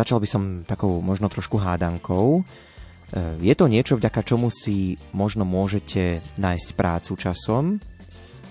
Začal 0.00 0.16
by 0.16 0.28
som 0.32 0.42
takou 0.64 1.04
možno 1.04 1.28
trošku 1.28 1.60
hádankou. 1.60 2.40
E, 2.40 2.42
je 3.36 3.52
to 3.52 3.68
niečo, 3.68 4.00
vďaka 4.00 4.24
čomu 4.24 4.48
si 4.48 4.96
možno 5.12 5.44
môžete 5.44 6.24
nájsť 6.40 6.68
prácu 6.72 7.20
časom. 7.20 7.76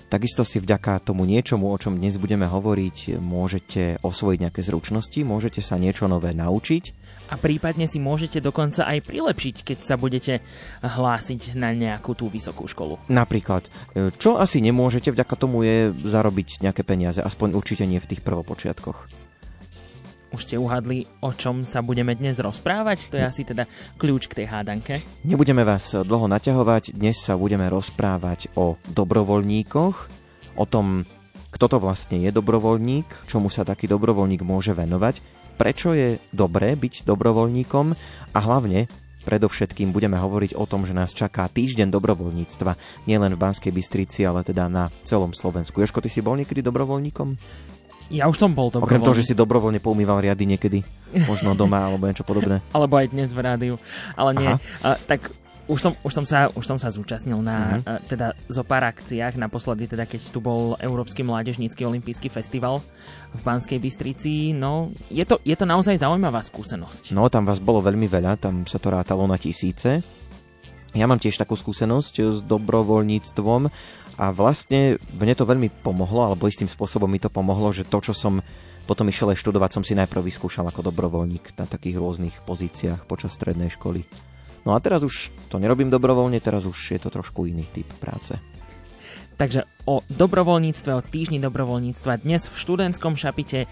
Takisto 0.06 0.46
si 0.46 0.62
vďaka 0.62 1.02
tomu 1.02 1.26
niečomu, 1.26 1.66
o 1.66 1.74
čom 1.74 1.98
dnes 1.98 2.22
budeme 2.22 2.46
hovoriť, 2.46 3.18
môžete 3.18 3.98
osvojiť 3.98 4.38
nejaké 4.46 4.62
zručnosti, 4.62 5.18
môžete 5.26 5.58
sa 5.58 5.74
niečo 5.74 6.06
nové 6.06 6.30
naučiť. 6.38 6.94
A 7.30 7.38
prípadne 7.38 7.90
si 7.90 7.98
môžete 7.98 8.38
dokonca 8.38 8.86
aj 8.86 9.10
prilepšiť, 9.10 9.56
keď 9.66 9.78
sa 9.82 9.98
budete 9.98 10.42
hlásiť 10.86 11.58
na 11.58 11.74
nejakú 11.74 12.14
tú 12.14 12.30
vysokú 12.30 12.70
školu. 12.70 13.10
Napríklad, 13.10 13.66
e, 13.98 14.14
čo 14.22 14.38
asi 14.38 14.62
nemôžete 14.62 15.10
vďaka 15.10 15.34
tomu 15.34 15.66
je 15.66 15.90
zarobiť 15.98 16.62
nejaké 16.62 16.86
peniaze, 16.86 17.18
aspoň 17.18 17.58
určite 17.58 17.82
nie 17.90 17.98
v 17.98 18.06
tých 18.06 18.22
prvopočiatkoch. 18.22 19.19
Už 20.30 20.46
ste 20.46 20.62
uhadli, 20.62 21.10
o 21.26 21.34
čom 21.34 21.66
sa 21.66 21.82
budeme 21.82 22.14
dnes 22.14 22.38
rozprávať? 22.38 23.10
To 23.10 23.18
je 23.18 23.24
asi 23.26 23.42
teda 23.42 23.66
kľúč 23.98 24.30
k 24.30 24.42
tej 24.42 24.46
hádanke. 24.46 25.02
Nebudeme 25.26 25.66
vás 25.66 25.90
dlho 25.90 26.30
naťahovať, 26.30 26.94
dnes 26.94 27.18
sa 27.18 27.34
budeme 27.34 27.66
rozprávať 27.66 28.54
o 28.54 28.78
dobrovoľníkoch, 28.94 29.96
o 30.54 30.64
tom, 30.70 31.02
kto 31.50 31.66
to 31.66 31.76
vlastne 31.82 32.22
je 32.22 32.30
dobrovoľník, 32.30 33.26
čomu 33.26 33.50
sa 33.50 33.66
taký 33.66 33.90
dobrovoľník 33.90 34.46
môže 34.46 34.70
venovať, 34.70 35.18
prečo 35.58 35.98
je 35.98 36.22
dobré 36.30 36.78
byť 36.78 37.10
dobrovoľníkom 37.10 37.86
a 38.30 38.38
hlavne 38.38 38.86
Predovšetkým 39.20 39.92
budeme 39.92 40.16
hovoriť 40.16 40.56
o 40.56 40.64
tom, 40.64 40.88
že 40.88 40.96
nás 40.96 41.12
čaká 41.12 41.44
týždeň 41.44 41.92
dobrovoľníctva, 41.92 43.04
nielen 43.04 43.36
v 43.36 43.42
Banskej 43.44 43.68
Bystrici, 43.68 44.24
ale 44.24 44.40
teda 44.40 44.64
na 44.72 44.88
celom 45.04 45.36
Slovensku. 45.36 45.76
Joško, 45.84 46.00
ty 46.00 46.08
si 46.08 46.24
bol 46.24 46.40
niekedy 46.40 46.64
dobrovoľníkom? 46.64 47.36
Ja 48.10 48.26
už 48.26 48.36
som 48.42 48.50
bol 48.50 48.74
dobrovoľný. 48.74 48.90
Okrem 48.90 49.06
toho, 49.06 49.16
že 49.16 49.26
si 49.30 49.38
dobrovoľne 49.38 49.78
poumýval 49.78 50.18
riady 50.18 50.42
niekedy, 50.42 50.82
možno 51.30 51.54
doma 51.54 51.86
alebo 51.86 52.10
niečo 52.10 52.26
podobné. 52.26 52.58
alebo 52.76 52.98
aj 52.98 53.14
dnes 53.14 53.30
v 53.30 53.40
rádiu. 53.40 53.74
Ale 54.18 54.34
nie. 54.34 54.50
A, 54.82 54.98
tak 55.06 55.30
už 55.70 55.78
som, 55.78 55.92
už, 56.02 56.12
som 56.12 56.24
sa, 56.26 56.50
už 56.50 56.66
som 56.66 56.78
sa 56.82 56.90
zúčastnil 56.90 57.38
na 57.38 57.78
uh-huh. 57.78 57.86
a, 57.86 57.92
teda 58.02 58.34
zo 58.50 58.66
pár 58.66 58.90
akciách, 58.90 59.38
naposledy 59.38 59.86
teda 59.86 60.10
keď 60.10 60.34
tu 60.34 60.42
bol 60.42 60.74
Európsky 60.82 61.22
mládežnícky 61.22 61.86
olimpijský 61.86 62.26
festival 62.26 62.82
v 63.30 63.40
Banskej 63.46 63.78
Bystrici. 63.78 64.50
No, 64.50 64.90
je 65.06 65.22
to, 65.22 65.38
je 65.46 65.54
to 65.54 65.62
naozaj 65.62 65.94
zaujímavá 66.02 66.42
skúsenosť. 66.42 67.14
No, 67.14 67.30
tam 67.30 67.46
vás 67.46 67.62
bolo 67.62 67.78
veľmi 67.78 68.10
veľa, 68.10 68.42
tam 68.42 68.66
sa 68.66 68.82
to 68.82 68.90
rátalo 68.90 69.30
na 69.30 69.38
tisíce. 69.38 70.02
Ja 70.90 71.06
mám 71.06 71.22
tiež 71.22 71.38
takú 71.38 71.54
skúsenosť 71.54 72.14
s 72.34 72.38
dobrovoľníctvom 72.42 73.70
a 74.20 74.36
vlastne 74.36 75.00
mne 75.16 75.32
to 75.32 75.48
veľmi 75.48 75.80
pomohlo, 75.80 76.28
alebo 76.28 76.44
istým 76.44 76.68
spôsobom 76.68 77.08
mi 77.08 77.16
to 77.16 77.32
pomohlo, 77.32 77.72
že 77.72 77.88
to, 77.88 78.04
čo 78.04 78.12
som 78.12 78.44
potom 78.84 79.08
išiel 79.08 79.32
aj 79.32 79.40
študovať, 79.40 79.80
som 79.80 79.84
si 79.86 79.96
najprv 79.96 80.20
vyskúšal 80.20 80.68
ako 80.68 80.92
dobrovoľník 80.92 81.56
na 81.56 81.64
takých 81.64 81.96
rôznych 81.96 82.36
pozíciách 82.44 83.08
počas 83.08 83.32
strednej 83.32 83.72
školy. 83.72 84.04
No 84.68 84.76
a 84.76 84.78
teraz 84.84 85.00
už 85.00 85.32
to 85.48 85.56
nerobím 85.56 85.88
dobrovoľne, 85.88 86.36
teraz 86.44 86.68
už 86.68 86.76
je 86.76 87.00
to 87.00 87.08
trošku 87.08 87.48
iný 87.48 87.64
typ 87.72 87.88
práce. 87.96 88.36
Takže 89.40 89.64
o 89.88 90.04
dobrovoľníctve, 90.04 90.90
o 90.92 91.00
týždni 91.00 91.40
dobrovoľníctva 91.40 92.20
dnes 92.20 92.44
v 92.44 92.60
študentskom 92.60 93.16
šapite 93.16 93.64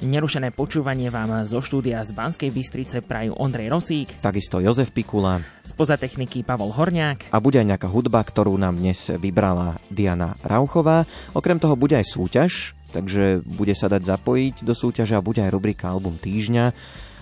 nerušené 0.00 0.48
počúvanie 0.48 1.12
vám 1.12 1.44
zo 1.44 1.60
štúdia 1.60 2.00
z 2.08 2.16
Banskej 2.16 2.48
Bystrice 2.48 3.04
prajú 3.04 3.36
Ondrej 3.36 3.68
Rosík. 3.68 4.08
Takisto 4.24 4.64
Jozef 4.64 4.96
Pikula. 4.96 5.44
Spoza 5.60 6.00
techniky 6.00 6.40
Pavol 6.40 6.72
Horniák. 6.72 7.36
A 7.36 7.38
bude 7.44 7.60
aj 7.60 7.68
nejaká 7.68 7.92
hudba, 7.92 8.24
ktorú 8.24 8.56
nám 8.56 8.80
dnes 8.80 9.12
vybrala 9.12 9.76
Diana 9.92 10.40
Rauchová. 10.40 11.04
Okrem 11.36 11.60
toho 11.60 11.76
bude 11.76 12.00
aj 12.00 12.08
súťaž, 12.08 12.72
takže 12.88 13.44
bude 13.44 13.76
sa 13.76 13.92
dať 13.92 14.08
zapojiť 14.08 14.64
do 14.64 14.72
súťaže 14.72 15.20
a 15.20 15.20
bude 15.20 15.44
aj 15.44 15.52
rubrika 15.52 15.92
Album 15.92 16.16
týždňa 16.16 16.72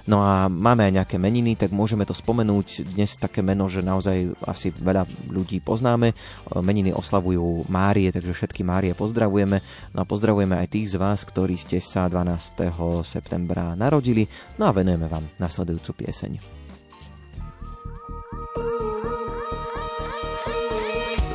No 0.09 0.25
a 0.25 0.49
máme 0.49 0.89
aj 0.89 1.05
nejaké 1.05 1.17
meniny, 1.21 1.53
tak 1.53 1.69
môžeme 1.69 2.09
to 2.09 2.17
spomenúť. 2.17 2.97
Dnes 2.97 3.13
také 3.21 3.45
meno, 3.45 3.69
že 3.69 3.85
naozaj 3.85 4.41
asi 4.41 4.73
veľa 4.73 5.05
ľudí 5.29 5.61
poznáme. 5.61 6.17
Meniny 6.65 6.97
oslavujú 6.97 7.69
Márie, 7.69 8.09
takže 8.09 8.33
všetky 8.33 8.65
Márie 8.65 8.97
pozdravujeme. 8.97 9.61
No 9.93 10.01
a 10.01 10.09
pozdravujeme 10.09 10.57
aj 10.65 10.73
tých 10.73 10.97
z 10.97 10.97
vás, 10.97 11.29
ktorí 11.29 11.61
ste 11.61 11.77
sa 11.85 12.09
12. 12.09 12.73
septembra 13.05 13.77
narodili. 13.77 14.25
No 14.57 14.73
a 14.73 14.73
venujeme 14.73 15.13
vám 15.13 15.29
nasledujúcu 15.37 16.01
pieseň. 16.01 16.41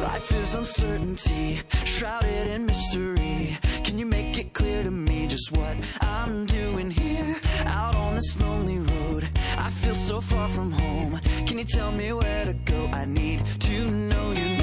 Life 0.01 0.33
is 0.33 0.57
uncertainty, 0.57 1.61
shrouded 1.85 2.49
in 2.49 2.65
mystery. 2.65 3.53
Can 3.83 3.99
you 3.99 4.05
make 4.05 4.37
it 4.37 4.53
clear 4.53 4.81
to 4.83 4.91
me 4.91 5.27
just 5.27 5.51
what 5.51 5.75
I'm 6.01 6.45
doing 6.45 6.89
here? 6.89 7.35
Out 7.65 7.95
on 7.95 8.15
this 8.15 8.39
lonely 8.39 8.79
road, 8.79 9.29
I 9.57 9.69
feel 9.69 9.93
so 9.93 10.21
far 10.21 10.47
from 10.47 10.71
home. 10.71 11.19
Can 11.45 11.57
you 11.59 11.65
tell 11.65 11.91
me 11.91 12.13
where 12.13 12.45
to 12.45 12.53
go? 12.53 12.85
I 12.87 13.05
need 13.05 13.45
to 13.59 13.91
know 13.91 14.31
you're 14.31 14.62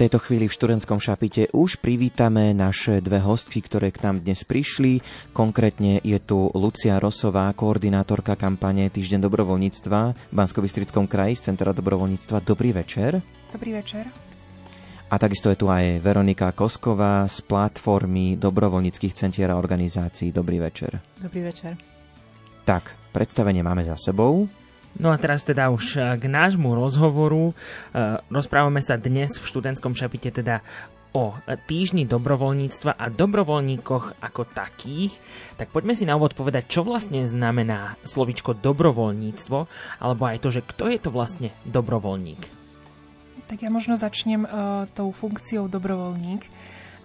v 0.00 0.08
tejto 0.08 0.24
chvíli 0.24 0.48
v 0.48 0.56
študentskom 0.56 0.96
šapite 0.96 1.52
už 1.52 1.76
privítame 1.76 2.56
naše 2.56 3.04
dve 3.04 3.20
hostky, 3.20 3.60
ktoré 3.60 3.92
k 3.92 4.00
nám 4.08 4.24
dnes 4.24 4.48
prišli. 4.48 5.04
Konkrétne 5.36 6.00
je 6.00 6.16
tu 6.16 6.48
Lucia 6.56 6.96
Rosová, 6.96 7.52
koordinátorka 7.52 8.32
kampane 8.32 8.88
Týždeň 8.88 9.20
dobrovoľníctva 9.28 10.00
v 10.16 10.32
bansko 10.32 10.64
kraji 11.04 11.36
z 11.36 11.52
Centra 11.52 11.76
dobrovoľníctva. 11.76 12.40
Dobrý 12.40 12.72
večer. 12.72 13.20
Dobrý 13.52 13.76
večer. 13.76 14.08
A 15.12 15.20
takisto 15.20 15.52
je 15.52 15.60
tu 15.60 15.68
aj 15.68 16.00
Veronika 16.00 16.48
Kosková 16.56 17.28
z 17.28 17.44
platformy 17.44 18.40
dobrovoľníckých 18.40 19.12
centier 19.12 19.52
a 19.52 19.60
organizácií. 19.60 20.32
Dobrý 20.32 20.64
večer. 20.64 20.96
Dobrý 21.20 21.44
večer. 21.44 21.76
Tak, 22.64 22.96
predstavenie 23.12 23.60
máme 23.60 23.84
za 23.84 24.00
sebou. 24.00 24.48
No 24.98 25.14
a 25.14 25.16
teraz 25.20 25.46
teda 25.46 25.70
už 25.70 25.84
eh, 25.94 26.02
k 26.18 26.24
nášmu 26.26 26.74
rozhovoru. 26.74 27.54
Eh, 27.94 28.18
rozprávame 28.32 28.82
sa 28.82 28.98
dnes 28.98 29.38
v 29.38 29.44
študentskom 29.46 29.94
šapite 29.94 30.34
teda 30.34 30.64
o 31.10 31.34
týždni 31.66 32.06
dobrovoľníctva 32.06 32.94
a 32.94 33.10
dobrovoľníkoch 33.10 34.22
ako 34.22 34.42
takých, 34.46 35.10
tak 35.58 35.74
poďme 35.74 35.98
si 35.98 36.06
na 36.06 36.14
úvod 36.14 36.38
povedať, 36.38 36.70
čo 36.70 36.86
vlastne 36.86 37.26
znamená 37.26 37.98
slovičko 38.06 38.54
dobrovoľníctvo, 38.54 39.58
alebo 39.98 40.22
aj 40.22 40.38
to, 40.38 40.48
že 40.54 40.62
kto 40.62 40.86
je 40.86 40.98
to 41.02 41.10
vlastne 41.10 41.50
dobrovoľník. 41.66 42.42
Tak 43.50 43.66
ja 43.66 43.70
možno 43.74 43.98
začnem 43.98 44.46
uh, 44.46 44.86
tou 44.94 45.10
funkciou 45.10 45.66
dobrovoľník. 45.66 46.46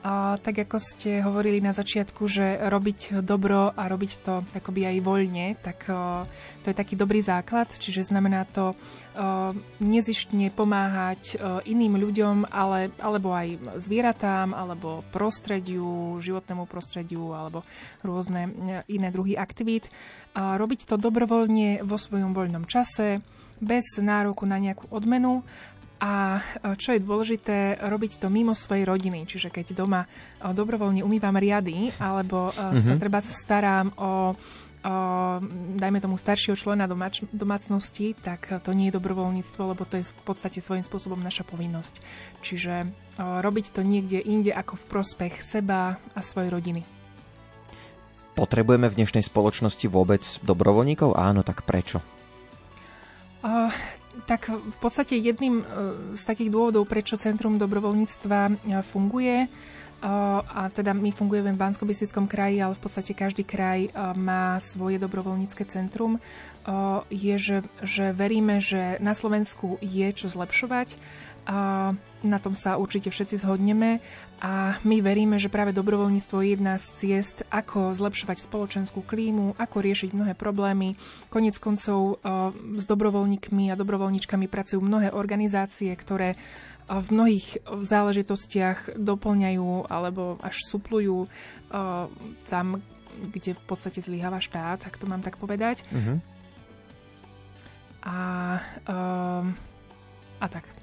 A 0.05 0.37
tak 0.37 0.69
ako 0.69 0.77
ste 0.77 1.17
hovorili 1.25 1.57
na 1.57 1.73
začiatku, 1.73 2.29
že 2.29 2.61
robiť 2.61 3.25
dobro 3.25 3.73
a 3.73 3.89
robiť 3.89 4.11
to 4.21 4.45
akoby 4.53 4.85
aj 4.85 4.97
voľne, 5.01 5.57
tak 5.57 5.89
uh, 5.89 6.29
to 6.61 6.69
je 6.69 6.77
taký 6.77 6.93
dobrý 6.93 7.25
základ, 7.25 7.65
čiže 7.73 8.13
znamená 8.13 8.45
to 8.45 8.77
uh, 8.77 9.49
nezištne 9.81 10.53
pomáhať 10.53 11.41
uh, 11.41 11.57
iným 11.65 11.97
ľuďom, 11.97 12.53
ale, 12.53 12.93
alebo 13.01 13.33
aj 13.33 13.81
zvieratám, 13.81 14.53
alebo 14.53 15.01
prostrediu, 15.09 16.21
životnému 16.21 16.69
prostrediu, 16.69 17.33
alebo 17.33 17.65
rôzne 18.05 18.53
iné 18.85 19.09
druhy 19.09 19.33
aktivít. 19.33 19.89
A 20.37 20.53
robiť 20.61 20.85
to 20.85 21.01
dobrovoľne 21.01 21.81
vo 21.81 21.97
svojom 21.97 22.29
voľnom 22.29 22.69
čase, 22.69 23.25
bez 23.61 23.95
nároku 23.99 24.43
na 24.43 24.59
nejakú 24.59 24.91
odmenu 24.91 25.43
a 25.95 26.43
čo 26.75 26.91
je 26.91 26.99
dôležité, 26.99 27.79
robiť 27.79 28.19
to 28.19 28.27
mimo 28.27 28.51
svojej 28.51 28.83
rodiny. 28.83 29.23
Čiže 29.23 29.47
keď 29.47 29.79
doma 29.79 30.03
dobrovoľne 30.43 31.01
umývam 31.01 31.39
riady, 31.39 31.95
alebo 31.97 32.51
mm-hmm. 32.51 32.83
sa 32.83 32.93
mhm. 32.95 32.99
treba 32.99 33.19
starám 33.23 33.87
o 33.95 34.35
dajme 35.75 35.97
tomu 35.97 36.13
staršieho 36.13 36.53
člena 36.53 36.85
domač- 36.85 37.25
domácnosti, 37.33 38.13
tak 38.13 38.61
to 38.61 38.69
nie 38.77 38.93
je 38.93 38.95
dobrovoľníctvo, 39.01 39.73
lebo 39.73 39.81
to 39.81 39.97
je 39.97 40.05
v 40.05 40.23
podstate 40.25 40.61
svojím 40.61 40.85
spôsobom 40.85 41.17
naša 41.17 41.41
povinnosť. 41.41 42.05
Čiže 42.45 42.85
uh, 42.85 43.41
robiť 43.41 43.73
to 43.73 43.81
niekde 43.81 44.21
inde 44.21 44.53
ako 44.53 44.77
v 44.77 44.85
prospech 44.85 45.41
seba 45.41 45.97
a 46.13 46.19
svojej 46.21 46.53
rodiny. 46.53 46.81
Potrebujeme 48.37 48.91
v 48.91 48.97
dnešnej 49.01 49.25
spoločnosti 49.25 49.85
vôbec 49.89 50.21
dobrovoľníkov? 50.43 51.17
Áno, 51.17 51.41
tak 51.41 51.65
prečo? 51.65 52.03
Uh, 53.41 53.71
tak 54.23 54.47
v 54.47 54.77
podstate 54.79 55.19
jedným 55.19 55.61
e, 55.61 55.63
z 56.15 56.23
takých 56.23 56.47
dôvodov, 56.47 56.87
prečo 56.87 57.19
Centrum 57.19 57.59
dobrovoľníctva 57.59 58.39
e, 58.47 58.53
funguje, 58.79 59.45
e, 59.45 59.47
a 60.39 60.71
teda 60.71 60.95
my 60.95 61.11
fungujeme 61.11 61.51
v 61.51 61.59
bansko 61.59 61.83
kraji, 62.31 62.63
ale 62.63 62.79
v 62.79 62.81
podstate 62.81 63.11
každý 63.11 63.43
kraj 63.43 63.91
má 64.15 64.55
svoje 64.63 64.95
dobrovoľnícke 65.01 65.67
centrum, 65.67 66.17
je, 67.13 67.35
že, 67.37 67.57
že 67.85 68.09
veríme, 68.09 68.57
že 68.57 68.97
na 68.97 69.13
Slovensku 69.13 69.77
je 69.85 70.09
čo 70.09 70.25
zlepšovať 70.25 70.97
a 71.45 71.93
na 72.25 72.37
tom 72.41 72.57
sa 72.57 72.81
určite 72.81 73.13
všetci 73.13 73.45
zhodneme 73.45 74.01
a 74.41 74.81
my 74.81 74.97
veríme, 74.99 75.37
že 75.37 75.53
práve 75.53 75.77
dobrovoľníctvo 75.77 76.37
je 76.41 76.49
jedna 76.57 76.75
z 76.81 76.85
ciest, 76.97 77.37
ako 77.53 77.93
zlepšovať 77.93 78.41
spoločenskú 78.41 79.05
klímu, 79.05 79.53
ako 79.61 79.77
riešiť 79.85 80.09
mnohé 80.17 80.33
problémy. 80.33 80.97
Konec 81.29 81.61
koncov 81.61 82.17
s 82.75 82.85
dobrovoľníkmi 82.89 83.69
a 83.69 83.77
dobrovoľníčkami 83.77 84.49
pracujú 84.49 84.81
mnohé 84.81 85.13
organizácie, 85.13 85.93
ktoré 85.93 86.33
v 86.85 87.07
mnohých 87.09 87.65
záležitostiach 87.65 88.97
doplňajú 88.97 89.89
alebo 89.89 90.37
až 90.41 90.65
suplujú 90.65 91.25
tam, 92.49 92.65
kde 93.15 93.57
v 93.57 93.63
podstate 93.65 94.03
zlyháva 94.03 94.37
štát, 94.37 94.85
ak 94.85 94.97
to 94.97 95.09
mám 95.09 95.25
tak 95.25 95.39
povedať. 95.41 95.81
Uh-huh. 95.89 96.21
A, 98.05 98.17
a 100.37 100.45
tak. 100.45 100.74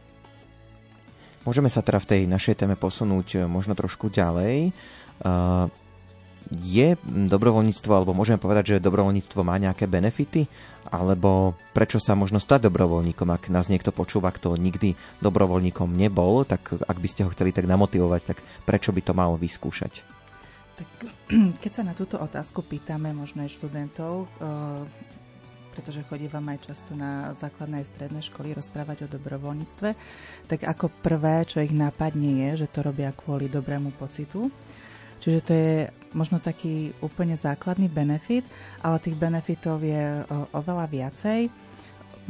Môžeme 1.43 1.67
sa 1.67 1.83
teda 1.83 1.99
v 1.99 2.09
tej 2.09 2.23
našej 2.31 2.55
téme 2.63 2.79
posunúť 2.79 3.29
e, 3.35 3.39
možno 3.51 3.75
trošku 3.75 4.07
ďalej. 4.11 4.71
Uh, 5.23 5.71
je 6.51 6.99
dobrovoľníctvo, 7.07 7.93
alebo 7.95 8.17
môžeme 8.17 8.43
povedať, 8.43 8.77
že 8.77 8.85
dobrovoľníctvo 8.85 9.41
má 9.47 9.57
nejaké 9.57 9.87
benefity? 9.87 10.51
Alebo 10.91 11.55
prečo 11.73 12.03
sa 12.03 12.19
možno 12.19 12.43
stať 12.43 12.67
dobrovoľníkom? 12.69 13.31
Ak 13.31 13.49
nás 13.49 13.71
niekto 13.71 13.95
počúva, 13.95 14.35
kto 14.35 14.59
nikdy 14.59 14.99
dobrovoľníkom 15.23 15.95
nebol, 15.95 16.43
tak 16.43 16.75
ak 16.75 16.99
by 16.99 17.09
ste 17.09 17.23
ho 17.25 17.33
chceli 17.33 17.55
tak 17.55 17.71
namotivovať, 17.71 18.35
tak 18.35 18.39
prečo 18.67 18.91
by 18.91 19.01
to 19.01 19.13
malo 19.15 19.39
vyskúšať? 19.39 20.03
Tak 20.77 20.89
keď 21.63 21.71
sa 21.71 21.83
na 21.87 21.95
túto 21.95 22.19
otázku 22.19 22.67
pýtame 22.67 23.15
možno 23.15 23.47
aj 23.47 23.51
študentov, 23.55 24.27
uh, 24.43 24.83
pretože 25.73 26.05
chodívam 26.05 26.45
aj 26.53 26.69
často 26.69 26.93
na 26.93 27.33
základné 27.33 27.83
stredné 27.83 28.21
školy 28.21 28.53
rozprávať 28.53 29.09
o 29.09 29.13
dobrovoľníctve, 29.17 29.89
tak 30.47 30.61
ako 30.69 30.93
prvé, 31.01 31.49
čo 31.49 31.65
ich 31.65 31.73
nápadne 31.73 32.47
je, 32.47 32.65
že 32.65 32.71
to 32.71 32.85
robia 32.85 33.11
kvôli 33.17 33.49
dobrému 33.49 33.97
pocitu. 33.97 34.53
Čiže 35.23 35.41
to 35.41 35.53
je 35.55 35.75
možno 36.19 36.43
taký 36.43 36.91
úplne 36.99 37.39
základný 37.39 37.87
benefit, 37.87 38.43
ale 38.83 38.99
tých 38.99 39.15
benefitov 39.15 39.81
je 39.81 40.27
oveľa 40.51 40.87
viacej. 40.91 41.41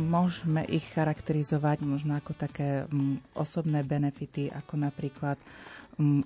Môžeme 0.01 0.65
ich 0.73 0.89
charakterizovať 0.97 1.85
možno 1.85 2.17
ako 2.17 2.33
také 2.33 2.89
mm, 2.89 3.37
osobné 3.37 3.85
benefity, 3.85 4.49
ako 4.49 4.81
napríklad 4.81 5.37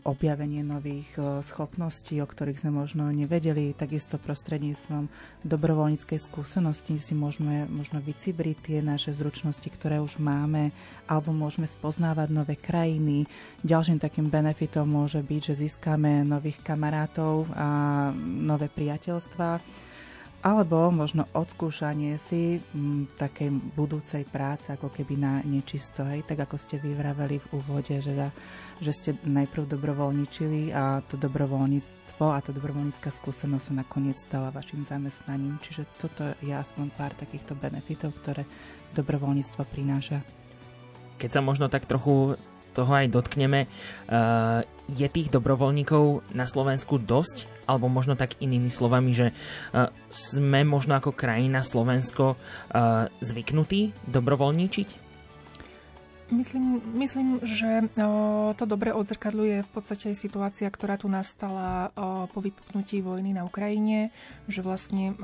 objavenie 0.06 0.62
nových 0.62 1.11
schopností, 1.42 2.23
o 2.23 2.26
ktorých 2.26 2.62
sme 2.62 2.70
možno 2.70 3.11
nevedeli, 3.11 3.75
takisto 3.75 4.14
prostredníctvom 4.14 5.11
dobrovoľníckej 5.42 6.23
skúsenosti 6.23 7.02
si 7.02 7.18
môžeme 7.18 7.66
možno 7.66 7.99
vycibriť 7.99 8.56
tie 8.62 8.78
naše 8.78 9.11
zručnosti, 9.11 9.66
ktoré 9.66 9.99
už 9.99 10.23
máme, 10.23 10.70
alebo 11.11 11.35
môžeme 11.35 11.66
spoznávať 11.66 12.30
nové 12.30 12.54
krajiny. 12.54 13.26
Ďalším 13.66 13.99
takým 13.99 14.30
benefitom 14.30 14.87
môže 14.87 15.18
byť, 15.18 15.40
že 15.50 15.66
získame 15.66 16.23
nových 16.23 16.62
kamarátov 16.62 17.50
a 17.58 17.68
nové 18.23 18.70
priateľstva 18.70 19.58
alebo 20.44 20.92
možno 20.92 21.24
odskúšanie 21.32 22.20
si 22.20 22.60
m, 22.72 23.08
takej 23.18 23.52
budúcej 23.74 24.24
práce, 24.28 24.68
ako 24.72 24.92
keby 24.92 25.14
na 25.16 25.40
nečisto, 25.42 26.04
tak 26.04 26.38
ako 26.38 26.56
ste 26.60 26.80
vyvraveli 26.80 27.40
v 27.40 27.46
úvode, 27.56 27.94
že, 28.00 28.12
že 28.78 28.92
ste 28.92 29.10
najprv 29.24 29.66
dobrovoľničili 29.66 30.70
a 30.70 31.00
to 31.04 31.16
dobrovoľníctvo 31.16 32.26
a 32.30 32.38
tá 32.40 32.50
dobrovoľnícka 32.52 33.10
skúsenosť 33.10 33.64
sa 33.64 33.74
nakoniec 33.80 34.18
stala 34.20 34.54
vašim 34.54 34.84
zamestnaním. 34.86 35.58
Čiže 35.62 35.82
toto 35.98 36.22
je 36.44 36.52
aspoň 36.52 36.92
pár 36.94 37.12
takýchto 37.16 37.56
benefitov, 37.56 38.14
ktoré 38.20 38.44
dobrovoľníctvo 38.92 39.62
prináša. 39.72 40.20
Keď 41.16 41.30
sa 41.32 41.40
možno 41.40 41.72
tak 41.72 41.88
trochu 41.88 42.36
toho 42.76 42.92
aj 42.92 43.08
dotkneme. 43.08 43.64
Uh, 44.04 44.60
je 44.92 45.08
tých 45.08 45.32
dobrovoľníkov 45.32 46.36
na 46.36 46.44
Slovensku 46.44 47.00
dosť? 47.00 47.55
Alebo 47.66 47.90
možno 47.90 48.14
tak 48.14 48.38
inými 48.38 48.70
slovami, 48.70 49.11
že 49.12 49.26
uh, 49.30 49.90
sme 50.08 50.62
možno 50.62 50.94
ako 50.94 51.12
krajina 51.12 51.66
Slovensko 51.66 52.35
uh, 52.35 53.11
zvyknutí 53.20 53.92
dobrovoľníčiť? 54.06 55.06
Myslím, 56.26 56.82
myslím, 56.99 57.38
že 57.46 57.87
o, 58.02 58.50
to 58.58 58.66
dobre 58.66 58.90
odzrkadľuje 58.90 59.62
v 59.62 59.70
podstate 59.70 60.11
aj 60.11 60.18
situácia, 60.18 60.66
ktorá 60.66 60.99
tu 60.99 61.06
nastala 61.06 61.94
po 62.35 62.42
vypuknutí 62.42 62.99
vojny 62.99 63.30
na 63.30 63.46
Ukrajine, 63.46 64.11
že 64.50 64.58
vlastne 64.58 65.14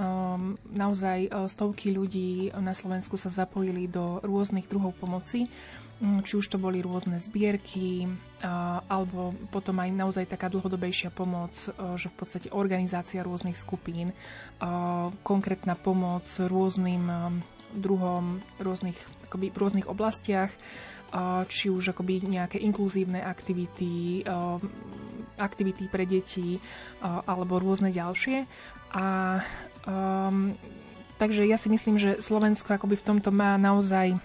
naozaj 0.71 1.51
stovky 1.51 1.91
ľudí 1.91 2.55
na 2.55 2.71
Slovensku 2.71 3.19
sa 3.19 3.35
zapojili 3.35 3.91
do 3.91 4.23
rôznych 4.23 4.71
druhov 4.71 4.95
pomoci 4.95 5.51
či 6.03 6.35
už 6.35 6.51
to 6.51 6.59
boli 6.59 6.83
rôzne 6.83 7.23
zbierky, 7.23 8.11
alebo 8.91 9.31
potom 9.55 9.79
aj 9.79 9.91
naozaj 9.95 10.25
taká 10.27 10.51
dlhodobejšia 10.51 11.15
pomoc, 11.15 11.55
že 11.95 12.11
v 12.11 12.17
podstate 12.19 12.51
organizácia 12.51 13.23
rôznych 13.23 13.55
skupín, 13.55 14.11
konkrétna 15.23 15.79
pomoc 15.79 16.27
rôznym 16.27 17.07
druhom, 17.73 18.43
rôznych, 18.59 18.99
akoby 19.31 19.55
rôznych 19.55 19.87
oblastiach, 19.87 20.51
či 21.47 21.71
už 21.71 21.95
akoby 21.95 22.25
nejaké 22.27 22.59
inkluzívne 22.59 23.23
aktivity, 23.23 24.27
aktivity 25.39 25.87
pre 25.87 26.03
deti 26.03 26.59
alebo 27.05 27.63
rôzne 27.63 27.95
ďalšie. 27.95 28.49
A 28.93 29.39
um, 29.89 30.53
takže 31.17 31.49
ja 31.49 31.57
si 31.57 31.73
myslím, 31.73 31.97
že 31.97 32.21
Slovensko 32.21 32.77
akoby 32.77 33.01
v 33.01 33.07
tomto 33.09 33.33
má 33.33 33.57
naozaj 33.57 34.21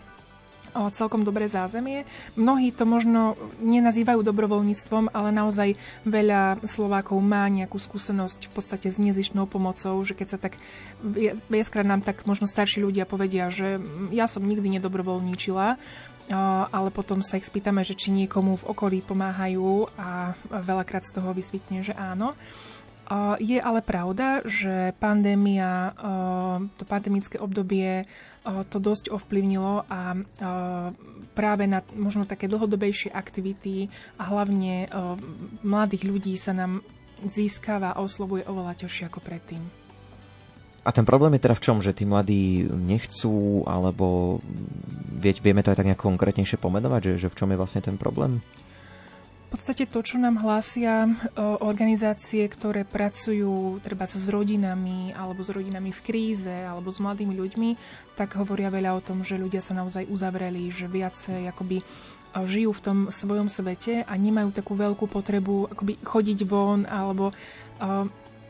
celkom 0.94 1.24
dobré 1.24 1.48
zázemie. 1.50 2.04
Mnohí 2.38 2.74
to 2.74 2.84
možno 2.86 3.36
nenazývajú 3.62 4.22
dobrovoľníctvom, 4.22 5.14
ale 5.14 5.30
naozaj 5.34 5.80
veľa 6.06 6.64
Slovákov 6.66 7.18
má 7.24 7.46
nejakú 7.50 7.78
skúsenosť 7.80 8.48
v 8.48 8.52
podstate 8.54 8.88
s 8.90 8.98
nezišnou 9.02 9.46
pomocou, 9.50 9.98
že 10.06 10.14
keď 10.14 10.28
sa 10.28 10.40
tak 10.40 10.60
viackrát 11.52 11.86
nám 11.86 12.02
tak 12.04 12.28
možno 12.30 12.46
starší 12.46 12.82
ľudia 12.84 13.10
povedia, 13.10 13.50
že 13.50 13.80
ja 14.14 14.26
som 14.30 14.46
nikdy 14.46 14.80
nedobrovoľníčila, 14.80 15.80
ale 16.72 16.90
potom 16.92 17.24
sa 17.24 17.40
ich 17.40 17.48
spýtame, 17.48 17.88
že 17.88 17.96
či 17.96 18.12
niekomu 18.12 18.60
v 18.60 18.68
okolí 18.68 19.00
pomáhajú 19.00 19.88
a 19.96 20.36
veľakrát 20.52 21.08
z 21.08 21.16
toho 21.16 21.32
vysvitne, 21.32 21.88
že 21.88 21.96
áno. 21.96 22.36
Je 23.40 23.56
ale 23.56 23.80
pravda, 23.80 24.44
že 24.44 24.92
pandémia, 25.00 25.96
to 26.76 26.84
pandemické 26.84 27.40
obdobie 27.40 28.04
to 28.68 28.78
dosť 28.84 29.16
ovplyvnilo 29.16 29.88
a 29.88 30.20
práve 31.32 31.64
na 31.72 31.88
možno 31.96 32.28
také 32.28 32.52
dlhodobejšie 32.52 33.16
aktivity 33.16 33.88
a 34.20 34.28
hlavne 34.28 34.92
mladých 35.64 36.04
ľudí 36.04 36.36
sa 36.36 36.52
nám 36.52 36.84
získava 37.24 37.96
a 37.96 38.04
oslovuje 38.04 38.44
oveľa 38.44 38.84
ťažšie 38.84 39.08
ako 39.08 39.20
predtým. 39.24 39.64
A 40.88 40.96
ten 40.96 41.04
problém 41.04 41.36
je 41.36 41.44
teda 41.44 41.56
v 41.60 41.64
čom, 41.64 41.78
že 41.84 41.92
tí 41.92 42.08
mladí 42.08 42.64
nechcú, 42.68 43.68
alebo 43.68 44.40
vieme 45.20 45.60
to 45.60 45.72
aj 45.72 45.84
tak 45.84 45.88
nejak 45.92 46.00
konkrétnejšie 46.00 46.56
pomenovať, 46.60 47.02
že, 47.04 47.28
že 47.28 47.32
v 47.32 47.38
čom 47.40 47.52
je 47.52 47.60
vlastne 47.60 47.84
ten 47.84 48.00
problém? 48.00 48.40
Podstate 49.58 49.90
to, 49.90 50.06
čo 50.06 50.22
nám 50.22 50.38
hlásia 50.38 51.10
organizácie, 51.66 52.46
ktoré 52.46 52.86
pracujú 52.86 53.82
treba 53.82 54.06
s 54.06 54.30
rodinami 54.30 55.12
alebo 55.18 55.42
s 55.42 55.50
rodinami 55.50 55.90
v 55.90 56.04
kríze 56.06 56.54
alebo 56.54 56.94
s 56.94 57.02
mladými 57.02 57.34
ľuďmi, 57.34 57.70
tak 58.14 58.38
hovoria 58.38 58.70
veľa 58.70 58.96
o 58.96 59.02
tom, 59.02 59.26
že 59.26 59.36
ľudia 59.36 59.60
sa 59.60 59.74
naozaj 59.74 60.08
uzavreli, 60.14 60.70
že 60.70 60.86
viacej 60.86 61.50
akoby 61.52 61.82
žijú 62.38 62.70
v 62.70 62.84
tom 62.86 62.98
svojom 63.10 63.50
svete 63.50 64.06
a 64.06 64.14
nemajú 64.14 64.54
takú 64.54 64.78
veľkú 64.78 65.10
potrebu 65.10 65.74
akoby 65.74 66.00
chodiť 66.06 66.40
von 66.46 66.86
alebo 66.86 67.34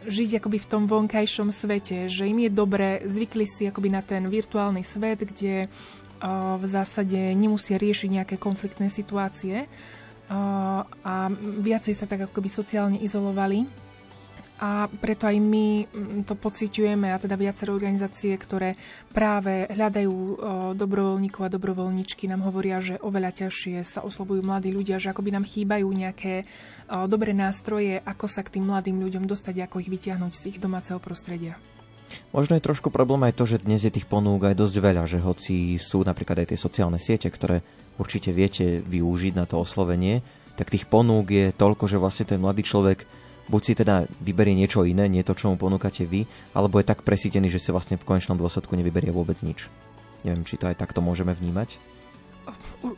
žiť 0.06 0.44
akoby 0.44 0.60
v 0.60 0.70
tom 0.70 0.92
vonkajšom 0.92 1.56
svete, 1.56 2.12
že 2.12 2.28
im 2.28 2.46
je 2.46 2.52
dobre, 2.52 3.02
zvykli 3.08 3.48
si 3.48 3.64
akoby 3.66 3.90
na 3.90 4.04
ten 4.04 4.28
virtuálny 4.28 4.84
svet, 4.84 5.24
kde 5.24 5.72
v 6.58 6.66
zásade 6.68 7.18
nemusia 7.34 7.80
riešiť 7.80 8.10
nejaké 8.22 8.36
konfliktné 8.38 8.92
situácie 8.92 9.72
a 10.28 11.32
viacej 11.64 11.94
sa 11.96 12.06
tak 12.06 12.28
akoby 12.28 12.50
sociálne 12.52 13.00
izolovali. 13.00 13.68
A 14.58 14.90
preto 14.90 15.30
aj 15.30 15.38
my 15.38 15.86
mm, 15.86 16.26
to 16.26 16.34
pociťujeme, 16.34 17.14
a 17.14 17.22
teda 17.22 17.38
viaceré 17.38 17.70
organizácie, 17.70 18.34
ktoré 18.34 18.74
práve 19.14 19.70
hľadajú 19.70 20.18
dobrovoľníkov 20.74 21.46
a 21.46 21.54
dobrovoľničky, 21.54 22.26
nám 22.26 22.42
hovoria, 22.42 22.82
že 22.82 22.98
oveľa 22.98 23.46
ťažšie 23.46 23.86
sa 23.86 24.02
oslovujú 24.02 24.42
mladí 24.42 24.74
ľudia, 24.74 24.98
že 24.98 25.14
akoby 25.14 25.30
nám 25.30 25.46
chýbajú 25.46 25.86
nejaké 25.86 26.42
dobré 27.06 27.38
nástroje, 27.38 28.02
ako 28.02 28.26
sa 28.26 28.42
k 28.42 28.58
tým 28.58 28.66
mladým 28.66 28.98
ľuďom 28.98 29.30
dostať, 29.30 29.62
ako 29.70 29.78
ich 29.78 29.94
vytiahnuť 29.94 30.34
z 30.34 30.44
ich 30.50 30.58
domáceho 30.58 30.98
prostredia. 30.98 31.62
Možno 32.34 32.58
je 32.58 32.66
trošku 32.66 32.90
problém 32.90 33.30
aj 33.30 33.38
to, 33.38 33.46
že 33.46 33.62
dnes 33.62 33.86
je 33.86 33.94
tých 33.94 34.10
ponúk 34.10 34.42
aj 34.48 34.58
dosť 34.58 34.76
veľa, 34.80 35.04
že 35.06 35.22
hoci 35.22 35.78
sú 35.78 36.02
napríklad 36.02 36.42
aj 36.42 36.56
tie 36.56 36.60
sociálne 36.60 36.98
siete, 36.98 37.30
ktoré 37.30 37.62
určite 37.98 38.34
viete 38.34 38.82
využiť 38.82 39.34
na 39.38 39.46
to 39.50 39.62
oslovenie, 39.62 40.22
tak 40.58 40.74
tých 40.74 40.90
ponúk 40.90 41.30
je 41.30 41.54
toľko, 41.54 41.86
že 41.86 42.02
vlastne 42.02 42.26
ten 42.26 42.42
mladý 42.42 42.66
človek 42.66 43.06
buď 43.48 43.62
si 43.64 43.74
teda 43.78 44.04
vyberie 44.20 44.58
niečo 44.58 44.84
iné, 44.84 45.08
nie 45.08 45.24
to, 45.24 45.32
čo 45.32 45.48
mu 45.48 45.56
ponúkate 45.56 46.04
vy, 46.04 46.28
alebo 46.52 46.82
je 46.82 46.90
tak 46.90 47.06
presítený, 47.06 47.48
že 47.48 47.64
si 47.64 47.72
vlastne 47.72 47.96
v 47.96 48.04
konečnom 48.04 48.36
dôsledku 48.36 48.76
nevyberie 48.76 49.14
vôbec 49.14 49.40
nič. 49.40 49.72
Neviem, 50.28 50.44
či 50.44 50.60
to 50.60 50.68
aj 50.68 50.82
takto 50.82 51.00
môžeme 51.00 51.32
vnímať. 51.32 51.80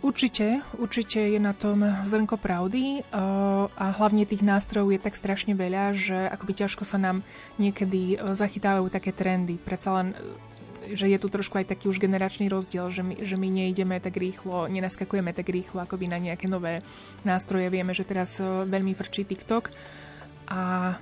Určite, 0.03 0.61
určite 0.77 1.23
je 1.23 1.39
na 1.39 1.55
tom 1.55 1.81
zrnko 1.81 2.35
pravdy 2.37 3.01
a 3.09 3.85
hlavne 3.97 4.27
tých 4.27 4.43
nástrojov 4.43 4.91
je 4.93 4.99
tak 5.01 5.15
strašne 5.15 5.55
veľa, 5.55 5.95
že 5.95 6.17
akoby 6.29 6.65
ťažko 6.65 6.83
sa 6.83 6.99
nám 6.99 7.23
niekedy 7.57 8.19
zachytávajú 8.19 8.91
také 8.91 9.15
trendy. 9.15 9.55
Predsa 9.57 9.89
len 10.01 10.07
že 10.93 11.09
je 11.09 11.17
tu 11.19 11.27
trošku 11.29 11.57
aj 11.59 11.75
taký 11.75 11.89
už 11.89 12.01
generačný 12.01 12.49
rozdiel, 12.49 12.89
že 12.89 13.01
my, 13.05 13.15
že 13.21 13.35
my 13.35 13.47
nejdeme 13.49 13.97
tak 14.01 14.15
rýchlo, 14.17 14.69
nenaskakujeme 14.69 15.33
tak 15.33 15.49
rýchlo 15.49 15.83
akoby 15.83 16.05
na 16.09 16.17
nejaké 16.17 16.49
nové 16.49 16.81
nástroje. 17.27 17.69
Vieme, 17.69 17.93
že 17.93 18.07
teraz 18.07 18.37
e, 18.39 18.45
veľmi 18.45 18.93
frčí 18.95 19.25
TikTok 19.25 19.69
a 20.49 20.61
e, 20.91 20.95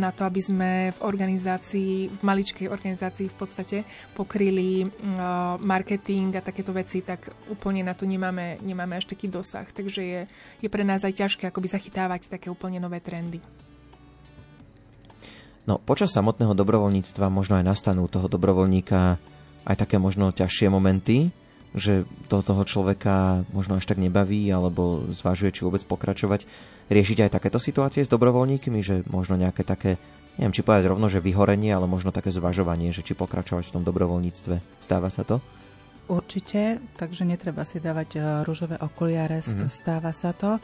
na 0.00 0.10
to, 0.16 0.24
aby 0.24 0.40
sme 0.40 0.70
v 0.96 0.98
organizácii, 1.04 2.08
v 2.08 2.20
maličkej 2.24 2.72
organizácii 2.72 3.28
v 3.28 3.36
podstate 3.36 3.76
pokryli 4.16 4.84
e, 4.84 4.86
marketing 5.60 6.40
a 6.40 6.42
takéto 6.42 6.72
veci, 6.72 7.04
tak 7.04 7.28
úplne 7.52 7.84
na 7.84 7.92
to 7.92 8.08
nemáme, 8.08 8.56
nemáme 8.64 8.96
až 8.96 9.12
taký 9.12 9.28
dosah. 9.28 9.68
Takže 9.68 10.00
je, 10.00 10.20
je 10.64 10.68
pre 10.72 10.88
nás 10.88 11.04
aj 11.04 11.20
ťažké 11.20 11.52
akoby 11.52 11.68
zachytávať 11.68 12.32
také 12.32 12.48
úplne 12.48 12.80
nové 12.80 13.04
trendy. 13.04 13.44
No, 15.68 15.76
počas 15.76 16.16
samotného 16.16 16.56
dobrovoľníctva 16.56 17.28
možno 17.28 17.60
aj 17.60 17.68
nastanú 17.68 18.08
toho 18.08 18.24
dobrovoľníka 18.24 19.20
aj 19.68 19.76
také 19.76 20.00
možno 20.00 20.32
ťažšie 20.32 20.72
momenty, 20.72 21.28
že 21.76 22.08
to 22.32 22.40
toho 22.40 22.64
človeka 22.64 23.44
možno 23.52 23.76
až 23.76 23.84
tak 23.84 24.00
nebaví 24.00 24.48
alebo 24.48 25.04
zvažuje, 25.12 25.52
či 25.52 25.68
vôbec 25.68 25.84
pokračovať. 25.84 26.48
Riešiť 26.88 27.28
aj 27.28 27.34
takéto 27.36 27.60
situácie 27.60 28.00
s 28.00 28.08
dobrovoľníkmi, 28.08 28.80
že 28.80 29.04
možno 29.12 29.36
nejaké 29.36 29.60
také, 29.60 30.00
neviem, 30.40 30.56
či 30.56 30.64
povedať 30.64 30.88
rovno, 30.88 31.12
že 31.12 31.20
vyhorenie, 31.20 31.68
ale 31.68 31.84
možno 31.84 32.16
také 32.16 32.32
zvažovanie, 32.32 32.88
že 32.96 33.04
či 33.04 33.12
pokračovať 33.12 33.68
v 33.68 33.74
tom 33.76 33.84
dobrovoľníctve. 33.84 34.80
Stáva 34.80 35.12
sa 35.12 35.28
to? 35.28 35.44
Určite, 36.08 36.80
takže 36.96 37.28
netreba 37.28 37.68
si 37.68 37.76
dávať 37.76 38.16
eh, 38.16 38.22
rúžové 38.48 38.80
okuliare, 38.80 39.44
mm-hmm. 39.44 39.68
stáva 39.68 40.16
sa 40.16 40.32
to 40.32 40.56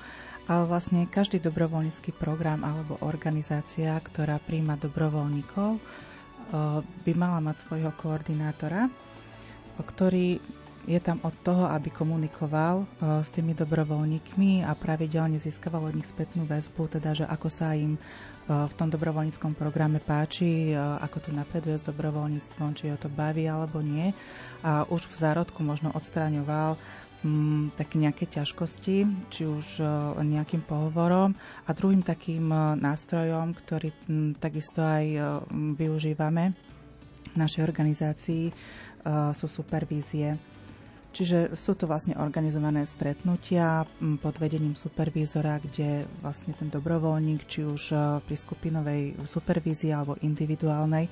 ale 0.45 0.69
vlastne 0.69 1.09
každý 1.09 1.41
dobrovoľnícky 1.41 2.13
program 2.17 2.63
alebo 2.63 3.01
organizácia, 3.01 3.97
ktorá 3.97 4.37
príjma 4.37 4.77
dobrovoľníkov, 4.77 5.81
by 7.05 7.13
mala 7.17 7.41
mať 7.41 7.65
svojho 7.65 7.91
koordinátora, 7.97 8.93
ktorý 9.81 10.39
je 10.85 11.01
tam 11.01 11.21
od 11.25 11.33
toho, 11.41 11.65
aby 11.73 11.89
komunikoval 11.89 12.85
s 13.01 13.33
tými 13.33 13.57
dobrovoľníkmi 13.57 14.65
a 14.65 14.77
pravidelne 14.77 15.41
získaval 15.41 15.89
od 15.89 15.97
nich 15.97 16.09
spätnú 16.09 16.45
väzbu, 16.45 17.01
teda 17.01 17.17
že 17.17 17.25
ako 17.25 17.49
sa 17.49 17.73
im 17.73 17.97
v 18.45 18.75
tom 18.77 18.93
dobrovoľníckom 18.93 19.57
programe 19.57 20.05
páči, 20.05 20.77
ako 20.77 21.17
to 21.25 21.31
napreduje 21.33 21.81
s 21.81 21.89
dobrovoľníctvom, 21.89 22.77
či 22.77 22.93
ho 22.93 23.01
to 23.01 23.09
baví 23.09 23.49
alebo 23.49 23.81
nie. 23.81 24.13
A 24.61 24.85
už 24.85 25.09
v 25.09 25.17
zárodku 25.17 25.65
možno 25.65 25.89
odstraňoval 25.97 26.77
m, 27.25 27.73
mm, 27.73 27.97
nejaké 27.97 28.29
ťažkosti, 28.29 29.09
či 29.33 29.43
už 29.49 29.81
nejakým 30.21 30.61
pohovorom. 30.61 31.33
A 31.65 31.73
druhým 31.73 32.05
takým 32.05 32.53
nástrojom, 32.77 33.57
ktorý 33.57 33.89
mm, 33.89 34.37
takisto 34.37 34.85
aj 34.85 35.05
využívame 35.81 36.53
v 37.33 37.37
našej 37.41 37.65
organizácii, 37.65 38.53
sú 39.33 39.47
supervízie. 39.49 40.37
Čiže 41.15 41.55
sú 41.55 41.79
to 41.79 41.87
vlastne 41.87 42.19
organizované 42.19 42.83
stretnutia 42.91 43.87
pod 44.19 44.35
vedením 44.43 44.75
supervízora, 44.75 45.63
kde 45.63 46.11
vlastne 46.19 46.59
ten 46.59 46.67
dobrovoľník, 46.67 47.47
či 47.47 47.63
už 47.63 47.95
pri 48.27 48.35
skupinovej 48.35 49.23
supervízii 49.23 49.95
alebo 49.95 50.19
individuálnej, 50.19 51.07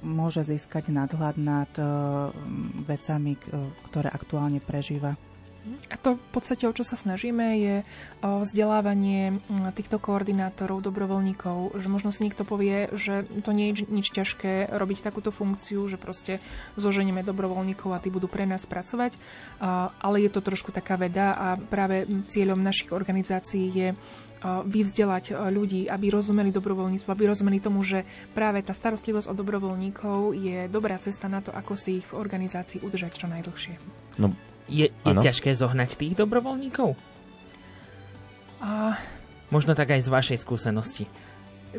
môže 0.00 0.40
získať 0.40 0.88
nadhľad 0.88 1.36
nad 1.36 1.68
vecami, 2.88 3.36
ktoré 3.92 4.08
aktuálne 4.08 4.64
prežíva. 4.64 5.20
A 5.92 5.96
to 6.00 6.16
v 6.16 6.30
podstate, 6.32 6.64
o 6.64 6.72
čo 6.72 6.80
sa 6.80 6.96
snažíme, 6.96 7.46
je 7.60 7.76
vzdelávanie 8.24 9.42
týchto 9.76 10.00
koordinátorov, 10.00 10.80
dobrovoľníkov, 10.80 11.76
že 11.76 11.88
možno 11.92 12.08
si 12.08 12.24
niekto 12.24 12.48
povie, 12.48 12.88
že 12.96 13.28
to 13.44 13.52
nie 13.52 13.74
je 13.76 13.84
nič 13.84 14.08
ťažké 14.14 14.72
robiť 14.72 15.04
takúto 15.04 15.28
funkciu, 15.28 15.84
že 15.90 16.00
proste 16.00 16.40
zoženieme 16.80 17.20
dobrovoľníkov 17.20 17.90
a 17.92 18.00
tí 18.00 18.08
budú 18.08 18.32
pre 18.32 18.48
nás 18.48 18.64
pracovať, 18.64 19.20
ale 20.00 20.24
je 20.24 20.30
to 20.32 20.40
trošku 20.40 20.72
taká 20.72 20.96
veda 20.96 21.36
a 21.36 21.48
práve 21.60 22.08
cieľom 22.32 22.62
našich 22.62 22.94
organizácií 22.94 23.66
je 23.68 23.88
vyvzdelať 24.46 25.34
ľudí, 25.50 25.90
aby 25.90 26.14
rozumeli 26.14 26.54
dobrovoľníctvu, 26.54 27.10
aby 27.10 27.24
rozumeli 27.26 27.58
tomu, 27.58 27.82
že 27.82 28.06
práve 28.32 28.62
tá 28.62 28.70
starostlivosť 28.70 29.26
o 29.26 29.34
dobrovoľníkov 29.34 30.32
je 30.38 30.58
dobrá 30.70 30.94
cesta 31.02 31.26
na 31.26 31.42
to, 31.42 31.50
ako 31.50 31.74
si 31.74 31.98
ich 32.00 32.06
v 32.06 32.22
organizácii 32.22 32.80
udržať 32.86 33.18
čo 33.18 33.26
najdlhšie. 33.26 33.74
No, 34.22 34.30
je, 34.68 34.86
je 34.92 35.14
ťažké 35.16 35.50
zohnať 35.56 35.96
tých 35.96 36.14
dobrovoľníkov? 36.14 36.94
A... 38.62 38.94
Možno 39.48 39.72
tak 39.72 39.96
aj 39.96 40.04
z 40.04 40.12
vašej 40.12 40.38
skúsenosti. 40.44 41.08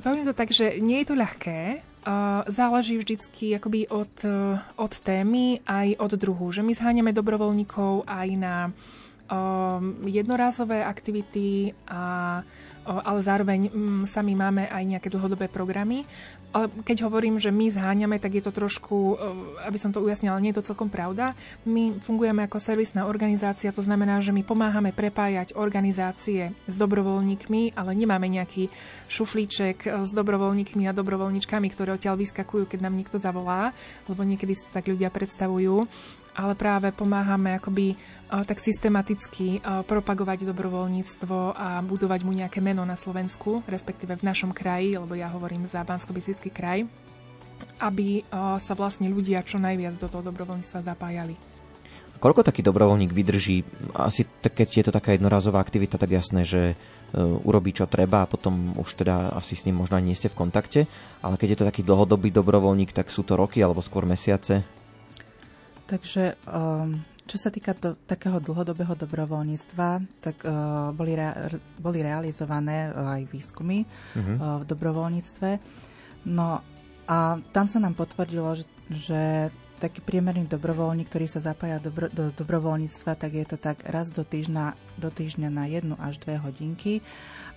Poviem 0.02 0.26
to 0.26 0.34
tak, 0.34 0.50
že 0.50 0.82
nie 0.82 1.02
je 1.02 1.14
to 1.14 1.16
ľahké. 1.18 1.86
Uh, 2.00 2.48
záleží 2.48 2.96
vždycky 2.96 3.54
akoby 3.60 3.86
od, 3.92 4.14
uh, 4.26 4.58
od 4.80 4.94
témy 5.04 5.62
aj 5.68 6.00
od 6.00 6.12
druhu. 6.16 6.50
Že 6.50 6.66
my 6.66 6.74
zháňame 6.74 7.12
dobrovoľníkov 7.12 8.08
aj 8.08 8.28
na 8.40 8.56
um, 9.30 10.00
jednorázové 10.08 10.82
aktivity, 10.82 11.76
a, 11.86 12.42
ale 12.86 13.20
zároveň 13.22 13.70
um, 13.70 14.04
sami 14.08 14.34
máme 14.34 14.66
aj 14.72 14.84
nejaké 14.98 15.08
dlhodobé 15.14 15.52
programy. 15.52 16.08
Ale 16.50 16.66
keď 16.82 17.06
hovorím, 17.06 17.38
že 17.38 17.54
my 17.54 17.70
zháňame, 17.70 18.18
tak 18.18 18.42
je 18.42 18.44
to 18.44 18.54
trošku, 18.54 18.98
eh, 18.98 19.18
aby 19.70 19.78
som 19.78 19.94
to 19.94 20.02
ujasnila, 20.02 20.42
nie 20.42 20.50
je 20.50 20.62
to 20.62 20.74
celkom 20.74 20.90
pravda. 20.90 21.38
My 21.66 21.94
fungujeme 22.02 22.46
ako 22.46 22.58
servisná 22.58 23.06
organizácia, 23.06 23.70
to 23.70 23.86
znamená, 23.86 24.18
že 24.20 24.34
my 24.34 24.42
pomáhame 24.42 24.90
prepájať 24.90 25.54
organizácie 25.54 26.52
s 26.66 26.76
dobrovoľníkmi, 26.76 27.78
ale 27.78 27.92
nemáme 27.94 28.26
nejaký 28.30 28.74
šuflíček 29.08 29.78
eh, 29.86 30.02
s 30.02 30.12
dobrovoľníkmi 30.14 30.90
a 30.90 30.96
dobrovoľníčkami, 30.96 31.68
ktoré 31.70 31.94
odtiaľ 31.94 32.18
vyskakujú, 32.18 32.66
keď 32.66 32.80
nám 32.90 32.98
niekto 32.98 33.22
zavolá, 33.22 33.70
lebo 34.10 34.26
niekedy 34.26 34.58
si 34.58 34.66
to 34.66 34.74
tak 34.74 34.90
ľudia 34.90 35.14
predstavujú 35.14 35.86
ale 36.40 36.56
práve 36.56 36.96
pomáhame 36.96 37.60
akoby 37.60 38.00
tak 38.32 38.64
systematicky 38.64 39.60
propagovať 39.84 40.48
dobrovoľníctvo 40.48 41.60
a 41.60 41.84
budovať 41.84 42.24
mu 42.24 42.32
nejaké 42.32 42.64
meno 42.64 42.88
na 42.88 42.96
Slovensku, 42.96 43.60
respektíve 43.68 44.16
v 44.16 44.24
našom 44.24 44.56
kraji, 44.56 44.96
lebo 44.96 45.20
ja 45.20 45.28
hovorím 45.28 45.68
za 45.68 45.84
bansko 45.84 46.16
kraj, 46.56 46.88
aby 47.84 48.24
sa 48.56 48.74
vlastne 48.78 49.12
ľudia 49.12 49.44
čo 49.44 49.60
najviac 49.60 50.00
do 50.00 50.08
toho 50.08 50.24
dobrovoľníctva 50.24 50.80
zapájali. 50.80 51.36
Koľko 52.20 52.44
taký 52.44 52.60
dobrovoľník 52.60 53.16
vydrží? 53.16 53.64
Asi 53.96 54.28
keď 54.44 54.68
je 54.68 54.84
to 54.84 54.92
taká 54.92 55.16
jednorazová 55.16 55.64
aktivita, 55.64 55.96
tak 55.96 56.12
jasné, 56.12 56.44
že 56.44 56.62
e, 56.68 57.16
urobí 57.16 57.72
čo 57.72 57.88
treba 57.88 58.28
a 58.28 58.30
potom 58.30 58.76
už 58.76 58.92
teda 59.00 59.32
asi 59.40 59.56
s 59.56 59.64
ním 59.64 59.80
možno 59.80 60.04
nie 60.04 60.20
ste 60.20 60.28
v 60.28 60.36
kontakte, 60.36 60.84
ale 61.24 61.40
keď 61.40 61.48
je 61.56 61.58
to 61.64 61.70
taký 61.72 61.82
dlhodobý 61.88 62.28
dobrovoľník, 62.28 62.92
tak 62.92 63.08
sú 63.08 63.24
to 63.24 63.40
roky 63.40 63.64
alebo 63.64 63.80
skôr 63.80 64.04
mesiace? 64.04 64.68
Takže 65.90 66.38
um, 66.46 67.02
čo 67.26 67.38
sa 67.42 67.50
týka 67.50 67.74
do, 67.74 67.98
takého 68.06 68.38
dlhodobého 68.38 68.94
dobrovoľníctva, 68.94 69.90
tak 70.22 70.46
uh, 70.46 70.94
boli, 70.94 71.18
rea- 71.18 71.58
boli 71.82 72.06
realizované 72.06 72.94
uh, 72.94 73.18
aj 73.18 73.22
výskumy 73.30 73.86
uh-huh. 73.86 74.22
uh, 74.22 74.58
v 74.62 74.64
dobrovoľníctve. 74.70 75.50
No 76.30 76.62
a 77.10 77.18
tam 77.54 77.66
sa 77.66 77.82
nám 77.82 77.98
potvrdilo, 77.98 78.54
že, 78.54 78.66
že 78.94 79.22
taký 79.82 80.04
priemerný 80.04 80.46
dobrovoľník, 80.46 81.10
ktorý 81.10 81.26
sa 81.26 81.42
zapája 81.42 81.82
do, 81.82 81.90
do 81.90 82.30
dobrovoľníctva, 82.36 83.12
tak 83.18 83.32
je 83.34 83.46
to 83.48 83.58
tak 83.58 83.82
raz 83.88 84.12
do 84.14 84.22
týždňa, 84.22 84.78
do 85.00 85.10
týždňa 85.10 85.50
na 85.50 85.66
jednu 85.66 85.96
až 85.98 86.22
dve 86.22 86.38
hodinky. 86.38 87.02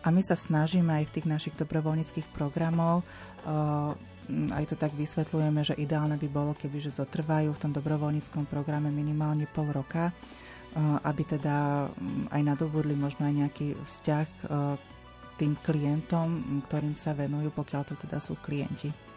A 0.07 0.09
my 0.09 0.23
sa 0.25 0.39
snažíme 0.39 0.89
aj 0.89 1.05
v 1.11 1.15
tých 1.21 1.27
našich 1.29 1.55
dobrovoľníckých 1.59 2.33
programov 2.33 3.03
uh, 3.45 3.93
aj 4.31 4.65
to 4.71 4.77
tak 4.79 4.95
vysvetľujeme, 4.95 5.61
že 5.67 5.79
ideálne 5.79 6.15
by 6.17 6.29
bolo, 6.31 6.53
keby 6.55 6.79
že 6.79 6.95
zotrvajú 6.95 7.51
v 7.53 7.63
tom 7.63 7.73
dobrovoľníckom 7.75 8.47
programe 8.47 8.95
minimálne 8.95 9.51
pol 9.51 9.71
roka, 9.75 10.11
eh, 10.11 10.79
aby 10.81 11.23
teda 11.27 11.89
mm, 11.91 12.31
aj 12.31 12.43
nadobudli 12.43 12.95
možno 12.95 13.27
aj 13.27 13.35
nejaký 13.47 13.67
vzťah 13.79 14.29
eh, 14.29 14.49
tým 15.41 15.59
klientom, 15.59 16.29
mm, 16.29 16.61
ktorým 16.71 16.95
sa 16.95 17.17
venujú, 17.17 17.51
pokiaľ 17.51 17.83
to 17.89 17.95
teda 17.99 18.23
sú 18.23 18.39
klienti. 18.39 19.13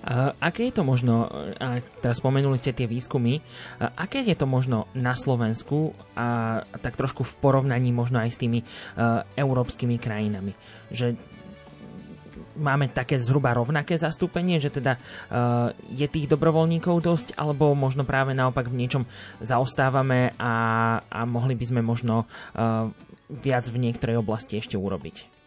Uh, 0.00 0.32
aké 0.40 0.72
je 0.72 0.80
to 0.80 0.80
možno, 0.80 1.28
a 1.60 1.84
teraz 2.00 2.24
spomenuli 2.24 2.56
ste 2.56 2.72
tie 2.72 2.88
výskumy, 2.88 3.36
uh, 3.36 3.92
aké 4.00 4.24
je 4.24 4.32
to 4.32 4.48
možno 4.48 4.88
na 4.96 5.12
Slovensku 5.12 5.92
a 6.16 6.64
tak 6.80 6.96
trošku 6.96 7.20
v 7.20 7.34
porovnaní 7.36 7.92
možno 7.92 8.16
aj 8.16 8.32
s 8.32 8.40
tými 8.40 8.64
uh, 8.64 9.28
európskymi 9.36 10.00
krajinami? 10.00 10.56
Že 10.88 11.20
máme 12.60 12.92
také 12.92 13.16
zhruba 13.16 13.56
rovnaké 13.56 13.96
zastúpenie, 13.96 14.60
že 14.60 14.68
teda 14.68 15.00
uh, 15.00 15.72
je 15.88 16.04
tých 16.04 16.28
dobrovoľníkov 16.28 17.00
dosť, 17.00 17.28
alebo 17.40 17.72
možno 17.72 18.04
práve 18.04 18.36
naopak 18.36 18.68
v 18.68 18.84
niečom 18.84 19.02
zaostávame 19.40 20.36
a, 20.36 20.54
a 21.08 21.20
mohli 21.24 21.56
by 21.56 21.64
sme 21.64 21.80
možno 21.80 22.28
uh, 22.28 22.92
viac 23.32 23.64
v 23.72 23.80
niektorej 23.80 24.20
oblasti 24.20 24.60
ešte 24.60 24.76
urobiť? 24.76 25.40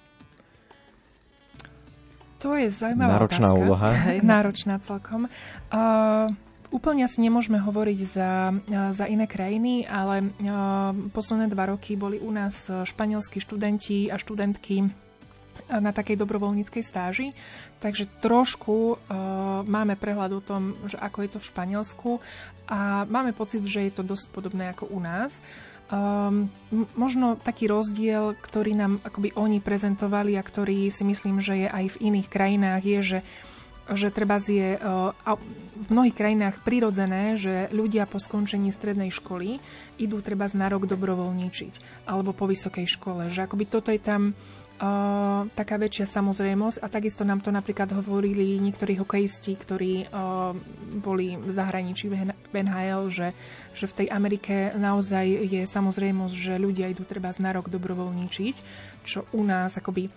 To 2.43 2.60
je 2.60 2.67
zaujímavá 2.67 3.23
Náročná 3.23 3.47
otázka. 3.56 3.62
úloha. 3.63 3.89
Náročná 4.36 4.76
celkom. 4.84 5.32
Uh, 5.71 6.28
úplne 6.76 7.08
asi 7.08 7.23
nemôžeme 7.23 7.56
hovoriť 7.56 7.99
za, 8.04 8.52
za 8.91 9.06
iné 9.08 9.30
krajiny, 9.30 9.88
ale 9.88 10.28
uh, 10.28 10.91
posledné 11.15 11.47
dva 11.47 11.71
roky 11.71 11.95
boli 11.95 12.19
u 12.19 12.34
nás 12.36 12.67
španielskí 12.67 13.39
študenti 13.39 14.12
a 14.12 14.19
študentky 14.19 14.91
na 15.70 15.92
takej 15.96 16.20
dobrovoľníckej 16.20 16.84
stáži, 16.84 17.32
takže 17.80 18.10
trošku 18.22 18.76
uh, 18.76 18.98
máme 19.66 19.96
prehľad 19.96 20.32
o 20.38 20.42
tom, 20.44 20.78
že 20.86 21.00
ako 21.00 21.18
je 21.24 21.30
to 21.34 21.39
v 21.42 21.50
Španielsku 21.50 22.10
a 22.68 23.04
máme 23.10 23.32
pocit, 23.32 23.63
že 23.66 23.86
je 23.88 23.94
to 23.94 24.04
dosť 24.04 24.26
podobné 24.32 24.72
ako 24.72 24.89
u 24.92 25.00
nás. 25.00 25.39
Um, 25.94 26.50
možno 26.98 27.38
taký 27.38 27.70
rozdiel, 27.70 28.34
ktorý 28.39 28.74
nám 28.74 28.94
akoby 29.04 29.36
oni 29.36 29.60
prezentovali 29.62 30.39
a 30.39 30.44
ktorý 30.46 30.89
si 30.89 31.04
myslím, 31.06 31.44
že 31.44 31.66
je 31.66 31.70
aj 31.70 31.86
v 32.00 32.02
iných 32.10 32.28
krajinách, 32.32 32.82
je, 32.82 33.00
že 33.02 33.20
že 33.92 34.16
treba 34.16 34.39
je 34.39 34.80
uh, 34.80 35.12
v 35.76 35.88
mnohých 35.92 36.16
krajinách 36.16 36.63
prirodzené, 36.63 37.36
že 37.36 37.68
ľudia 37.76 38.08
po 38.08 38.16
skončení 38.16 38.72
strednej 38.72 39.12
školy 39.12 39.60
idú 40.00 40.24
treba 40.24 40.48
na 40.56 40.72
rok 40.72 40.88
dobrovoľníčiť 40.88 42.08
alebo 42.08 42.32
po 42.32 42.48
vysokej 42.48 42.88
škole. 42.88 43.28
Že 43.28 43.44
akoby 43.44 43.66
toto 43.68 43.92
je 43.92 44.00
tam 44.00 44.32
uh, 44.80 45.46
taká 45.54 45.76
väčšia 45.78 46.10
samozrejmosť 46.10 46.82
a 46.82 46.88
takisto 46.90 47.22
nám 47.28 47.42
to 47.44 47.50
napríklad 47.50 47.92
hovorili 47.94 48.58
niektorí 48.62 48.98
hokejisti, 48.98 49.54
ktorí 49.58 49.94
uh, 50.10 50.56
boli 51.02 51.38
v 51.38 51.52
zahraničí 51.52 52.10
v 52.10 52.56
NHL, 52.56 53.10
že, 53.10 53.28
že 53.74 53.86
v 53.90 53.96
tej 54.04 54.08
Amerike 54.10 54.72
naozaj 54.78 55.26
je 55.50 55.62
samozrejmosť, 55.66 56.36
že 56.36 56.54
ľudia 56.62 56.90
idú 56.90 57.04
treba 57.06 57.30
na 57.42 57.52
rok 57.52 57.68
dobrovoľníčiť, 57.70 58.56
čo 59.04 59.26
u 59.34 59.42
nás 59.42 59.76
akoby 59.78 60.10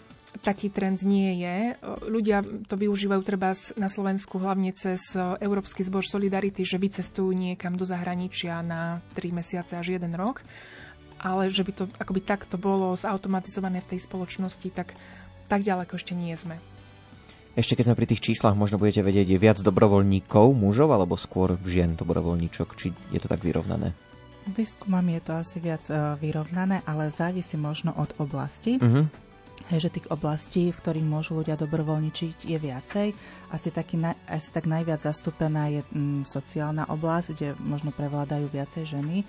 taký 0.44 0.68
trend 0.68 1.00
nie 1.00 1.40
je. 1.40 1.80
Ľudia 2.04 2.44
to 2.68 2.76
využívajú 2.76 3.22
treba 3.24 3.56
na 3.80 3.88
Slovensku 3.88 4.36
hlavne 4.36 4.72
cez 4.76 5.16
Európsky 5.40 5.80
zbor 5.80 6.04
Solidarity, 6.04 6.60
že 6.60 6.76
vycestujú 6.76 7.32
niekam 7.32 7.78
do 7.78 7.88
zahraničia 7.88 8.60
na 8.60 9.00
3 9.16 9.32
mesiace 9.32 9.80
až 9.80 9.96
1 9.96 10.12
rok 10.12 10.44
ale 11.20 11.48
že 11.48 11.64
by 11.64 11.72
to 11.72 11.84
akoby 11.96 12.20
takto 12.20 12.60
bolo 12.60 12.92
zautomatizované 12.96 13.80
v 13.84 13.96
tej 13.96 14.00
spoločnosti, 14.04 14.68
tak, 14.72 14.94
tak 15.48 15.64
ďaleko 15.64 15.96
ešte 15.96 16.12
nie 16.12 16.34
sme. 16.36 16.60
Ešte 17.56 17.72
keď 17.72 17.88
sme 17.88 17.98
pri 18.04 18.08
tých 18.12 18.20
číslach, 18.20 18.52
možno 18.52 18.76
budete 18.76 19.00
vedieť, 19.00 19.32
je 19.32 19.40
viac 19.40 19.58
dobrovoľníkov, 19.64 20.52
mužov, 20.52 20.92
alebo 20.92 21.16
skôr 21.16 21.56
žien 21.64 21.96
dobrovoľníčok? 21.96 22.68
Či 22.76 22.92
je 23.16 23.20
to 23.20 23.32
tak 23.32 23.40
vyrovnané? 23.40 23.96
Výskumami 24.44 25.16
je 25.16 25.22
to 25.24 25.32
asi 25.40 25.56
viac 25.58 25.82
uh, 25.88 26.20
vyrovnané, 26.20 26.84
ale 26.84 27.08
závisí 27.08 27.56
možno 27.56 27.96
od 27.96 28.12
oblasti. 28.20 28.76
Uh-huh. 28.76 29.08
Hej, 29.72 29.88
že 29.88 29.98
tých 29.98 30.12
oblastí, 30.12 30.68
v 30.68 30.78
ktorých 30.78 31.08
môžu 31.08 31.40
ľudia 31.40 31.56
dobrovoľničiť, 31.56 32.44
je 32.44 32.58
viacej. 32.60 33.08
Asi, 33.50 33.68
taký, 33.72 33.98
asi 34.28 34.48
tak 34.52 34.68
najviac 34.68 35.00
zastúpená 35.00 35.72
je 35.72 35.80
mm, 35.80 36.28
sociálna 36.28 36.86
oblasť, 36.92 37.26
kde 37.34 37.48
možno 37.64 37.88
prevládajú 37.90 38.52
viacej 38.52 38.84
ženy 38.84 39.24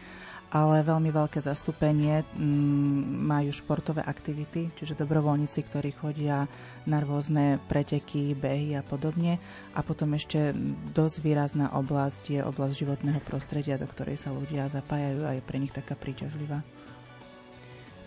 ale 0.47 0.79
veľmi 0.79 1.11
veľké 1.11 1.43
zastúpenie 1.43 2.23
mm, 2.23 3.27
majú 3.27 3.51
športové 3.51 3.99
aktivity, 3.99 4.71
čiže 4.79 4.95
dobrovoľníci, 4.95 5.59
ktorí 5.67 5.91
chodia 5.91 6.47
na 6.87 7.03
rôzne 7.03 7.59
preteky, 7.67 8.31
behy 8.31 8.79
a 8.79 8.83
podobne. 8.83 9.43
A 9.75 9.83
potom 9.83 10.15
ešte 10.15 10.55
dosť 10.95 11.15
výrazná 11.19 11.75
oblasť 11.75 12.23
je 12.31 12.39
oblasť 12.39 12.79
životného 12.79 13.19
prostredia, 13.27 13.75
do 13.75 13.91
ktorej 13.91 14.23
sa 14.23 14.31
ľudia 14.31 14.71
zapájajú 14.71 15.27
a 15.27 15.35
je 15.35 15.43
pre 15.43 15.59
nich 15.59 15.75
taká 15.75 15.99
príťažlivá. 15.99 16.63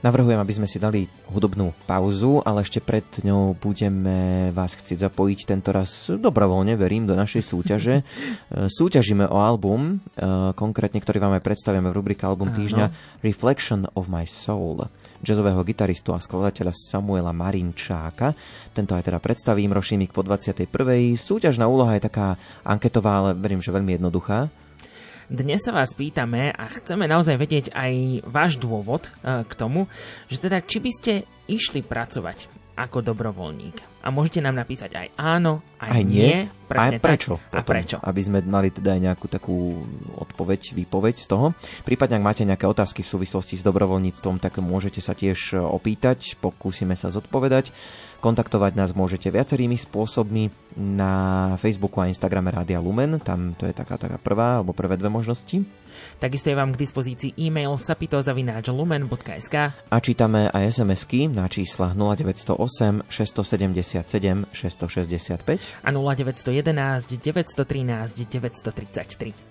Navrhujem, 0.00 0.40
aby 0.40 0.56
sme 0.56 0.64
si 0.64 0.80
dali 0.80 1.04
hudobnú 1.28 1.76
pauzu, 1.84 2.40
ale 2.48 2.64
ešte 2.64 2.80
pred 2.80 3.04
ňou 3.20 3.52
budeme 3.52 4.48
vás 4.48 4.72
chcieť 4.72 4.96
zapojiť 4.96 5.38
tento 5.44 5.76
raz 5.76 6.08
dobrovoľne, 6.08 6.72
verím, 6.72 7.04
do 7.04 7.12
našej 7.12 7.44
súťaže. 7.44 8.00
Súťažíme 8.80 9.28
o 9.28 9.36
album, 9.36 10.00
e, 10.16 10.56
konkrétne, 10.56 11.04
ktorý 11.04 11.20
vám 11.20 11.36
aj 11.36 11.44
predstavíme 11.44 11.92
v 11.92 11.96
rubrike 12.00 12.24
Album 12.24 12.48
týždňa, 12.48 13.20
Reflection 13.20 13.92
of 13.92 14.08
My 14.08 14.24
Soul 14.24 14.88
jazzového 15.20 15.60
gitaristu 15.68 16.16
a 16.16 16.20
skladateľa 16.20 16.72
Samuela 16.72 17.36
Marinčáka. 17.36 18.32
Tento 18.72 18.96
aj 18.96 19.04
teda 19.04 19.20
predstavím, 19.20 19.76
Rošimik 19.76 20.16
po 20.16 20.24
21. 20.24 20.64
Súťažná 21.20 21.68
úloha 21.68 21.92
je 22.00 22.08
taká 22.08 22.40
anketová, 22.64 23.20
ale 23.20 23.30
verím, 23.36 23.60
že 23.60 23.68
veľmi 23.68 24.00
jednoduchá. 24.00 24.48
Dnes 25.30 25.62
sa 25.62 25.70
vás 25.70 25.94
pýtame 25.94 26.50
a 26.50 26.66
chceme 26.66 27.06
naozaj 27.06 27.38
vedieť 27.38 27.66
aj 27.70 28.26
váš 28.26 28.58
dôvod 28.58 29.14
e, 29.22 29.46
k 29.46 29.52
tomu, 29.54 29.86
že 30.26 30.42
teda 30.42 30.58
či 30.58 30.82
by 30.82 30.90
ste 30.90 31.12
išli 31.46 31.86
pracovať 31.86 32.59
ako 32.80 33.04
dobrovoľník. 33.12 34.00
A 34.00 34.08
môžete 34.08 34.40
nám 34.40 34.56
napísať 34.56 34.96
aj 34.96 35.08
áno, 35.20 35.60
aj, 35.76 35.90
aj 35.92 36.02
nie. 36.08 36.24
nie 36.24 36.38
presne 36.64 36.96
aj 36.96 37.04
prečo. 37.04 37.36
Tak, 37.52 37.60
a 37.60 37.68
prečo. 37.68 37.96
Aby 38.00 38.20
sme 38.24 38.38
mali 38.40 38.72
teda 38.72 38.96
aj 38.96 39.00
nejakú 39.04 39.26
takú 39.28 39.84
odpoveď, 40.16 40.72
výpoveď 40.72 41.20
z 41.20 41.26
toho. 41.28 41.52
Prípadne, 41.84 42.16
ak 42.16 42.24
máte 42.24 42.48
nejaké 42.48 42.64
otázky 42.64 43.04
v 43.04 43.12
súvislosti 43.12 43.60
s 43.60 43.66
dobrovoľníctvom, 43.66 44.40
tak 44.40 44.56
môžete 44.64 45.04
sa 45.04 45.12
tiež 45.12 45.60
opýtať, 45.60 46.40
pokúsime 46.40 46.96
sa 46.96 47.12
zodpovedať. 47.12 47.76
Kontaktovať 48.24 48.72
nás 48.76 48.92
môžete 48.92 49.32
viacerými 49.32 49.80
spôsobmi 49.80 50.76
na 50.76 51.12
Facebooku 51.56 52.04
a 52.04 52.08
Instagrame 52.08 52.52
Rádia 52.52 52.76
Lumen, 52.76 53.16
tam 53.20 53.56
to 53.56 53.64
je 53.64 53.72
taká, 53.72 53.96
taká 53.96 54.20
prvá 54.20 54.60
alebo 54.60 54.76
prvé 54.76 55.00
dve 55.00 55.08
možnosti. 55.08 55.64
Takisto 56.18 56.50
je 56.50 56.56
vám 56.56 56.72
k 56.74 56.80
dispozícii 56.82 57.32
e-mail 57.40 57.76
sapitozavináčlumen.sk 57.78 59.56
A 59.90 59.96
čítame 60.00 60.52
aj 60.52 60.80
SMS-ky 60.80 61.32
na 61.32 61.48
čísla 61.48 61.96
0908 61.96 63.08
677 63.08 64.46
665 64.52 65.84
a 65.84 65.88
0911 65.92 67.18
913 67.18 68.28
933. 68.28 69.50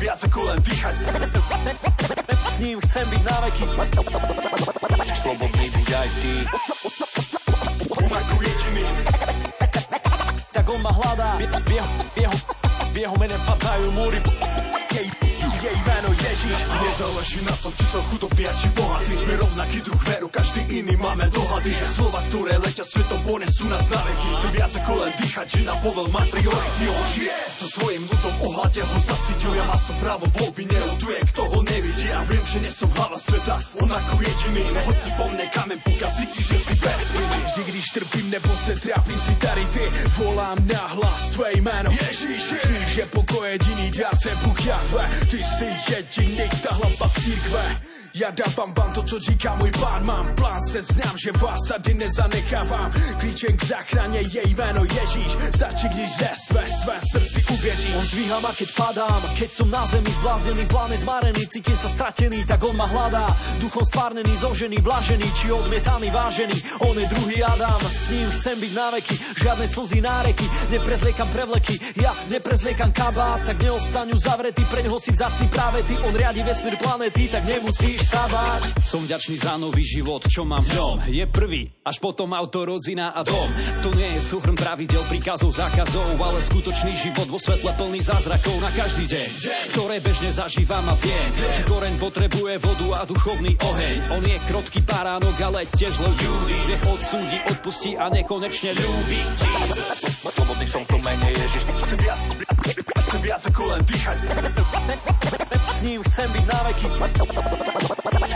viac 0.00 0.16
ako 0.24 0.40
len 0.48 0.58
dýchať. 0.64 0.96
S 2.32 2.56
ním 2.64 2.80
chcem 2.88 3.04
byť 3.04 3.22
na 3.28 3.36
veky. 3.44 3.64
Slobodný 5.20 5.66
buď 5.76 5.88
aj 5.92 6.08
ty. 6.24 6.34
Ako 8.00 8.36
jediný. 8.40 8.84
Tak 10.50 10.64
on 10.64 10.80
ma 10.80 10.92
hľadá. 10.96 11.36
V 11.36 11.70
jeho, 11.76 11.88
v 12.16 12.16
jeho, 12.24 12.36
v 12.90 12.96
jeho 12.96 13.14
mene 13.20 13.36
padajú 13.44 13.88
múry. 13.92 14.18
Jej, 14.88 15.06
jej 15.60 15.76
meno 15.84 16.08
Ježiš 16.16 16.19
Nezáleží 16.56 17.38
na 17.46 17.54
tom, 17.62 17.72
či 17.76 17.84
som 17.86 18.02
chudobný 18.10 18.44
či 18.46 18.68
bohatý. 18.74 19.14
Sme 19.22 19.34
rovnaký 19.38 19.78
druh 19.86 20.02
veru, 20.08 20.26
každý 20.32 20.60
iný 20.82 20.94
máme 20.98 21.30
dohady 21.30 21.70
Že 21.70 21.86
slova, 21.94 22.20
ktoré 22.30 22.58
letia 22.58 22.84
svetom, 22.84 23.20
ponesú 23.22 23.64
nás 23.70 23.86
na 23.86 24.00
veky. 24.02 24.28
Chcem 24.36 24.50
viac 24.56 24.72
ako 24.74 24.92
len 25.04 25.12
dýchať, 25.20 25.46
že 25.46 25.60
na 25.62 25.74
povel 25.78 26.06
mať 26.10 26.26
priority 26.34 26.84
On 26.90 27.06
žije, 27.14 27.34
to 27.60 27.66
svojim 27.70 28.02
ľudom 28.08 28.34
ohľade 28.50 28.80
ho 28.82 28.96
zasytil. 28.98 29.52
Ja 29.54 29.64
má 29.68 29.76
som 29.78 29.96
právo 30.02 30.26
voľby, 30.34 30.62
neľutuje, 30.66 31.18
kto 31.30 31.42
ho 31.46 31.58
nevidí. 31.62 32.04
Ja 32.10 32.20
viem, 32.26 32.44
že 32.44 32.58
nie 32.58 32.72
som 32.72 32.90
hlava 32.98 33.18
sveta, 33.20 33.56
on 33.78 33.90
ako 33.90 34.14
jediný. 34.18 34.64
No 34.74 34.80
hoď 34.90 34.98
si 34.98 35.10
po 35.14 35.24
mne 35.30 35.46
kamen, 35.54 35.78
pokiaľ 35.86 36.10
cítiš, 36.18 36.44
že 36.50 36.58
si 36.58 36.74
bez 36.80 37.10
Vždy, 37.50 37.72
když 37.72 37.90
trpím 37.90 38.30
nebo 38.30 38.56
se 38.56 38.74
trápim 38.74 39.18
si 39.18 39.34
tady 39.34 39.64
ty. 39.66 39.80
Volám 40.16 40.58
na 40.66 40.86
hlas 40.86 41.28
tvé 41.28 41.52
jméno. 41.52 41.90
Ježíši 41.90 42.56
je 42.96 43.06
pokoj 43.06 43.48
jediný 43.50 43.90
dárce 43.90 44.30
Bůh 44.44 44.66
Jahve. 44.66 45.10
Ty 45.30 45.44
si 45.44 45.68
jediný, 45.92 46.39
ta 46.48 46.74
hlava 46.74 47.08
církve 47.14 47.89
Ja 48.10 48.34
dávam 48.34 48.74
vám 48.74 48.90
to, 48.92 49.02
co 49.02 49.18
říká 49.18 49.54
můj 49.54 49.70
pán. 49.70 50.02
Mám 50.06 50.34
plán, 50.34 50.60
se 50.70 50.82
znám, 50.82 51.14
že 51.14 51.30
vás 51.32 51.60
tady 51.68 51.94
nezanechávám. 51.94 52.92
Klíčem 53.20 53.56
k 53.56 53.64
záchraně 53.64 54.20
je 54.20 54.42
jméno 54.48 54.84
Ježíš. 54.84 55.36
Stačí, 55.54 55.88
když 55.88 56.10
ze 56.18 56.30
své, 56.46 56.64
své 56.82 56.96
srdci 57.12 57.44
uvěříš 57.52 57.94
On 57.94 58.06
dvíha 58.06 58.40
ma, 58.40 58.52
keď 58.52 58.74
padám 58.74 59.22
Keď 59.38 59.50
som 59.52 59.70
na 59.70 59.86
zemi 59.86 60.10
zbláznený, 60.10 60.66
pláne 60.66 60.96
zmarený 60.98 61.46
Cítim 61.46 61.76
sa 61.76 61.88
stratený, 61.88 62.42
tak 62.50 62.58
on 62.66 62.74
ma 62.74 62.90
hľadá. 62.90 63.30
Duchom 63.62 63.86
spárnený, 63.86 64.36
zožený, 64.42 64.82
blažený 64.82 65.26
Či 65.30 65.52
odmietaný, 65.54 66.10
vážený. 66.10 66.56
On 66.90 66.98
je 66.98 67.06
druhý 67.06 67.38
Adam 67.46 67.78
S 67.86 68.10
ním 68.10 68.26
chcem 68.30 68.56
byť 68.58 68.72
na 68.74 68.90
veky. 68.90 69.16
Žiadne 69.38 69.66
slzy, 69.70 69.98
náreky 70.02 70.46
Neprezliekam 70.74 71.28
prevleky. 71.30 71.78
Ja 71.94 72.10
neprezliekam 72.26 72.90
kabát 72.90 73.38
Tak 73.46 73.62
neostaňu 73.62 74.18
zavretý. 74.18 74.66
Preň 74.66 74.90
ho 74.90 74.98
si 74.98 75.14
vzácný 75.14 75.46
práve 75.46 75.86
ty. 75.86 75.94
On 76.02 76.10
riadi 76.10 76.42
vesmír 76.42 76.74
planety 76.74 77.30
Tak 77.30 77.46
nemusíš 77.46 77.99
musíš 78.00 78.16
sa 78.16 78.24
báť. 78.32 78.62
Som 78.80 79.04
vďačný 79.04 79.36
za 79.36 79.54
nový 79.60 79.84
život, 79.84 80.24
čo 80.24 80.48
mám 80.48 80.64
v 80.64 80.72
ňom. 80.72 80.96
Je 81.12 81.24
prvý, 81.28 81.68
až 81.84 82.00
potom 82.00 82.32
auto, 82.32 82.64
rodzina 82.64 83.12
a 83.12 83.20
dom. 83.20 83.48
To 83.84 83.92
nie 83.92 84.08
je 84.16 84.20
súhrn 84.24 84.56
pravidel, 84.56 85.04
príkazov, 85.06 85.52
zákazov, 85.52 86.16
ale 86.16 86.40
skutočný 86.40 86.96
život 86.96 87.28
vo 87.28 87.36
svetle 87.36 87.70
plný 87.76 88.00
zázrakov 88.00 88.56
na 88.64 88.72
každý 88.72 89.04
deň, 89.04 89.28
ktoré 89.76 90.00
bežne 90.00 90.32
zažívam 90.32 90.82
a 90.88 90.96
viem, 90.96 91.28
že 91.36 91.62
koreň 91.68 91.94
potrebuje 92.00 92.54
vodu 92.64 92.88
a 92.98 93.02
duchovný 93.04 93.52
oheň. 93.60 93.96
On 94.16 94.24
je 94.24 94.38
krotký 94.48 94.80
baránok, 94.82 95.36
ale 95.44 95.68
tiež 95.68 95.92
len 96.00 96.14
ľudí. 96.16 96.58
Nech 96.72 96.84
odsúdi, 96.88 97.38
odpustí 97.52 98.00
a 98.00 98.08
nekonečne 98.08 98.70
ľúbi. 98.74 99.20
Slobodný 100.24 100.66
som 100.66 100.82
to 100.88 100.96
mene 101.04 101.28
Ježiš, 101.36 101.62
chcem 101.68 101.98
viac, 102.00 102.20
chcem 102.80 103.20
viac 103.20 103.42
ako 103.44 103.62
len 103.76 103.80
dýchať. 103.84 104.18
S 105.80 105.88
ním 105.88 106.04
chcem 106.12 106.28
byť 106.28 106.44
na 106.44 106.60
veky. 106.68 106.88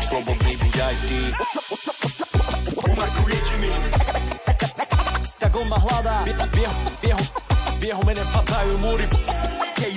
Slobodný 0.09 0.53
buď 0.57 0.75
aj 0.81 0.97
ty. 1.05 1.21
Ako 2.89 3.23
jediný. 3.29 3.73
Tak 5.37 5.53
on 5.53 5.69
ma 5.69 5.77
hľadá. 5.77 6.25
V 6.25 6.57
jeho, 6.57 6.73
v 6.73 7.05
jeho, 7.05 7.23
v 7.77 7.83
jeho 7.85 8.03
mene 8.09 8.25
padajú 8.33 8.73
múry. 8.81 9.05
Jej, 9.77 9.93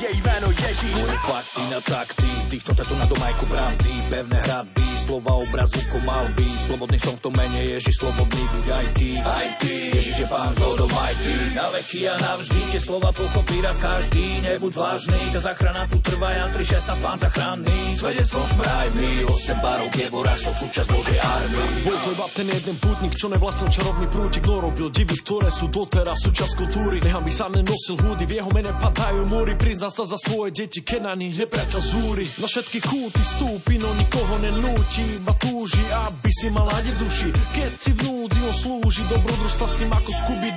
jej 0.00 0.16
meno. 0.24 0.48
Moje 0.96 1.16
fakty 1.28 1.62
na 1.68 1.80
takty, 1.84 2.30
týchto 2.48 2.72
tetu 2.72 2.96
na 2.96 3.04
domajku 3.04 3.44
pravdy, 3.44 3.92
pevné 4.08 4.38
hradby, 4.48 4.88
slova 5.06 5.38
obrazu 5.38 5.78
malby. 6.02 6.48
Slobodný 6.66 6.98
som 6.98 7.14
v 7.14 7.20
tom 7.22 7.34
mene 7.38 7.60
Ježiš, 7.62 7.94
slobodný 8.02 8.42
buď 8.42 8.66
aj 8.74 8.86
ty. 8.98 9.08
Aj 9.22 9.48
ty, 9.62 9.74
Ježiš 9.94 10.16
je 10.22 10.26
pán 10.26 10.50
God 10.58 10.82
Almighty. 10.82 11.34
Na 11.54 11.66
veky 11.70 12.10
a 12.10 12.14
navždy 12.18 12.60
tie 12.74 12.80
slova 12.82 13.14
pochopí 13.14 13.62
raz 13.62 13.78
každý. 13.78 14.42
Nebuď 14.42 14.72
vážny, 14.74 15.20
tá 15.30 15.40
zachrana 15.40 15.86
tu 15.86 16.02
trvá, 16.02 16.34
Jan 16.34 16.50
3.16, 16.58 17.04
pán 17.06 17.18
zachranný. 17.22 17.78
Svedectvom 17.96 18.46
sme 18.50 18.66
aj 18.66 18.88
my, 18.98 19.10
8 19.30 19.64
barov 19.64 19.88
geborách 19.94 20.40
som 20.42 20.54
súčasť 20.58 20.88
Božej 20.90 21.18
armii. 21.22 21.74
Bol 21.86 21.98
to 22.02 22.08
iba 22.12 22.26
ten 22.34 22.46
jeden 22.50 22.76
putník, 22.82 23.14
čo 23.14 23.26
nevlastnil 23.30 23.70
čarovný 23.70 24.06
prútik, 24.10 24.44
no 24.50 24.56
robil 24.58 24.88
divy, 24.90 25.16
ktoré 25.22 25.48
sú 25.54 25.70
doteraz 25.70 26.18
súčasť 26.26 26.52
kultúry. 26.58 26.98
Nechám 27.02 27.22
by 27.22 27.32
sa 27.32 27.46
nenosil 27.46 27.94
húdy, 27.94 28.26
v 28.26 28.42
jeho 28.42 28.50
mene 28.50 28.74
padajú 28.74 29.22
múry, 29.30 29.54
prizná 29.54 29.88
sa 29.88 30.02
za 30.02 30.18
svoje 30.18 30.52
deti, 30.52 30.82
Kenani, 30.82 31.30
nepriateľ 31.30 31.82
zúry. 31.82 32.26
Na 32.42 32.46
všetky 32.50 32.78
kúty 32.84 33.22
stúpi, 33.22 33.78
no 33.78 33.88
nikoho 33.96 34.34
nenúti, 34.44 34.95
iba 35.02 35.32
túži, 35.36 35.82
aby 36.08 36.30
si 36.32 36.48
mal 36.48 36.68
duši. 36.96 37.28
Keď 37.52 37.72
si 37.76 37.90
v 37.92 38.00
núdzi 38.08 38.40
on 38.46 38.54
slúži, 38.54 39.02
dobrodružstva 39.12 39.66
s 39.68 39.74
tým 39.76 39.90
ako 39.92 40.10
skuby 40.14 40.48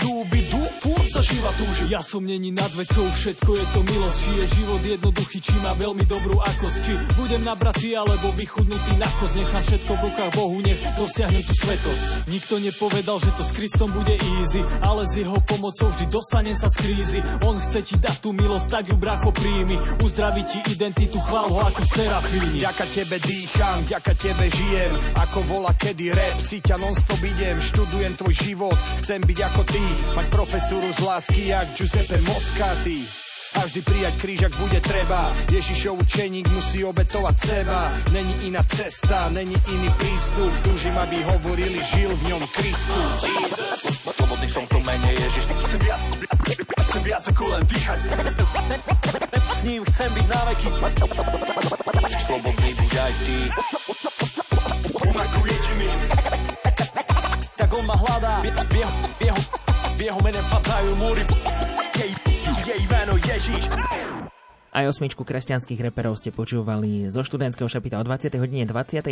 sa 1.09 1.25
živa 1.25 1.49
túži. 1.57 1.89
Ja 1.89 2.01
som 2.05 2.21
není 2.21 2.53
nad 2.53 2.69
vecou, 2.77 3.01
všetko 3.01 3.49
je 3.57 3.65
to 3.73 3.79
milosť, 3.81 4.17
či 4.21 4.31
je 4.37 4.45
život 4.61 4.81
jednoduchý, 4.85 5.37
či 5.41 5.55
má 5.65 5.73
veľmi 5.73 6.05
dobrú 6.05 6.37
akosť, 6.37 6.77
či 6.85 6.93
budem 7.17 7.41
nabratý 7.41 7.97
alebo 7.97 8.29
vychudnutý 8.37 8.93
na 9.01 9.09
kosť, 9.17 9.35
nechám 9.41 9.63
všetko 9.65 9.91
v 9.97 10.01
rukách 10.05 10.31
Bohu, 10.37 10.57
nech 10.61 10.79
dosiahnem 10.93 11.41
tú 11.41 11.53
svetosť. 11.57 12.03
Nikto 12.29 12.53
nepovedal, 12.61 13.17
že 13.17 13.31
to 13.33 13.41
s 13.41 13.51
Kristom 13.57 13.89
bude 13.89 14.13
easy, 14.13 14.61
ale 14.85 15.09
s 15.09 15.17
jeho 15.17 15.37
pomocou 15.49 15.89
vždy 15.89 16.05
dostanem 16.13 16.53
sa 16.53 16.69
z 16.69 16.77
krízy. 16.77 17.19
On 17.49 17.57
chce 17.57 17.79
ti 17.81 17.95
dať 17.97 18.15
tú 18.21 18.29
milosť, 18.29 18.67
tak 18.69 18.83
ju 18.93 18.95
bracho 19.01 19.33
príjmi, 19.33 19.81
uzdraví 20.05 20.45
ti 20.45 20.61
identitu, 20.69 21.17
chvál 21.25 21.49
ho 21.49 21.59
ako 21.65 21.81
serafíni. 21.89 22.61
Ďaka 22.61 22.85
tebe 22.93 23.17
dýcham, 23.17 23.77
ďaka 23.89 24.13
tebe 24.13 24.45
žijem, 24.45 24.93
ako 25.17 25.37
vola 25.49 25.73
kedy 25.73 26.13
rap, 26.13 26.37
si 26.37 26.61
ťa 26.61 26.77
non-stop 26.77 27.21
idem, 27.25 27.57
študujem 27.57 28.13
tvoj 28.13 28.35
život, 28.37 28.77
chcem 29.01 29.19
byť 29.25 29.39
ako 29.41 29.61
ty, 29.65 29.83
mať 30.13 30.27
profesúru 30.29 30.87
z 30.93 30.98
lásky, 31.01 31.47
jak 31.47 31.67
Giuseppe 31.77 32.17
Moscati. 32.21 33.07
A 33.57 33.65
vždy 33.65 33.81
prijať 33.81 34.13
kríž, 34.21 34.39
ak 34.45 34.53
bude 34.61 34.77
treba. 34.77 35.33
Ježišov 35.49 35.97
učeník 36.05 36.45
musí 36.53 36.85
obetovať 36.85 37.35
seba. 37.41 37.89
Není 38.13 38.53
iná 38.53 38.61
cesta, 38.61 39.25
není 39.33 39.57
iný 39.57 39.89
prístup. 39.97 40.53
Túžim, 40.61 40.93
aby 40.93 41.17
hovorili, 41.25 41.81
žil 41.81 42.13
v 42.13 42.23
ňom 42.29 42.43
Kristus. 42.53 43.25
Slobodný 44.05 44.47
som 44.53 44.65
to 44.69 44.77
mene 44.85 45.09
Ježiš 45.17 45.49
Chcem 45.49 45.79
viac, 45.81 46.01
chcem 46.87 47.01
viac 47.01 47.23
ako 47.25 47.43
len 47.49 47.63
dýchať. 47.65 47.99
S 49.33 49.59
ním 49.65 49.81
chcem 49.81 50.09
byť 50.13 50.25
na 50.29 50.41
veky. 50.53 50.69
Slobodný 52.21 52.69
buď 52.77 52.93
aj 53.01 53.13
ty. 53.25 53.37
On 54.93 55.15
ako 55.17 55.39
jediný 55.49 55.89
Tak 57.57 57.69
on 57.73 57.85
ma 57.89 57.97
hľadá. 57.97 58.33
V 58.45 58.75
jeho, 58.77 58.93
v 59.17 59.21
jeho, 59.25 59.41
v 59.99 60.07
jeho 60.07 60.19
mene 60.23 60.39
padajú 60.47 60.91
múry 60.95 61.27
Jej, 61.99 62.15
jej 62.63 62.83
meno 62.87 63.19
Ježiš. 63.19 63.67
Aj 64.71 64.87
osmičku 64.87 65.27
kresťanských 65.27 65.91
reperov 65.91 66.15
ste 66.15 66.31
počúvali 66.31 67.11
zo 67.11 67.19
študentského 67.19 67.67
šapita 67.67 67.99
o 67.99 68.07
20. 68.07 68.31
hodine 68.39 68.63
24. 68.63 69.11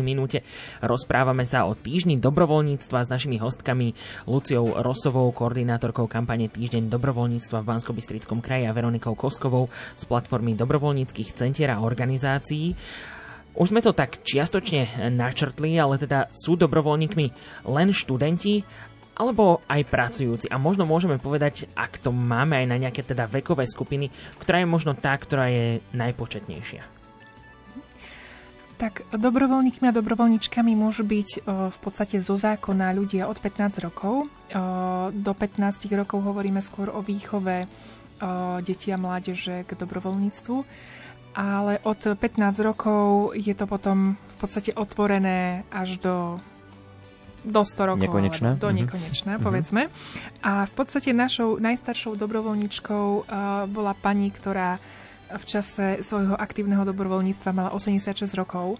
minúte. 0.00 0.40
Rozprávame 0.80 1.44
sa 1.44 1.68
o 1.68 1.76
týždni 1.76 2.16
dobrovoľníctva 2.16 3.04
s 3.04 3.12
našimi 3.12 3.36
hostkami 3.36 3.92
Luciou 4.24 4.72
Rosovou, 4.80 5.28
koordinátorkou 5.36 6.08
kampane 6.08 6.48
Týždeň 6.48 6.88
dobrovoľníctva 6.88 7.60
v 7.60 7.68
bansko 7.68 7.92
kraji 8.40 8.64
a 8.64 8.72
Veronikou 8.72 9.12
Koskovou 9.12 9.68
z 10.00 10.02
platformy 10.08 10.56
dobrovoľníckých 10.56 11.36
centier 11.36 11.76
a 11.76 11.84
organizácií. 11.84 12.72
Už 13.52 13.68
sme 13.68 13.84
to 13.84 13.92
tak 13.92 14.24
čiastočne 14.24 15.12
načrtli, 15.12 15.76
ale 15.76 16.00
teda 16.00 16.32
sú 16.32 16.56
dobrovoľníkmi 16.56 17.26
len 17.68 17.92
študenti 17.92 18.64
alebo 19.12 19.60
aj 19.68 19.82
pracujúci. 19.88 20.46
A 20.48 20.56
možno 20.56 20.88
môžeme 20.88 21.20
povedať, 21.20 21.68
ak 21.76 22.00
to 22.00 22.10
máme 22.10 22.56
aj 22.56 22.66
na 22.68 22.76
nejaké 22.80 23.04
teda 23.04 23.28
vekové 23.28 23.68
skupiny, 23.68 24.08
ktorá 24.40 24.64
je 24.64 24.68
možno 24.68 24.96
tá, 24.96 25.12
ktorá 25.12 25.52
je 25.52 25.84
najpočetnejšia. 25.92 26.82
Tak 28.80 29.14
dobrovoľníkmi 29.14 29.86
a 29.86 29.94
dobrovoľníčkami 29.94 30.74
môžu 30.74 31.06
byť 31.06 31.28
o, 31.38 31.70
v 31.70 31.78
podstate 31.78 32.18
zo 32.18 32.34
zákona 32.34 32.90
ľudia 32.90 33.30
od 33.30 33.38
15 33.38 33.78
rokov. 33.78 34.26
O, 34.26 34.28
do 35.14 35.32
15 35.38 35.86
rokov 35.94 36.18
hovoríme 36.18 36.58
skôr 36.58 36.90
o 36.90 36.98
výchove 36.98 37.62
o, 37.62 37.68
detí 38.58 38.90
a 38.90 38.98
mládeže 38.98 39.62
k 39.68 39.70
dobrovoľníctvu. 39.78 40.56
ale 41.38 41.78
od 41.86 42.18
15 42.18 42.66
rokov 42.66 43.32
je 43.38 43.54
to 43.54 43.70
potom 43.70 44.18
v 44.18 44.36
podstate 44.36 44.74
otvorené 44.74 45.62
až 45.70 46.02
do 46.02 46.14
do 47.42 47.62
100 47.66 47.90
rokov. 47.94 48.02
Nekonečné? 48.02 48.48
Do 48.56 48.70
mm-hmm. 48.70 48.78
nekonečná, 48.86 49.32
povedzme. 49.42 49.90
A 50.42 50.66
v 50.66 50.72
podstate 50.72 51.10
našou 51.10 51.58
najstaršou 51.58 52.14
dobrovoľničkou 52.14 53.06
uh, 53.06 53.24
bola 53.66 53.92
pani, 53.98 54.30
ktorá 54.30 54.78
v 55.32 55.44
čase 55.48 56.04
svojho 56.04 56.36
aktívneho 56.36 56.84
dobrovoľníctva 56.84 57.50
mala 57.50 57.70
86 57.74 58.28
rokov. 58.36 58.78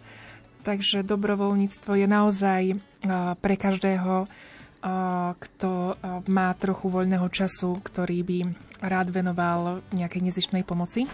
Takže 0.63 1.03
dobrovoľníctvo 1.03 1.93
je 1.99 2.07
naozaj 2.07 2.63
uh, 2.71 3.35
pre 3.43 3.59
každého, 3.59 4.25
uh, 4.25 5.35
kto 5.35 5.71
uh, 5.71 6.23
má 6.31 6.55
trochu 6.55 6.87
voľného 6.87 7.27
času, 7.33 7.83
ktorý 7.83 8.23
by 8.23 8.39
rád 8.83 9.11
venoval 9.11 9.83
nejakej 9.91 10.23
nezištnej 10.31 10.63
pomoci. 10.63 11.11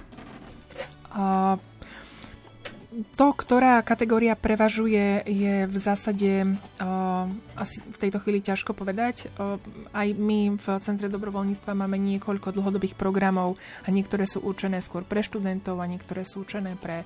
To, 2.89 3.37
ktorá 3.37 3.85
kategória 3.85 4.33
prevažuje, 4.33 5.21
je 5.29 5.69
v 5.69 5.77
zásade 5.77 6.57
uh, 6.57 7.29
asi 7.53 7.85
v 7.85 7.97
tejto 8.01 8.17
chvíli 8.25 8.41
ťažko 8.41 8.73
povedať. 8.73 9.29
Uh, 9.37 9.61
aj 9.93 10.17
my 10.17 10.57
v 10.57 10.67
Centre 10.81 11.13
dobrovoľníctva 11.13 11.77
máme 11.77 12.01
niekoľko 12.01 12.49
dlhodobých 12.49 12.97
programov 12.97 13.61
a 13.85 13.93
niektoré 13.93 14.25
sú 14.25 14.41
určené 14.41 14.81
skôr 14.81 15.05
pre 15.05 15.21
študentov 15.21 15.85
a 15.85 15.91
niektoré 15.91 16.25
sú 16.25 16.49
určené 16.49 16.81
pre, 16.81 17.05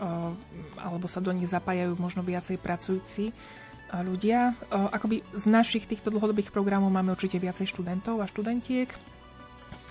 uh, 0.00 0.32
alebo 0.80 1.04
sa 1.04 1.20
do 1.20 1.28
nich 1.36 1.52
zapájajú 1.52 1.92
možno 2.00 2.24
viacej 2.24 2.56
pracujúci 2.56 3.36
ľudia. 3.92 4.56
Akoby 4.72 5.20
z 5.36 5.44
našich 5.52 5.84
týchto 5.84 6.08
dlhodobých 6.08 6.48
programov 6.48 6.88
máme 6.88 7.12
určite 7.12 7.36
viacej 7.36 7.68
študentov 7.68 8.24
a 8.24 8.24
študentiek 8.24 8.88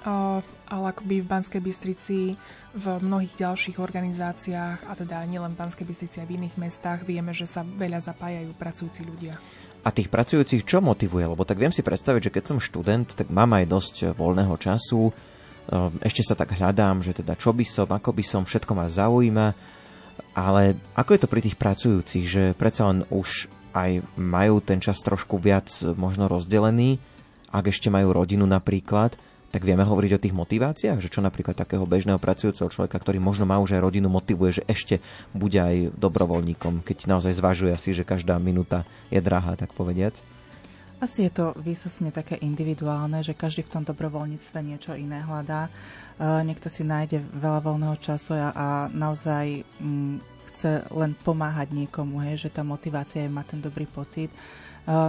ale 0.04 0.86
akoby 0.92 1.22
v 1.22 1.30
Banskej 1.30 1.62
Bystrici, 1.62 2.34
v 2.74 2.86
mnohých 3.02 3.38
ďalších 3.38 3.78
organizáciách, 3.78 4.90
a 4.90 4.94
teda 4.98 5.22
nielen 5.30 5.54
v 5.54 5.60
Banskej 5.62 5.86
Bystrici, 5.86 6.18
aj 6.24 6.28
v 6.28 6.36
iných 6.42 6.56
mestách, 6.58 7.06
vieme, 7.06 7.36
že 7.36 7.46
sa 7.46 7.62
veľa 7.62 8.02
zapájajú 8.02 8.50
pracujúci 8.58 9.02
ľudia. 9.06 9.38
A 9.82 9.90
tých 9.90 10.14
pracujúcich 10.14 10.62
čo 10.62 10.78
motivuje? 10.78 11.26
Lebo 11.26 11.42
tak 11.42 11.58
viem 11.58 11.74
si 11.74 11.82
predstaviť, 11.82 12.30
že 12.30 12.34
keď 12.34 12.44
som 12.54 12.58
študent, 12.62 13.18
tak 13.18 13.34
mám 13.34 13.54
aj 13.58 13.66
dosť 13.66 13.96
voľného 14.14 14.54
času, 14.58 15.10
ehm, 15.10 15.98
ešte 16.06 16.22
sa 16.22 16.38
tak 16.38 16.54
hľadám, 16.54 17.02
že 17.02 17.18
teda 17.18 17.34
čo 17.38 17.50
by 17.54 17.66
som, 17.66 17.90
ako 17.90 18.14
by 18.14 18.24
som, 18.26 18.42
všetko 18.46 18.74
ma 18.78 18.86
zaujíma, 18.86 19.48
ale 20.38 20.78
ako 20.94 21.10
je 21.14 21.22
to 21.22 21.32
pri 21.32 21.42
tých 21.42 21.58
pracujúcich, 21.58 22.26
že 22.30 22.44
predsa 22.54 22.90
len 22.94 23.06
už 23.10 23.50
aj 23.74 24.04
majú 24.20 24.60
ten 24.62 24.84
čas 24.84 25.00
trošku 25.02 25.40
viac 25.40 25.72
možno 25.96 26.28
rozdelený, 26.28 27.00
ak 27.52 27.68
ešte 27.72 27.92
majú 27.92 28.16
rodinu 28.16 28.48
napríklad, 28.48 29.16
tak 29.52 29.68
vieme 29.68 29.84
hovoriť 29.84 30.12
o 30.16 30.24
tých 30.24 30.32
motiváciách, 30.32 31.04
že 31.04 31.12
čo 31.12 31.20
napríklad 31.20 31.60
takého 31.60 31.84
bežného 31.84 32.18
pracujúceho 32.18 32.72
človeka, 32.72 32.96
ktorý 32.96 33.20
možno 33.20 33.44
má 33.44 33.60
už 33.60 33.76
aj 33.76 33.84
rodinu, 33.84 34.08
motivuje, 34.08 34.64
že 34.64 34.64
ešte 34.64 35.04
bude 35.36 35.60
aj 35.60 35.92
dobrovoľníkom, 36.00 36.88
keď 36.88 37.12
naozaj 37.12 37.36
zvažuje 37.36 37.76
si, 37.76 37.92
že 37.92 38.08
každá 38.08 38.40
minúta 38.40 38.88
je 39.12 39.20
drahá, 39.20 39.60
tak 39.60 39.76
povediac? 39.76 40.16
Asi 41.02 41.26
je 41.26 41.34
to 41.34 41.58
výsosne 41.58 42.14
také 42.14 42.38
individuálne, 42.40 43.26
že 43.26 43.34
každý 43.34 43.66
v 43.66 43.74
tom 43.74 43.84
dobrovoľníctve 43.84 44.58
niečo 44.62 44.94
iné 44.94 45.26
hľadá. 45.26 45.68
Niekto 46.22 46.70
si 46.70 46.86
nájde 46.86 47.26
veľa 47.42 47.60
voľného 47.66 47.98
času 47.98 48.38
a, 48.38 48.86
naozaj 48.94 49.66
mm, 49.82 50.16
chce 50.54 50.86
len 50.94 51.18
pomáhať 51.26 51.74
niekomu, 51.74 52.22
hej, 52.22 52.46
že 52.46 52.54
tá 52.54 52.62
motivácia 52.62 53.26
je 53.26 53.34
mať 53.34 53.58
ten 53.58 53.60
dobrý 53.66 53.90
pocit 53.90 54.30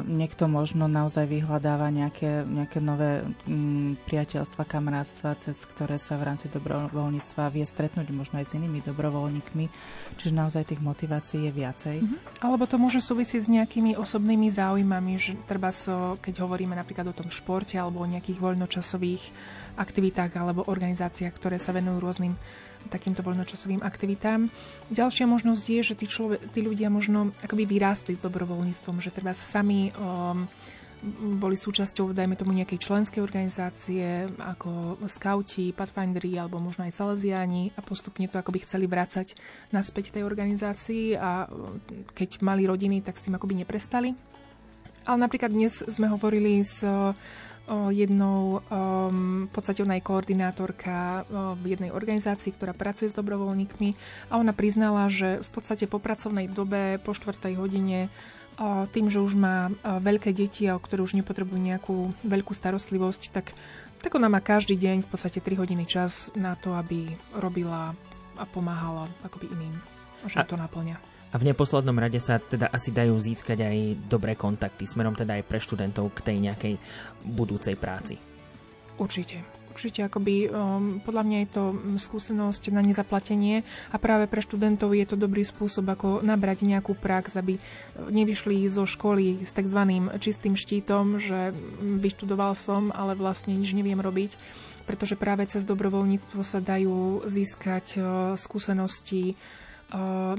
niekto 0.05 0.53
možno 0.53 0.85
naozaj 0.85 1.25
vyhľadáva 1.25 1.89
nejaké, 1.89 2.45
nejaké 2.45 2.79
nové 2.85 3.25
mm, 3.49 4.05
priateľstva, 4.05 4.69
kamarátstva, 4.69 5.33
cez 5.41 5.57
ktoré 5.65 5.97
sa 5.97 6.21
v 6.21 6.29
rámci 6.29 6.53
dobrovoľníctva 6.53 7.49
vie 7.49 7.65
stretnúť 7.65 8.13
možno 8.13 8.45
aj 8.45 8.53
s 8.53 8.57
inými 8.61 8.85
dobrovoľníkmi. 8.85 9.65
Čiže 10.21 10.33
naozaj 10.37 10.69
tých 10.69 10.85
motivácií 10.85 11.49
je 11.49 11.53
viacej. 11.57 11.97
Mm-hmm. 12.05 12.45
Alebo 12.45 12.69
to 12.69 12.77
môže 12.77 13.01
súvisieť 13.01 13.49
s 13.49 13.53
nejakými 13.53 13.97
osobnými 13.97 14.53
záujmami, 14.53 15.13
že 15.17 15.41
treba 15.49 15.73
so, 15.73 16.21
keď 16.21 16.45
hovoríme 16.45 16.77
napríklad 16.77 17.09
o 17.09 17.17
tom 17.17 17.33
športe 17.33 17.81
alebo 17.81 18.05
o 18.05 18.11
nejakých 18.11 18.45
voľnočasových 18.45 19.25
aktivitách 19.81 20.37
alebo 20.37 20.69
organizáciách, 20.69 21.33
ktoré 21.33 21.57
sa 21.57 21.73
venujú 21.73 21.97
rôznym 21.97 22.37
takýmto 22.91 23.23
voľnočasovým 23.23 23.85
aktivitám. 23.85 24.51
Ďalšia 24.91 25.27
možnosť 25.29 25.65
je, 25.69 25.81
že 25.83 25.95
tí, 25.95 26.07
človek, 26.09 26.41
tí 26.51 26.65
ľudia 26.65 26.89
možno 26.89 27.31
akoby 27.45 27.69
vyrástli 27.69 28.19
s 28.19 28.25
dobrovoľníctvom, 28.25 28.99
že 28.99 29.15
treba 29.15 29.37
sami 29.37 29.93
um, 29.95 30.47
boli 31.39 31.59
súčasťou, 31.59 32.15
dajme 32.15 32.39
tomu, 32.39 32.55
nejakej 32.55 32.79
členskej 32.79 33.19
organizácie, 33.27 34.31
ako 34.39 35.03
skauti, 35.11 35.75
pathfindery 35.75 36.39
alebo 36.39 36.63
možno 36.63 36.87
aj 36.87 36.95
salesiáni 36.95 37.75
a 37.75 37.83
postupne 37.83 38.31
to 38.31 38.39
akoby 38.39 38.63
chceli 38.63 38.87
vrácať 38.87 39.35
naspäť 39.75 40.15
tej 40.15 40.23
organizácii 40.23 41.19
a 41.19 41.51
um, 41.51 41.83
keď 42.15 42.43
mali 42.43 42.67
rodiny, 42.67 43.03
tak 43.03 43.19
s 43.19 43.27
tým 43.27 43.35
akoby 43.35 43.67
neprestali. 43.67 44.15
Ale 45.03 45.19
napríklad 45.19 45.51
dnes 45.51 45.83
sme 45.83 46.07
hovorili 46.07 46.63
s 46.63 46.87
jednou 47.93 48.61
um, 48.61 49.47
v 49.49 49.53
podstate 49.53 49.83
ona 49.83 49.97
je 49.99 50.05
koordinátorka 50.05 51.25
v 51.59 51.77
jednej 51.77 51.91
organizácii, 51.91 52.53
ktorá 52.53 52.77
pracuje 52.77 53.09
s 53.09 53.17
dobrovoľníkmi 53.17 53.89
a 54.29 54.39
ona 54.39 54.53
priznala, 54.53 55.09
že 55.09 55.41
v 55.41 55.51
podstate 55.51 55.89
po 55.89 55.97
pracovnej 55.97 56.51
dobe, 56.51 57.01
po 57.01 57.17
4. 57.17 57.53
hodine 57.57 58.13
tým, 58.93 59.09
že 59.09 59.19
už 59.19 59.33
má 59.35 59.73
veľké 59.83 60.31
deti, 60.37 60.69
a 60.69 60.77
o 60.77 60.83
ktoré 60.83 61.01
už 61.01 61.17
nepotrebujú 61.17 61.57
nejakú 61.57 62.13
veľkú 62.23 62.53
starostlivosť, 62.53 63.33
tak, 63.33 63.57
tak 64.05 64.13
ona 64.13 64.29
má 64.29 64.45
každý 64.45 64.77
deň 64.77 65.03
v 65.03 65.09
podstate 65.09 65.41
3 65.41 65.57
hodiny 65.57 65.89
čas 65.89 66.29
na 66.37 66.53
to, 66.55 66.77
aby 66.77 67.09
robila 67.33 67.97
a 68.37 68.45
pomáhala 68.49 69.09
akoby 69.25 69.49
iným. 69.53 69.75
Že 70.29 70.37
a, 70.41 70.45
to 70.45 70.57
naplňa. 70.57 71.12
A 71.33 71.41
v 71.41 71.49
neposlednom 71.49 71.97
rade 71.97 72.21
sa 72.21 72.37
teda 72.37 72.69
asi 72.69 72.93
dajú 72.93 73.17
získať 73.17 73.65
aj 73.65 73.77
dobré 74.05 74.37
kontakty 74.37 74.85
smerom 74.85 75.17
teda 75.17 75.41
aj 75.41 75.49
pre 75.49 75.59
študentov 75.65 76.13
k 76.13 76.29
tej 76.29 76.37
nejakej 76.45 76.75
budúcej 77.25 77.75
práci. 77.81 78.21
Určite. 79.01 79.41
Určite 79.73 80.05
akoby, 80.05 80.53
um, 80.53 81.01
podľa 81.01 81.25
mňa 81.25 81.39
je 81.41 81.49
to 81.49 81.65
skúsenosť 81.97 82.77
na 82.77 82.85
nezaplatenie 82.85 83.65
a 83.89 83.97
práve 83.97 84.29
pre 84.29 84.45
študentov 84.45 84.93
je 84.93 85.09
to 85.09 85.17
dobrý 85.17 85.41
spôsob, 85.49 85.89
ako 85.89 86.21
nabrať 86.21 86.69
nejakú 86.69 86.93
prax, 86.93 87.41
aby 87.41 87.57
nevyšli 87.97 88.69
zo 88.69 88.85
školy 88.85 89.41
s 89.41 89.57
tzv. 89.57 89.81
čistým 90.21 90.61
štítom, 90.61 91.17
že 91.17 91.57
vyštudoval 91.81 92.53
som, 92.53 92.93
ale 92.93 93.17
vlastne 93.17 93.57
nič 93.57 93.73
neviem 93.73 93.99
robiť 93.99 94.37
pretože 94.83 95.15
práve 95.15 95.47
cez 95.47 95.63
dobrovoľníctvo 95.63 96.43
sa 96.43 96.59
dajú 96.59 97.23
získať 97.31 97.87
uh, 97.97 98.05
skúsenosti, 98.35 99.39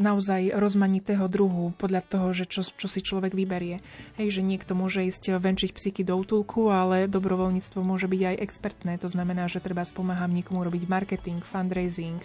naozaj 0.02 0.58
rozmanitého 0.58 1.30
druhu 1.30 1.78
podľa 1.78 2.02
toho, 2.02 2.34
že 2.34 2.50
čo, 2.50 2.66
čo 2.66 2.88
si 2.90 3.06
človek 3.06 3.38
vyberie. 3.38 3.78
Hej, 4.18 4.40
že 4.40 4.42
niekto 4.42 4.74
môže 4.74 5.06
ísť 5.06 5.38
venčiť 5.38 5.78
psyky 5.78 6.02
do 6.02 6.18
útulku, 6.18 6.74
ale 6.74 7.06
dobrovoľníctvo 7.06 7.86
môže 7.86 8.10
byť 8.10 8.22
aj 8.34 8.42
expertné. 8.42 8.94
To 9.02 9.10
znamená, 9.10 9.46
že 9.46 9.62
treba 9.62 9.86
spomáham 9.86 10.34
niekomu 10.34 10.66
robiť 10.66 10.90
marketing, 10.90 11.46
fundraising, 11.46 12.18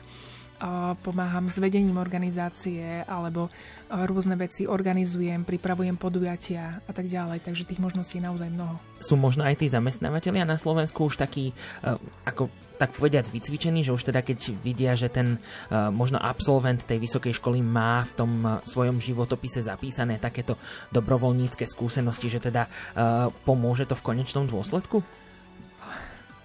pomáham 1.04 1.46
s 1.46 1.56
vedením 1.62 2.02
organizácie 2.02 3.06
alebo 3.06 3.46
rôzne 3.88 4.34
veci 4.34 4.66
organizujem, 4.66 5.46
pripravujem 5.46 5.94
podujatia 5.94 6.82
a 6.82 6.92
tak 6.92 7.06
ďalej. 7.06 7.46
Takže 7.46 7.68
tých 7.68 7.78
možností 7.82 8.18
je 8.18 8.26
naozaj 8.26 8.50
mnoho. 8.50 8.80
Sú 8.98 9.14
možno 9.14 9.46
aj 9.46 9.62
tí 9.62 9.66
zamestnávateľia 9.70 10.42
na 10.42 10.58
Slovensku 10.58 11.06
už 11.06 11.22
takí, 11.22 11.54
e, 11.54 11.94
ako 12.26 12.50
tak 12.78 12.94
povediať 12.94 13.34
vycvičení, 13.34 13.82
že 13.82 13.90
už 13.90 14.06
teda 14.08 14.22
keď 14.22 14.54
vidia, 14.62 14.94
že 14.94 15.10
ten 15.10 15.36
uh, 15.36 15.90
možno 15.90 16.16
absolvent 16.22 16.86
tej 16.86 17.02
vysokej 17.02 17.36
školy 17.36 17.58
má 17.60 18.06
v 18.06 18.12
tom 18.14 18.30
uh, 18.46 18.62
svojom 18.62 19.02
životopise 19.02 19.60
zapísané 19.60 20.22
takéto 20.22 20.54
dobrovoľnícke 20.94 21.66
skúsenosti, 21.66 22.30
že 22.30 22.38
teda 22.38 22.70
uh, 22.70 23.28
pomôže 23.42 23.84
to 23.84 23.98
v 23.98 24.06
konečnom 24.14 24.46
dôsledku? 24.46 25.02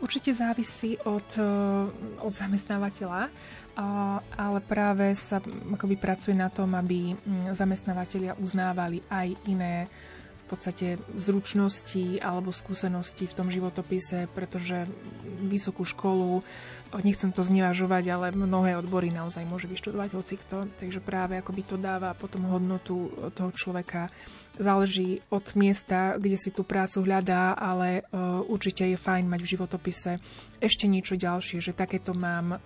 Určite 0.03 0.35
závisí 0.35 0.99
od, 1.07 1.23
od 2.19 2.33
zamestnávateľa, 2.35 3.31
ale 4.35 4.59
práve 4.67 5.15
sa 5.15 5.39
akoby 5.39 5.95
pracuje 5.95 6.35
na 6.35 6.51
tom, 6.51 6.75
aby 6.75 7.15
mm, 7.15 7.55
zamestnávateľia 7.55 8.35
uznávali 8.35 8.99
aj 9.07 9.27
iné 9.47 9.87
podstate 10.49 10.99
zručnosti 11.15 12.19
alebo 12.19 12.51
skúsenosti 12.51 13.25
v 13.25 13.37
tom 13.37 13.47
životopise, 13.47 14.27
pretože 14.31 14.85
vysokú 15.43 15.87
školu, 15.87 16.43
nechcem 17.01 17.31
to 17.31 17.41
znevažovať, 17.41 18.03
ale 18.11 18.35
mnohé 18.35 18.77
odbory 18.77 19.09
naozaj 19.09 19.47
môže 19.47 19.71
vyštudovať 19.71 20.09
hocikto, 20.13 20.67
takže 20.77 20.99
práve 20.99 21.39
akoby 21.39 21.61
to 21.63 21.75
dáva 21.79 22.13
potom 22.13 22.45
hodnotu 22.51 23.09
toho 23.33 23.51
človeka 23.55 24.11
záleží 24.57 25.21
od 25.33 25.45
miesta, 25.57 26.17
kde 26.17 26.37
si 26.37 26.53
tú 26.53 26.61
prácu 26.61 27.01
hľadá, 27.01 27.57
ale 27.57 28.05
uh, 28.09 28.45
určite 28.45 28.85
je 28.85 28.97
fajn 28.97 29.25
mať 29.25 29.39
v 29.41 29.51
životopise 29.57 30.11
ešte 30.63 30.87
niečo 30.87 31.19
ďalšie, 31.19 31.59
že 31.59 31.75
takéto 31.75 32.15
mám 32.15 32.55
uh, 32.55 32.59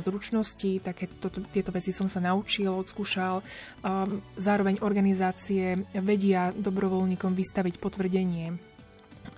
zručnosti, 0.00 0.80
takéto, 0.80 1.28
tieto 1.52 1.68
veci 1.68 1.92
som 1.92 2.08
sa 2.08 2.22
naučil, 2.24 2.72
odskúšal. 2.72 3.44
Um, 3.84 4.24
zároveň 4.40 4.80
organizácie 4.80 5.84
vedia 5.92 6.54
dobrovoľníkom 6.56 7.36
vystaviť 7.36 7.76
potvrdenie 7.76 8.72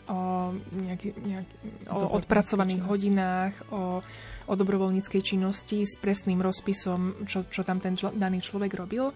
o, 0.08 0.52
nejaký, 0.84 1.08
nejak, 1.24 1.48
o 1.88 1.98
odpracovaných 2.20 2.82
hodinách, 2.84 3.54
o, 3.72 4.04
o 4.44 4.52
dobrovoľníckej 4.52 5.22
činnosti 5.24 5.84
s 5.84 5.96
presným 5.96 6.40
rozpisom, 6.44 7.24
čo, 7.24 7.48
čo 7.48 7.64
tam 7.64 7.80
ten 7.80 7.96
člo, 7.96 8.12
daný 8.12 8.44
človek 8.44 8.72
robil. 8.76 9.08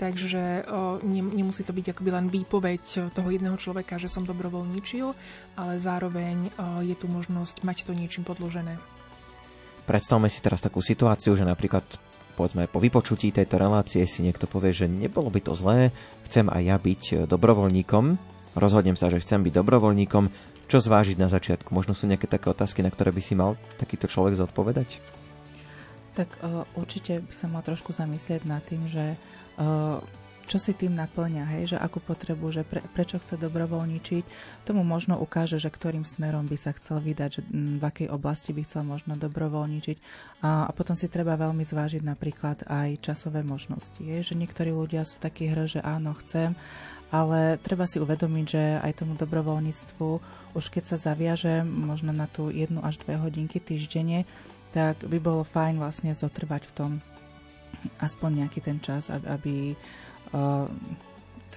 Takže 0.00 0.64
o, 0.64 0.96
ne, 1.04 1.20
nemusí 1.20 1.60
to 1.60 1.76
byť 1.76 1.92
akoby 1.92 2.08
len 2.08 2.32
výpoveď 2.32 3.12
toho 3.12 3.28
jedného 3.28 3.60
človeka, 3.60 4.00
že 4.00 4.08
som 4.08 4.24
dobrovoľničil, 4.24 5.12
ale 5.60 5.76
zároveň 5.76 6.48
o, 6.56 6.80
je 6.80 6.96
tu 6.96 7.04
možnosť 7.04 7.60
mať 7.60 7.84
to 7.84 7.92
niečím 7.92 8.24
podložené. 8.24 8.80
Predstavme 9.84 10.32
si 10.32 10.40
teraz 10.40 10.64
takú 10.64 10.80
situáciu, 10.80 11.36
že 11.36 11.44
napríklad 11.44 11.84
povedzme 12.32 12.64
po 12.64 12.80
vypočutí 12.80 13.28
tejto 13.28 13.60
relácie 13.60 14.00
si 14.08 14.24
niekto 14.24 14.48
povie, 14.48 14.72
že 14.72 14.88
nebolo 14.88 15.28
by 15.28 15.40
to 15.44 15.52
zlé, 15.52 15.92
chcem 16.32 16.48
aj 16.48 16.62
ja 16.64 16.76
byť 16.80 17.28
dobrovoľníkom, 17.28 18.04
rozhodnem 18.56 18.96
sa, 18.96 19.12
že 19.12 19.20
chcem 19.20 19.44
byť 19.44 19.52
dobrovoľníkom, 19.52 20.24
čo 20.64 20.80
zvážiť 20.80 21.20
na 21.20 21.28
začiatku? 21.28 21.76
Možno 21.76 21.92
sú 21.92 22.08
nejaké 22.08 22.24
také 22.24 22.48
otázky, 22.48 22.80
na 22.80 22.88
ktoré 22.88 23.12
by 23.12 23.20
si 23.20 23.36
mal 23.36 23.60
takýto 23.76 24.08
človek 24.08 24.40
zodpovedať? 24.40 24.96
Tak 26.16 26.40
uh, 26.40 26.64
určite 26.78 27.20
by 27.20 27.34
sa 27.36 27.52
mal 27.52 27.60
trošku 27.60 27.92
zamyslieť 27.92 28.46
nad 28.46 28.62
tým, 28.62 28.86
že 28.86 29.18
uh, 29.18 29.39
čo 30.50 30.58
si 30.58 30.74
tým 30.74 30.98
naplňa, 30.98 31.46
hej, 31.46 31.62
že 31.74 31.76
akú 31.78 32.02
potrebu, 32.02 32.50
že 32.50 32.66
pre, 32.66 32.82
prečo 32.90 33.22
chce 33.22 33.38
dobrovoľničiť, 33.38 34.24
tomu 34.66 34.82
možno 34.82 35.14
ukáže, 35.14 35.62
že 35.62 35.70
ktorým 35.70 36.02
smerom 36.02 36.50
by 36.50 36.58
sa 36.58 36.74
chcel 36.74 36.98
vydať, 36.98 37.30
že 37.30 37.42
m, 37.54 37.78
v 37.78 37.84
akej 37.86 38.08
oblasti 38.10 38.50
by 38.50 38.66
chcel 38.66 38.82
možno 38.82 39.14
dobrovoľničiť. 39.14 39.96
A, 40.42 40.66
a 40.66 40.70
potom 40.74 40.98
si 40.98 41.06
treba 41.06 41.38
veľmi 41.38 41.62
zvážiť 41.62 42.02
napríklad 42.02 42.66
aj 42.66 42.98
časové 42.98 43.46
možnosti, 43.46 44.02
hej, 44.02 44.26
že 44.26 44.34
niektorí 44.34 44.74
ľudia 44.74 45.06
sú 45.06 45.22
takí 45.22 45.46
hr, 45.46 45.70
že 45.70 45.86
áno, 45.86 46.18
chcem, 46.18 46.58
ale 47.14 47.54
treba 47.62 47.86
si 47.86 48.02
uvedomiť, 48.02 48.46
že 48.50 48.62
aj 48.82 49.06
tomu 49.06 49.14
dobrovoľníctvu, 49.14 50.08
už 50.58 50.64
keď 50.66 50.82
sa 50.82 50.96
zaviaže 50.98 51.62
možno 51.62 52.10
na 52.10 52.26
tú 52.26 52.50
jednu 52.50 52.82
až 52.82 52.98
dve 52.98 53.22
hodinky 53.22 53.62
týždenne, 53.62 54.26
tak 54.74 55.02
by 55.06 55.18
bolo 55.22 55.42
fajn 55.46 55.78
vlastne 55.78 56.10
zotrvať 56.14 56.62
v 56.70 56.74
tom 56.74 56.92
aspoň 58.00 58.44
nejaký 58.44 58.60
ten 58.60 58.78
čas, 58.80 59.08
aby 59.08 59.74
uh, 60.34 60.66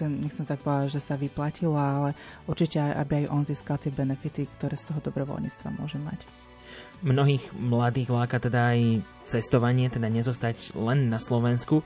nechcem 0.01 0.45
tak 0.47 0.65
povedať, 0.65 0.97
že 0.97 1.05
sa 1.05 1.13
vyplatilo, 1.13 1.77
ale 1.77 2.17
určite 2.49 2.81
aj, 2.81 2.93
aby 3.05 3.13
aj 3.23 3.25
on 3.29 3.43
získal 3.45 3.77
tie 3.77 3.93
benefity, 3.93 4.49
ktoré 4.57 4.73
z 4.73 4.89
toho 4.89 4.99
dobrovoľníctva 5.03 5.69
môže 5.77 6.01
mať. 6.01 6.25
Mnohých 7.03 7.51
mladých 7.53 8.09
láka 8.09 8.39
teda 8.39 8.73
aj 8.73 9.03
cestovanie, 9.27 9.91
teda 9.91 10.07
nezostať 10.07 10.73
len 10.79 11.11
na 11.11 11.19
Slovensku. 11.19 11.83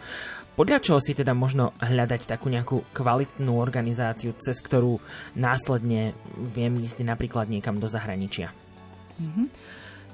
Podľa 0.53 0.77
čoho 0.81 0.99
si 1.01 1.17
teda 1.17 1.33
možno 1.33 1.73
hľadať 1.81 2.29
takú 2.29 2.49
nejakú 2.49 2.85
kvalitnú 2.93 3.57
organizáciu, 3.57 4.33
cez 4.37 4.57
ktorú 4.61 5.01
následne 5.37 6.13
viem 6.53 6.77
ísť 6.81 7.01
napríklad 7.05 7.49
niekam 7.49 7.77
do 7.81 7.89
zahraničia? 7.89 8.53
Mm-hmm. 9.17 9.45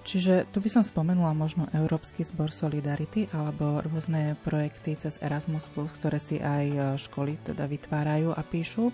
Čiže 0.04 0.52
tu 0.52 0.60
by 0.60 0.68
som 0.68 0.84
spomenula 0.84 1.32
možno 1.32 1.72
Európsky 1.72 2.28
zbor 2.28 2.52
Solidarity 2.52 3.32
alebo 3.32 3.80
rôzne 3.80 4.36
projekty 4.44 5.00
cez 5.00 5.16
Erasmus+, 5.24 5.72
ktoré 5.72 6.20
si 6.20 6.44
aj 6.44 6.66
e, 6.68 6.78
školy 7.00 7.40
teda 7.40 7.64
vytvárajú 7.64 8.36
a 8.36 8.42
píšu. 8.44 8.92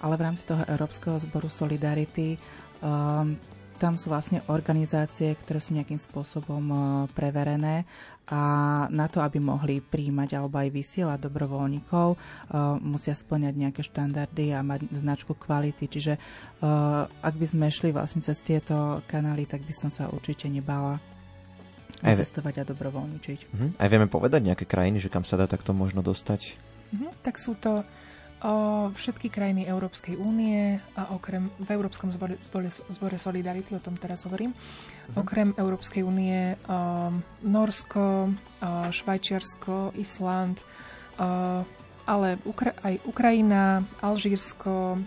Ale 0.00 0.16
v 0.16 0.24
rámci 0.24 0.48
toho 0.48 0.64
Európskeho 0.64 1.20
zboru 1.20 1.52
Solidarity 1.52 2.40
um, 2.80 3.36
tam 3.78 3.94
sú 3.94 4.10
vlastne 4.10 4.42
organizácie, 4.50 5.38
ktoré 5.38 5.62
sú 5.62 5.72
nejakým 5.78 6.02
spôsobom 6.02 6.64
e, 6.68 6.76
preverené 7.14 7.86
a 8.28 8.42
na 8.92 9.08
to, 9.08 9.24
aby 9.24 9.40
mohli 9.40 9.80
príjmať 9.80 10.36
alebo 10.36 10.60
aj 10.60 10.68
vysielať 10.68 11.18
dobrovoľníkov, 11.22 12.06
e, 12.12 12.16
musia 12.82 13.14
splňať 13.14 13.54
nejaké 13.54 13.80
štandardy 13.86 14.52
a 14.52 14.66
mať 14.66 14.90
značku 14.90 15.38
kvality. 15.38 15.86
Čiže 15.86 16.18
e, 16.18 16.20
ak 17.08 17.34
by 17.38 17.46
sme 17.46 17.70
šli 17.70 17.94
vlastne 17.94 18.20
cez 18.20 18.42
tieto 18.42 19.00
kanály, 19.06 19.46
tak 19.46 19.62
by 19.62 19.72
som 19.72 19.88
sa 19.88 20.10
určite 20.10 20.50
nebala 20.50 20.98
aj 22.02 22.18
cestovať 22.22 22.62
a 22.62 22.68
dobrovoľničiť. 22.68 23.38
Uh-huh. 23.50 23.70
Aj 23.74 23.88
vieme 23.90 24.06
povedať 24.06 24.44
nejaké 24.46 24.66
krajiny, 24.66 25.02
že 25.02 25.10
kam 25.10 25.26
sa 25.26 25.34
dá 25.34 25.50
takto 25.50 25.74
možno 25.74 26.02
dostať? 26.02 26.54
Uh-huh. 26.94 27.10
Tak 27.26 27.38
sú 27.42 27.58
to 27.58 27.82
O 28.38 28.86
všetky 28.94 29.34
krajiny 29.34 29.66
Európskej 29.66 30.14
únie 30.14 30.78
a 30.94 31.10
okrem 31.10 31.50
v 31.58 31.68
Európskom 31.74 32.14
zbore, 32.14 32.38
zbore, 32.38 32.70
zbore 32.70 33.18
Solidarity, 33.18 33.74
o 33.74 33.82
tom 33.82 33.98
teraz 33.98 34.22
hovorím, 34.30 34.54
uh-huh. 34.54 35.26
okrem 35.26 35.50
Európskej 35.58 36.06
únie 36.06 36.54
Norsko, 37.42 38.30
Švajčiarsko, 38.94 39.98
Island, 39.98 40.62
ale 42.06 42.28
Ukra- 42.46 42.78
aj 42.78 43.02
Ukrajina, 43.10 43.82
Alžírsko, 43.98 45.02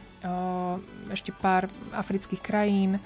ešte 1.07 1.31
pár 1.31 1.71
afrických 1.95 2.43
krajín, 2.43 2.99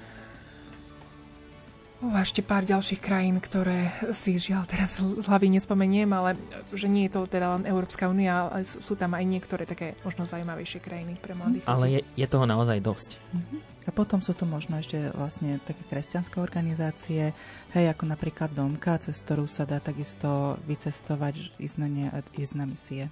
a 2.04 2.20
ešte 2.20 2.44
pár 2.44 2.68
ďalších 2.68 3.00
krajín, 3.00 3.40
ktoré 3.40 3.88
si 4.12 4.36
žiaľ 4.36 4.68
teraz 4.68 5.00
z 5.00 5.26
hlavy 5.26 5.48
nespomeniem, 5.56 6.12
ale 6.12 6.36
že 6.76 6.92
nie 6.92 7.08
je 7.08 7.16
to 7.16 7.22
teda 7.24 7.56
len 7.56 7.64
Európska 7.64 8.12
únia, 8.12 8.52
ale 8.52 8.68
sú, 8.68 8.84
sú 8.84 8.94
tam 9.00 9.16
aj 9.16 9.24
niektoré 9.24 9.64
také 9.64 9.96
možno 10.04 10.28
zaujímavejšie 10.28 10.84
krajiny 10.84 11.16
pre 11.16 11.34
mladých. 11.40 11.64
Ale 11.64 11.86
je, 11.88 12.02
je 12.04 12.28
toho 12.28 12.44
naozaj 12.44 12.84
dosť. 12.84 13.10
Uh-huh. 13.16 13.64
A 13.88 13.90
potom 13.96 14.20
sú 14.20 14.36
to 14.36 14.44
možno 14.44 14.76
ešte 14.82 15.14
vlastne 15.16 15.62
také 15.64 15.88
kresťanské 15.88 16.42
organizácie, 16.44 17.32
hej, 17.72 17.86
ako 17.88 18.04
napríklad 18.12 18.52
Domka, 18.52 19.00
cez 19.00 19.16
ktorú 19.24 19.48
sa 19.48 19.64
dá 19.64 19.80
takisto 19.80 20.60
vycestovať, 20.68 21.56
ísť 21.58 21.78
na, 21.80 21.88
ne, 21.88 22.08
ísť 22.36 22.54
na 22.60 22.66
misie. 22.68 23.08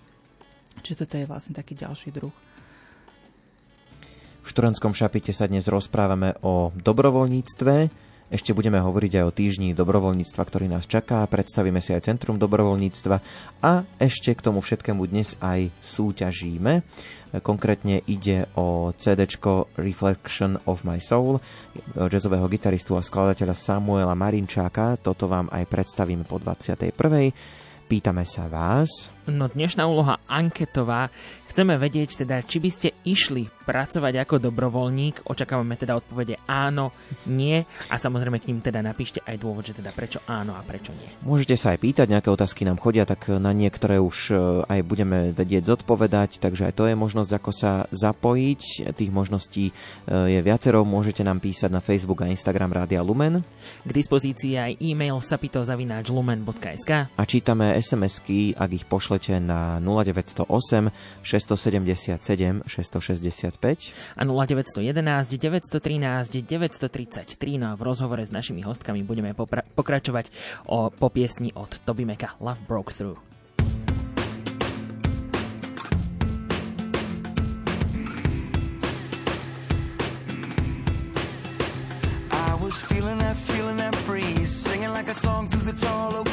Čiže 0.84 1.08
toto 1.08 1.16
je 1.16 1.30
vlastne 1.30 1.54
taký 1.56 1.78
ďalší 1.78 2.10
druh. 2.12 2.34
V 4.44 4.48
Šturantskom 4.52 4.92
šapite 4.92 5.32
sa 5.32 5.48
dnes 5.48 5.72
rozprávame 5.72 6.36
o 6.44 6.76
dobrovoľníctve, 6.76 7.76
ešte 8.32 8.56
budeme 8.56 8.82
hovoriť 8.82 9.22
aj 9.22 9.26
o 9.28 9.36
týždni 9.36 9.78
dobrovoľníctva, 9.78 10.42
ktorý 10.42 10.66
nás 10.66 10.90
čaká, 10.90 11.22
predstavíme 11.30 11.78
si 11.84 11.94
aj 11.94 12.10
Centrum 12.10 12.42
dobrovoľníctva 12.42 13.16
a 13.62 13.86
ešte 14.02 14.34
k 14.34 14.42
tomu 14.42 14.64
všetkému 14.64 15.06
dnes 15.06 15.38
aj 15.38 15.70
súťažíme. 15.86 16.82
Konkrétne 17.46 18.02
ide 18.10 18.50
o 18.58 18.94
CD 18.98 19.30
Reflection 19.78 20.58
of 20.66 20.82
My 20.82 20.98
Soul 20.98 21.38
jazzového 21.94 22.46
gitaristu 22.50 22.98
a 22.98 23.06
skladateľa 23.06 23.54
Samuela 23.54 24.18
Marinčáka. 24.18 24.98
Toto 24.98 25.30
vám 25.30 25.50
aj 25.54 25.70
predstavíme 25.70 26.26
po 26.26 26.42
21. 26.42 26.90
Pýtame 27.86 28.26
sa 28.26 28.50
vás. 28.50 29.13
No 29.24 29.48
dnešná 29.48 29.88
úloha 29.88 30.20
anketová 30.28 31.08
Chceme 31.54 31.78
vedieť 31.78 32.26
teda, 32.26 32.42
či 32.42 32.58
by 32.58 32.70
ste 32.74 32.90
išli 33.06 33.46
pracovať 33.46 34.26
ako 34.26 34.42
dobrovoľník. 34.50 35.30
Očakávame 35.30 35.78
teda 35.78 35.94
odpovede 35.94 36.42
áno, 36.50 36.90
nie 37.30 37.62
a 37.94 37.96
samozrejme 38.02 38.42
k 38.42 38.50
ním 38.50 38.66
teda 38.66 38.82
napíšte 38.82 39.22
aj 39.22 39.38
dôvod, 39.38 39.62
že 39.62 39.78
teda 39.78 39.94
prečo 39.94 40.18
áno 40.26 40.58
a 40.58 40.66
prečo 40.66 40.90
nie. 40.98 41.06
Môžete 41.22 41.54
sa 41.54 41.78
aj 41.78 41.86
pýtať, 41.86 42.10
nejaké 42.10 42.34
otázky 42.34 42.66
nám 42.66 42.82
chodia, 42.82 43.06
tak 43.06 43.30
na 43.38 43.54
niektoré 43.54 44.02
už 44.02 44.34
e, 44.34 44.66
aj 44.66 44.82
budeme 44.82 45.30
vedieť 45.30 45.78
zodpovedať, 45.78 46.42
takže 46.42 46.66
aj 46.66 46.74
to 46.74 46.90
je 46.90 46.98
možnosť, 46.98 47.32
ako 47.38 47.52
sa 47.54 47.86
zapojiť. 47.94 48.90
Tých 48.98 49.14
možností 49.14 49.70
e, 49.70 49.74
je 50.10 50.40
viacero, 50.42 50.82
môžete 50.82 51.22
nám 51.22 51.38
písať 51.38 51.70
na 51.70 51.86
Facebook 51.86 52.26
a 52.26 52.34
Instagram 52.34 52.74
Rádia 52.74 53.06
Lumen. 53.06 53.46
K 53.86 53.92
dispozícii 53.94 54.58
aj 54.58 54.82
e-mail 54.82 55.22
sapitozavináčlumen.sk 55.22 57.14
A 57.14 57.24
čítame 57.30 57.78
SMS-ky, 57.78 58.58
ak 58.58 58.70
ich 58.74 58.90
pošlete 59.14 59.46
na 59.46 59.78
0908 59.80 60.90
6 61.22 61.46
677 61.54 62.66
665 62.66 63.94
a 64.16 64.26
0911 64.26 65.38
913 65.38 66.42
933. 66.42 67.62
No 67.62 67.68
a 67.70 67.78
v 67.78 67.82
rozhovore 67.86 68.26
s 68.26 68.34
našimi 68.34 68.66
hostkami 68.66 69.06
budeme 69.06 69.38
popra- 69.38 69.62
pokračovať 69.78 70.34
o, 70.66 70.90
po 70.90 71.08
piesni 71.14 71.54
od 71.54 71.78
Toby 71.86 72.10
Meka 72.10 72.34
Love 72.42 72.66
Broke 72.66 72.90
Through. 72.90 73.22
feeling 82.90 83.20
that, 83.20 83.38
feeling 83.38 83.78
that 83.78 83.94
breeze, 84.06 84.50
singing 84.50 84.90
like 84.90 85.08
a 85.08 85.14
song 85.14 85.48
through 85.48 85.72
the 85.72 85.78
tall 85.78 86.16
oak 86.16 86.33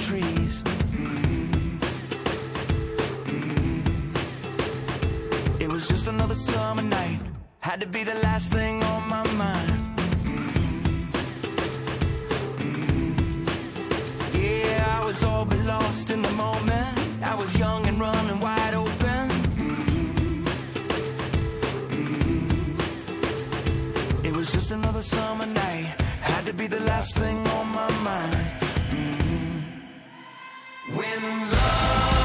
another 6.31 6.53
summer 6.53 6.83
night. 6.83 7.21
Had 7.59 7.81
to 7.81 7.87
be 7.87 8.05
the 8.05 8.15
last 8.15 8.53
thing 8.53 8.83
on 8.85 9.09
my 9.09 9.25
mind. 9.33 10.01
Yeah, 14.33 15.01
I 15.01 15.05
was 15.05 15.25
all 15.25 15.45
but 15.45 15.59
lost 15.65 16.11
in 16.11 16.23
the 16.23 16.31
moment. 16.31 16.99
I 17.23 17.35
was 17.35 17.59
young 17.59 17.85
and 17.89 17.99
running 17.99 18.39
wide 18.39 18.75
open. 18.75 19.25
It 24.25 24.33
was 24.33 24.53
just 24.53 24.71
another 24.71 25.03
summer 25.03 25.47
night. 25.47 26.01
Had 26.21 26.47
to 26.47 26.53
be 26.53 26.69
the 26.69 26.81
last 26.81 27.17
thing 27.17 27.39
on 27.59 27.67
my 27.81 27.91
mind. 28.09 28.47
When 30.95 31.51
love 31.51 32.20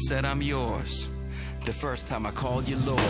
said 0.00 0.24
I'm 0.24 0.42
yours. 0.42 1.08
The 1.64 1.72
first 1.72 2.08
time 2.08 2.26
I 2.26 2.30
called 2.30 2.68
you 2.68 2.76
Lord. 2.78 3.00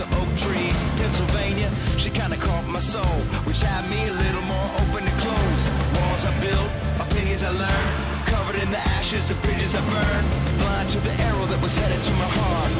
The 0.00 0.08
oak 0.16 0.30
trees. 0.44 0.78
Pennsylvania, 0.96 1.68
she 1.98 2.10
kinda 2.10 2.36
caught 2.36 2.66
my 2.66 2.80
soul, 2.80 3.16
which 3.46 3.60
had 3.60 3.84
me 3.92 4.00
a 4.08 4.16
little 4.24 4.46
more 4.54 4.68
open 4.80 5.02
to 5.08 5.14
close. 5.24 5.62
Walls 5.96 6.24
I 6.30 6.32
built, 6.40 6.70
opinions 7.06 7.42
I 7.42 7.50
learned, 7.64 7.90
covered 8.32 8.58
in 8.62 8.70
the 8.70 8.82
ashes 8.96 9.30
of 9.30 9.36
bridges 9.42 9.74
I 9.74 9.82
burned. 9.94 10.28
Blind 10.60 10.88
to 10.94 11.00
the 11.00 11.14
arrow 11.28 11.46
that 11.52 11.60
was 11.62 11.74
headed 11.76 12.02
to 12.08 12.12
my 12.22 12.30
heart. 12.40 12.72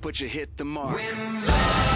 But 0.00 0.20
you 0.20 0.28
hit 0.28 0.56
the 0.56 0.64
mark. 0.64 0.94
When 0.94 1.46
love 1.46 1.91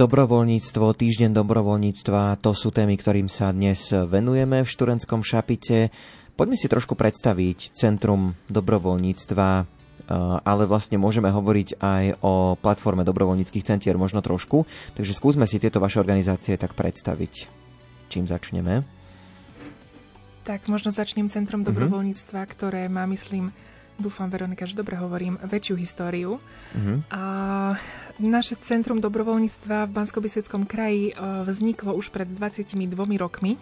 Dobrovoľníctvo, 0.00 0.96
týždeň 0.96 1.36
dobrovoľníctva, 1.36 2.40
to 2.40 2.56
sú 2.56 2.72
témy, 2.72 2.96
ktorým 2.96 3.28
sa 3.28 3.52
dnes 3.52 3.92
venujeme 3.92 4.64
v 4.64 4.72
Šturentskom 4.72 5.20
šapite. 5.20 5.92
Poďme 6.40 6.56
si 6.56 6.72
trošku 6.72 6.96
predstaviť 6.96 7.76
Centrum 7.76 8.32
dobrovoľníctva, 8.48 9.48
eh, 9.60 9.64
ale 10.40 10.64
vlastne 10.64 10.96
môžeme 10.96 11.28
hovoriť 11.28 11.84
aj 11.84 12.04
o 12.24 12.56
platforme 12.56 13.04
dobrovoľníckých 13.04 13.76
centier 13.76 14.00
možno 14.00 14.24
trošku. 14.24 14.64
Takže 14.96 15.12
skúsme 15.12 15.44
si 15.44 15.60
tieto 15.60 15.84
vaše 15.84 16.00
organizácie 16.00 16.56
tak 16.56 16.72
predstaviť. 16.72 17.44
Čím 18.08 18.24
začneme? 18.24 18.80
Tak 20.48 20.64
možno 20.72 20.96
začnem 20.96 21.28
Centrom 21.28 21.60
dobrovoľníctva, 21.60 22.40
ktoré 22.48 22.88
má, 22.88 23.04
myslím, 23.04 23.52
dúfam, 24.00 24.26
Veronika, 24.26 24.64
že 24.64 24.74
dobre 24.74 24.96
hovorím, 24.96 25.36
väčšiu 25.38 25.76
históriu. 25.76 26.40
Mhm. 26.74 26.94
A 27.12 27.22
naše 28.18 28.56
Centrum 28.56 28.98
dobrovoľníctva 28.98 29.86
v 29.86 29.92
bansko 29.92 30.20
kraji 30.66 31.04
e, 31.08 31.14
vzniklo 31.44 31.94
už 31.94 32.08
pred 32.08 32.28
22 32.28 32.76
rokmi. 33.16 33.56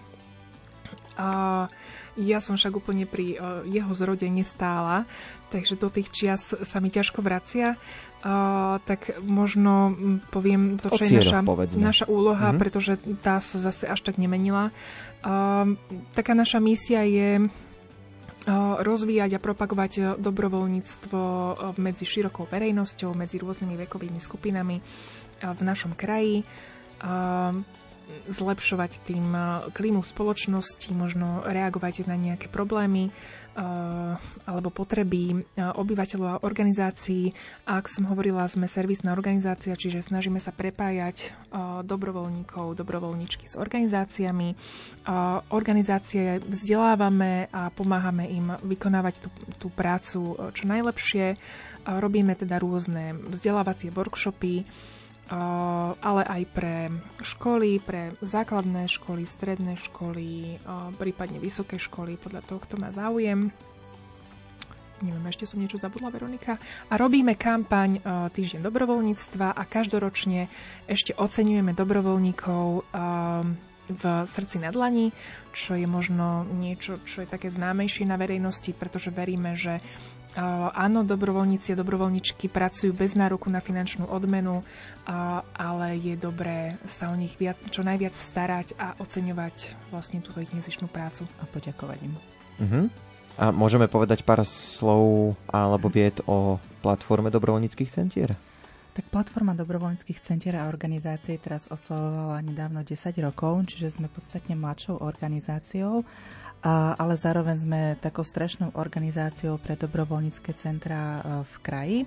A 1.18 1.66
ja 2.14 2.38
som 2.38 2.54
však 2.54 2.74
úplne 2.74 3.06
pri 3.06 3.34
e, 3.34 3.36
jeho 3.70 3.90
zrode 3.90 4.26
nestála, 4.26 5.02
takže 5.50 5.74
do 5.74 5.90
tých 5.90 6.10
čias 6.10 6.54
sa 6.54 6.78
mi 6.78 6.90
ťažko 6.90 7.22
vracia. 7.22 7.74
A, 8.18 8.78
tak 8.82 9.22
možno 9.22 9.94
poviem 10.30 10.74
to, 10.74 10.90
čo 10.90 11.06
je 11.06 11.18
Odsiera, 11.18 11.22
naša, 11.22 11.38
povedzme. 11.46 11.78
naša 11.78 12.06
úloha, 12.06 12.50
Mhm. 12.50 12.58
pretože 12.58 12.92
tá 13.22 13.38
sa 13.38 13.58
zase 13.58 13.86
až 13.86 14.02
tak 14.02 14.18
nemenila. 14.18 14.74
A, 15.22 15.66
taká 16.14 16.34
naša 16.34 16.58
misia 16.58 17.06
je 17.06 17.46
rozvíjať 18.80 19.36
a 19.36 19.42
propagovať 19.42 19.92
e, 19.92 20.02
dobrovoľníctvo 20.16 21.20
e, 21.20 21.52
medzi 21.76 22.04
širokou 22.08 22.48
verejnosťou, 22.48 23.12
medzi 23.12 23.36
rôznymi 23.36 23.74
vekovými 23.86 24.20
skupinami 24.20 24.80
v 25.38 25.60
našom 25.62 25.94
kraji. 25.94 26.42
Zlepšovať 28.26 28.92
tým 29.06 29.30
klímu 29.70 30.02
spoločnosti, 30.02 30.90
možno 30.90 31.46
reagovať 31.46 32.10
na 32.10 32.18
nejaké 32.18 32.50
problémy 32.50 33.14
alebo 34.48 34.70
potreby 34.70 35.22
e, 35.30 35.36
obyvateľov 35.58 36.28
a 36.28 36.40
organizácií. 36.46 37.34
A 37.66 37.82
ako 37.82 37.88
som 37.90 38.04
hovorila, 38.08 38.46
sme 38.46 38.70
servisná 38.70 39.10
organizácia, 39.12 39.74
čiže 39.74 40.06
snažíme 40.06 40.38
sa 40.38 40.54
prepájať 40.54 41.16
e, 41.20 41.28
dobrovoľníkov, 41.82 42.78
dobrovoľníčky 42.78 43.50
s 43.50 43.58
organizáciami. 43.58 44.54
Organizácie 45.48 46.36
vzdelávame 46.44 47.48
a 47.48 47.72
pomáhame 47.72 48.28
im 48.28 48.52
vykonávať 48.60 49.24
tú, 49.24 49.28
tú 49.56 49.68
prácu 49.72 50.36
čo 50.52 50.64
najlepšie. 50.68 51.40
Robíme 51.88 52.36
teda 52.36 52.60
rôzne 52.60 53.16
vzdelávacie 53.16 53.88
workshopy, 53.88 54.68
ale 55.28 56.22
aj 56.24 56.42
pre 56.52 56.76
školy, 57.20 57.80
pre 57.84 58.16
základné 58.24 58.88
školy, 58.88 59.28
stredné 59.28 59.76
školy, 59.76 60.56
prípadne 60.96 61.36
vysoké 61.36 61.76
školy, 61.76 62.16
podľa 62.16 62.42
toho, 62.48 62.58
kto 62.64 62.74
má 62.80 62.88
záujem. 62.88 63.52
Neviem, 64.98 65.30
ešte 65.30 65.46
som 65.46 65.62
niečo 65.62 65.78
zabudla, 65.78 66.10
Veronika. 66.10 66.58
A 66.90 66.98
robíme 66.98 67.38
kampaň 67.38 68.02
Týždeň 68.34 68.66
dobrovoľníctva 68.66 69.54
a 69.54 69.62
každoročne 69.62 70.50
ešte 70.90 71.14
oceňujeme 71.14 71.70
dobrovoľníkov 71.70 72.64
v 73.88 74.04
srdci 74.28 74.60
na 74.60 74.68
dlani, 74.68 75.14
čo 75.54 75.72
je 75.78 75.88
možno 75.88 76.44
niečo, 76.44 77.00
čo 77.08 77.24
je 77.24 77.30
také 77.30 77.48
známejšie 77.48 78.04
na 78.04 78.20
verejnosti, 78.20 78.74
pretože 78.76 79.08
veríme, 79.08 79.56
že 79.56 79.80
áno, 80.36 81.06
dobrovoľníci 81.06 81.72
a 81.72 81.80
dobrovoľničky 81.80 82.52
pracujú 82.52 82.92
bez 82.92 83.16
nároku 83.16 83.48
na 83.48 83.64
finančnú 83.64 84.10
odmenu, 84.10 84.60
ale 85.56 85.96
je 85.96 86.14
dobré 86.18 86.76
sa 86.84 87.08
o 87.08 87.16
nich 87.16 87.38
viac, 87.40 87.56
čo 87.72 87.80
najviac 87.86 88.12
starať 88.12 88.76
a 88.76 88.92
oceňovať 89.00 89.88
vlastne 89.94 90.20
túto 90.20 90.44
ich 90.44 90.52
nezišnú 90.52 90.90
prácu. 90.90 91.24
A 91.40 91.44
poďakovať 91.48 91.98
im. 92.04 92.14
Mhm. 92.60 92.80
A 93.38 93.54
môžeme 93.54 93.86
povedať 93.86 94.26
pár 94.26 94.42
slov 94.42 95.38
alebo 95.46 95.86
vied 95.86 96.18
o 96.26 96.58
platforme 96.82 97.30
dobrovoľníckých 97.30 97.86
centier? 97.86 98.34
Tak 98.98 99.14
platforma 99.14 99.54
dobrovoľníckých 99.54 100.18
centier 100.18 100.58
a 100.58 100.66
organizácií 100.66 101.38
teraz 101.38 101.70
oslavovala 101.70 102.42
nedávno 102.42 102.82
10 102.82 103.14
rokov, 103.22 103.62
čiže 103.70 103.94
sme 103.94 104.10
podstatne 104.10 104.58
mladšou 104.58 104.98
organizáciou, 104.98 106.02
a, 106.58 106.98
ale 106.98 107.14
zároveň 107.14 107.56
sme 107.62 107.80
takou 108.02 108.26
strešnou 108.26 108.74
organizáciou 108.74 109.62
pre 109.62 109.78
dobrovoľnícke 109.78 110.50
centra 110.58 110.98
e, 110.98 111.20
v 111.46 111.54
kraji 111.62 111.98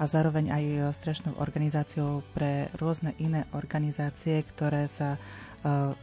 a 0.00 0.08
zároveň 0.08 0.48
aj 0.48 0.64
strešnou 0.96 1.36
organizáciou 1.36 2.24
pre 2.32 2.72
rôzne 2.80 3.12
iné 3.20 3.44
organizácie, 3.52 4.40
ktoré 4.56 4.88
sa 4.88 5.16
e, 5.16 5.18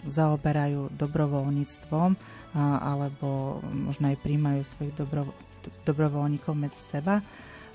zaoberajú 0.06 0.94
dobrovoľníctvom 0.94 2.38
alebo 2.58 3.62
možno 3.70 4.10
aj 4.10 4.18
príjmajú 4.26 4.62
svojich 4.66 4.94
dobro, 4.98 5.30
dobrovoľníkov 5.86 6.54
medzi 6.58 6.82
seba. 6.90 7.22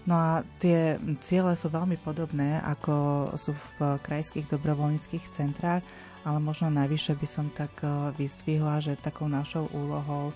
No 0.02 0.18
a 0.18 0.30
tie 0.58 0.98
ciele 1.22 1.54
sú 1.54 1.70
veľmi 1.70 1.94
podobné, 2.02 2.58
ako 2.58 2.94
sú 3.38 3.54
v 3.54 4.02
krajských 4.02 4.50
dobrovoľníckých 4.50 5.30
centrách 5.30 5.86
ale 6.22 6.38
možno 6.38 6.70
navyše 6.70 7.18
by 7.18 7.26
som 7.26 7.46
tak 7.50 7.72
vyzdvihla, 8.18 8.78
že 8.78 9.00
takou 9.00 9.26
našou 9.26 9.66
úlohou 9.74 10.30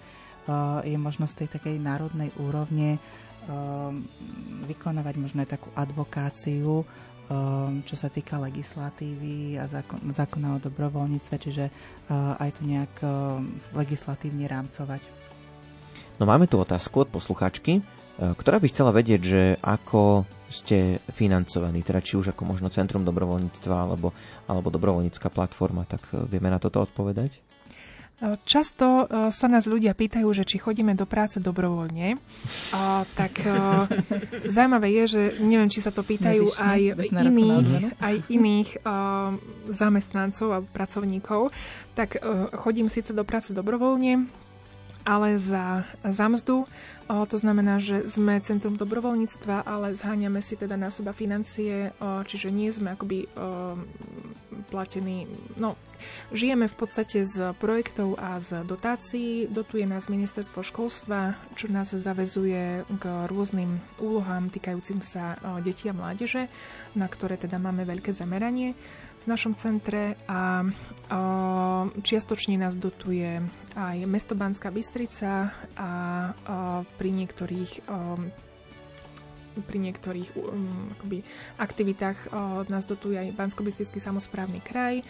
je 0.83 0.99
možno 0.99 1.27
z 1.27 1.43
tej 1.43 1.49
takej 1.59 1.79
národnej 1.79 2.31
úrovne 2.39 2.99
vykonávať 4.67 5.15
možno 5.19 5.47
aj 5.47 5.59
takú 5.59 5.71
advokáciu 5.79 6.83
čo 7.83 7.99
sa 7.99 8.07
týka 8.07 8.39
legislatívy 8.39 9.59
a 9.59 9.67
zákon, 9.67 9.99
zákona 10.15 10.59
o 10.59 10.63
dobrovoľníctve, 10.63 11.35
čiže 11.43 11.65
aj 12.39 12.51
to 12.55 12.63
nejak 12.63 12.93
legislatívne 13.75 14.47
rámcovať. 14.47 15.03
No 16.23 16.25
máme 16.25 16.47
tu 16.49 16.57
otázku 16.57 17.05
od 17.05 17.13
posluchačky, 17.13 17.83
uh, 17.83 18.33
ktorá 18.39 18.57
by 18.57 18.67
chcela 18.73 18.89
vedieť, 18.95 19.21
že 19.21 19.43
ako 19.61 20.25
ste 20.51 21.03
financovaní, 21.13 21.83
teda 21.83 22.01
či 22.03 22.17
už 22.17 22.33
ako 22.33 22.43
možno 22.47 22.71
Centrum 22.71 23.03
dobrovoľníctva 23.03 23.77
alebo, 23.77 24.15
alebo 24.47 24.69
dobrovoľnícka 24.71 25.31
platforma, 25.31 25.87
tak 25.87 26.07
vieme 26.31 26.51
na 26.51 26.63
toto 26.63 26.83
odpovedať? 26.83 27.43
Často 28.49 29.05
e, 29.05 29.29
sa 29.29 29.45
nás 29.45 29.69
ľudia 29.69 29.93
pýtajú, 29.93 30.25
že 30.33 30.49
či 30.49 30.57
chodíme 30.57 30.97
do 30.97 31.05
práce 31.05 31.37
dobrovoľne. 31.37 32.17
A, 32.73 33.05
tak 33.13 33.45
e, 33.45 33.53
zaujímavé 34.57 34.89
je, 34.89 35.05
že 35.05 35.23
neviem, 35.45 35.69
či 35.69 35.85
sa 35.85 35.93
to 35.93 36.01
pýtajú 36.01 36.49
Nezišne, 36.49 36.65
aj 36.65 36.81
iných, 37.13 37.71
aj 38.01 38.17
iných 38.33 38.71
uh, 38.81 39.37
zamestnancov 39.69 40.49
a 40.49 40.59
pracovníkov. 40.65 41.53
Tak 41.93 42.17
uh, 42.17 42.49
chodím 42.57 42.89
síce 42.89 43.13
do 43.13 43.21
práce 43.21 43.53
dobrovoľne, 43.53 44.33
ale 45.07 45.39
za, 45.39 45.87
za 46.03 46.27
mzdu. 46.27 46.67
O, 47.07 47.23
to 47.23 47.39
znamená, 47.39 47.79
že 47.79 48.03
sme 48.11 48.43
centrum 48.43 48.75
dobrovoľníctva, 48.75 49.63
ale 49.63 49.95
zháňame 49.95 50.43
si 50.43 50.59
teda 50.59 50.75
na 50.75 50.91
seba 50.91 51.15
financie, 51.15 51.95
o, 52.03 52.27
čiže 52.27 52.51
nie 52.51 52.67
sme 52.75 52.99
akoby 52.99 53.31
o, 53.31 53.79
platení. 54.67 55.31
No, 55.55 55.79
žijeme 56.35 56.67
v 56.67 56.75
podstate 56.75 57.23
z 57.23 57.55
projektov 57.63 58.19
a 58.19 58.43
z 58.43 58.67
dotácií. 58.67 59.47
Dotuje 59.47 59.87
nás 59.87 60.11
ministerstvo 60.11 60.67
školstva, 60.67 61.39
čo 61.55 61.71
nás 61.71 61.95
zavezuje 61.95 62.83
k 62.99 63.05
rôznym 63.31 63.79
úlohám 64.03 64.51
týkajúcim 64.51 64.99
sa 65.07 65.39
o, 65.39 65.63
detí 65.63 65.87
a 65.87 65.95
mládeže, 65.95 66.51
na 66.99 67.07
ktoré 67.07 67.39
teda 67.39 67.63
máme 67.63 67.87
veľké 67.87 68.11
zameranie 68.11 68.75
v 69.27 69.35
našom 69.35 69.59
centre 69.59 70.15
a 70.31 70.63
čiastočne 71.99 72.63
nás 72.63 72.79
dotuje 72.79 73.43
aj 73.75 74.07
mesto 74.07 74.39
Banská 74.39 74.71
Bystrica 74.71 75.51
a 75.75 75.91
pri 76.95 77.11
niektorých 77.11 77.91
pri 79.57 79.79
niektorých 79.81 80.37
um, 80.37 80.93
akoby, 80.93 81.25
aktivitách 81.57 82.29
o, 82.29 82.69
nás 82.69 82.85
dotuje 82.85 83.17
aj 83.17 83.33
bansko 83.33 83.65
samozprávny 83.97 84.61
kraj 84.61 85.01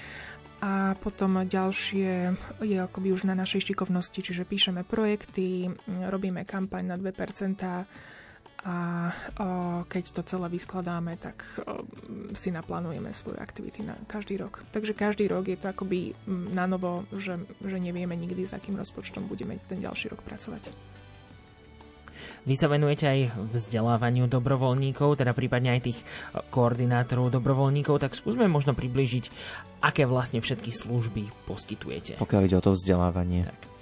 a 0.63 0.95
potom 1.03 1.43
ďalšie 1.43 2.33
je 2.65 2.77
akoby 2.79 3.13
už 3.13 3.29
na 3.29 3.37
našej 3.37 3.73
šikovnosti, 3.73 4.17
čiže 4.17 4.49
píšeme 4.49 4.89
projekty, 4.89 5.69
robíme 6.09 6.49
kampaň 6.49 6.95
na 6.95 6.97
2%, 6.97 7.59
a 8.67 8.77
o, 9.39 9.49
keď 9.87 10.05
to 10.11 10.23
celé 10.27 10.51
vyskladáme, 10.51 11.15
tak 11.23 11.47
o, 11.63 11.87
si 12.35 12.51
naplánujeme 12.51 13.15
svoje 13.15 13.39
aktivity 13.39 13.87
na 13.87 13.95
každý 14.11 14.43
rok. 14.43 14.67
Takže 14.75 14.91
každý 14.91 15.31
rok 15.31 15.47
je 15.47 15.55
to 15.55 15.71
akoby 15.71 16.19
na 16.27 16.67
novo, 16.67 17.07
že, 17.15 17.39
že 17.63 17.79
nevieme 17.79 18.19
nikdy, 18.19 18.43
s 18.43 18.59
akým 18.59 18.75
rozpočtom 18.75 19.31
budeme 19.31 19.63
ten 19.71 19.79
ďalší 19.79 20.11
rok 20.11 20.27
pracovať. 20.27 20.75
Vy 22.47 22.55
sa 22.55 22.67
venujete 22.67 23.07
aj 23.07 23.21
vzdelávaniu 23.55 24.27
dobrovoľníkov, 24.27 25.19
teda 25.19 25.35
prípadne 25.35 25.79
aj 25.79 25.81
tých 25.91 25.99
koordinátorov 26.51 27.35
dobrovoľníkov, 27.35 28.03
tak 28.03 28.19
skúsme 28.19 28.47
možno 28.51 28.75
približiť, 28.75 29.25
aké 29.83 30.07
vlastne 30.07 30.43
všetky 30.43 30.71
služby 30.75 31.31
poskytujete. 31.47 32.19
Pokiaľ 32.19 32.43
ide 32.47 32.59
o 32.59 32.65
to 32.65 32.75
vzdelávanie. 32.75 33.47
Tak. 33.47 33.76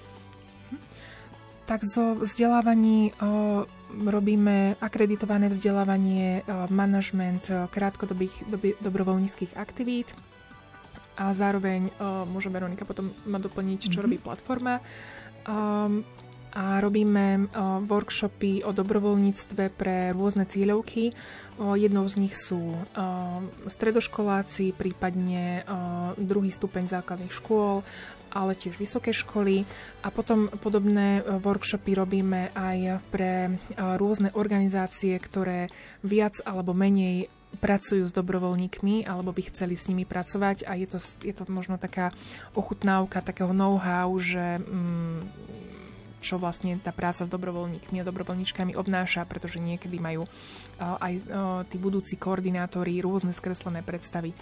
Tak 1.64 1.80
zo 1.84 2.14
vzdelávaní 2.20 3.16
o, 3.16 3.64
robíme 4.04 4.76
akreditované 4.80 5.48
vzdelávanie, 5.48 6.44
o, 6.44 6.68
manažment 6.68 7.48
krátkodobých 7.72 8.44
doby, 8.46 8.76
dobrovoľníckých 8.84 9.56
aktivít 9.56 10.12
a 11.14 11.30
zároveň 11.30 11.94
môže 12.26 12.50
Veronika 12.50 12.82
potom 12.82 13.14
ma 13.30 13.38
doplniť, 13.38 13.86
čo 13.86 14.02
mm-hmm. 14.02 14.02
robí 14.02 14.18
platforma. 14.18 14.82
A 16.54 16.78
robíme 16.78 17.50
workshopy 17.86 18.62
o 18.62 18.70
dobrovoľníctve 18.70 19.74
pre 19.74 20.14
rôzne 20.14 20.46
cieľovky. 20.46 21.10
Jednou 21.58 22.06
z 22.06 22.14
nich 22.18 22.34
sú 22.38 22.78
stredoškoláci, 23.66 24.74
prípadne 24.74 25.66
druhý 26.18 26.50
stupeň 26.54 26.86
základných 26.98 27.34
škôl, 27.34 27.82
ale 28.34 28.58
tiež 28.58 28.76
vysoké 28.76 29.14
školy. 29.14 29.62
A 30.02 30.10
potom 30.10 30.50
podobné 30.60 31.22
e, 31.22 31.38
workshopy 31.38 31.94
robíme 31.94 32.50
aj 32.52 33.00
pre 33.08 33.48
e, 33.48 33.50
rôzne 33.96 34.34
organizácie, 34.34 35.14
ktoré 35.16 35.70
viac 36.02 36.42
alebo 36.42 36.74
menej 36.74 37.30
pracujú 37.54 38.02
s 38.02 38.10
dobrovoľníkmi 38.10 39.06
alebo 39.06 39.30
by 39.30 39.42
chceli 39.46 39.78
s 39.78 39.86
nimi 39.86 40.02
pracovať 40.02 40.66
a 40.66 40.74
je 40.74 40.90
to, 40.90 40.98
je 41.22 41.30
to 41.30 41.46
možno 41.46 41.78
taká 41.78 42.10
ochutnávka 42.58 43.22
takého 43.22 43.54
know-how, 43.54 44.10
že 44.18 44.58
mm, 44.58 45.22
čo 46.24 46.40
vlastne 46.40 46.80
tá 46.80 46.88
práca 46.88 47.28
s 47.28 47.30
dobrovoľníkmi 47.30 48.00
a 48.00 48.08
dobrovoľníčkami 48.08 48.72
obnáša, 48.72 49.28
pretože 49.28 49.60
niekedy 49.60 50.00
majú 50.00 50.24
uh, 50.24 50.96
aj 50.96 51.20
tí 51.68 51.76
budúci 51.76 52.16
koordinátori 52.16 52.96
rôzne 53.04 53.36
skreslené 53.36 53.84
predstavy 53.84 54.32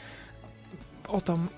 o 1.09 1.20
tom, 1.22 1.50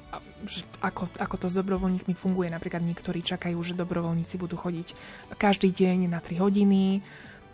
ako, 0.80 1.10
ako 1.20 1.36
to 1.36 1.46
s 1.52 1.58
dobrovoľníkmi 1.60 2.14
funguje. 2.16 2.48
Napríklad 2.48 2.80
niektorí 2.80 3.20
čakajú, 3.20 3.56
že 3.60 3.76
dobrovoľníci 3.76 4.40
budú 4.40 4.56
chodiť 4.56 4.96
každý 5.36 5.72
deň 5.74 6.08
na 6.08 6.20
3 6.22 6.40
hodiny 6.40 7.04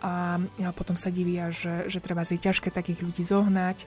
a, 0.01 0.39
a 0.39 0.69
potom 0.73 0.95
sa 0.95 1.11
divia, 1.13 1.51
že, 1.51 1.91
že 1.91 1.99
treba 1.99 2.23
si 2.23 2.39
ťažké 2.39 2.71
takých 2.73 3.03
ľudí 3.03 3.23
zohnať 3.27 3.85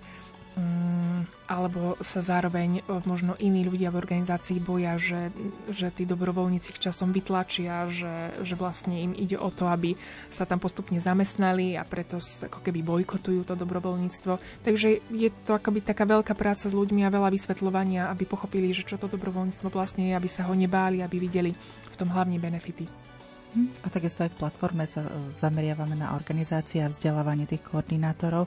alebo 1.44 1.98
sa 1.98 2.22
zároveň 2.22 2.80
e, 2.80 2.82
možno 3.04 3.34
iní 3.42 3.66
ľudia 3.66 3.90
v 3.90 4.00
organizácii 4.00 4.62
boja, 4.62 4.94
že, 4.96 5.34
že 5.66 5.90
tí 5.90 6.06
dobrovoľníci 6.06 6.72
ich 6.72 6.80
časom 6.80 7.10
vytlačia, 7.10 7.90
že, 7.90 8.38
že 8.40 8.54
vlastne 8.54 8.94
im 8.94 9.12
ide 9.18 9.34
o 9.34 9.50
to, 9.50 9.66
aby 9.66 9.98
sa 10.30 10.46
tam 10.46 10.62
postupne 10.62 10.96
zamestnali 11.02 11.74
a 11.74 11.82
preto 11.82 12.22
ako 12.22 12.62
keby 12.62 12.86
bojkotujú 12.86 13.50
to 13.50 13.58
dobrovoľníctvo. 13.58 14.62
Takže 14.62 14.88
je 15.10 15.30
to 15.44 15.58
akoby 15.58 15.82
taká 15.82 16.06
veľká 16.06 16.32
práca 16.38 16.70
s 16.70 16.74
ľuďmi 16.74 17.02
a 17.02 17.12
veľa 17.12 17.34
vysvetľovania, 17.34 18.08
aby 18.14 18.24
pochopili, 18.24 18.70
že 18.70 18.86
čo 18.86 18.96
to 18.96 19.10
dobrovoľníctvo 19.10 19.68
vlastne 19.68 20.10
je, 20.10 20.16
aby 20.16 20.30
sa 20.30 20.46
ho 20.46 20.54
nebáli, 20.54 21.02
aby 21.02 21.18
videli 21.18 21.50
v 21.90 21.94
tom 21.98 22.14
hlavne 22.14 22.38
benefity. 22.38 22.86
Hm, 23.54 23.70
a 23.82 23.86
takisto 23.90 24.22
aj 24.22 24.34
v 24.34 24.38
platforme 24.38 24.86
sa 24.86 25.02
e, 25.02 25.10
zameriavame 25.34 25.98
na 25.98 26.14
organizácie 26.14 26.82
a 26.82 26.90
vzdelávanie 26.90 27.46
tých 27.46 27.62
koordinátorov 27.62 28.46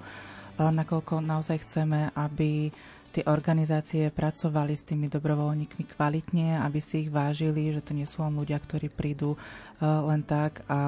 nakoľko 0.57 1.21
naozaj 1.21 1.63
chceme, 1.63 2.09
aby 2.17 2.73
tie 3.11 3.25
organizácie 3.25 4.13
pracovali 4.13 4.77
s 4.77 4.85
tými 4.85 5.09
dobrovoľníkmi 5.09 5.89
kvalitne, 5.89 6.61
aby 6.61 6.77
si 6.77 7.07
ich 7.07 7.09
vážili, 7.09 7.73
že 7.73 7.81
to 7.81 7.97
nie 7.97 8.05
sú 8.05 8.21
len 8.21 8.37
ľudia, 8.37 8.61
ktorí 8.61 8.93
prídu 8.93 9.33
e, 9.33 9.37
len 9.81 10.21
tak 10.21 10.61
a 10.69 10.79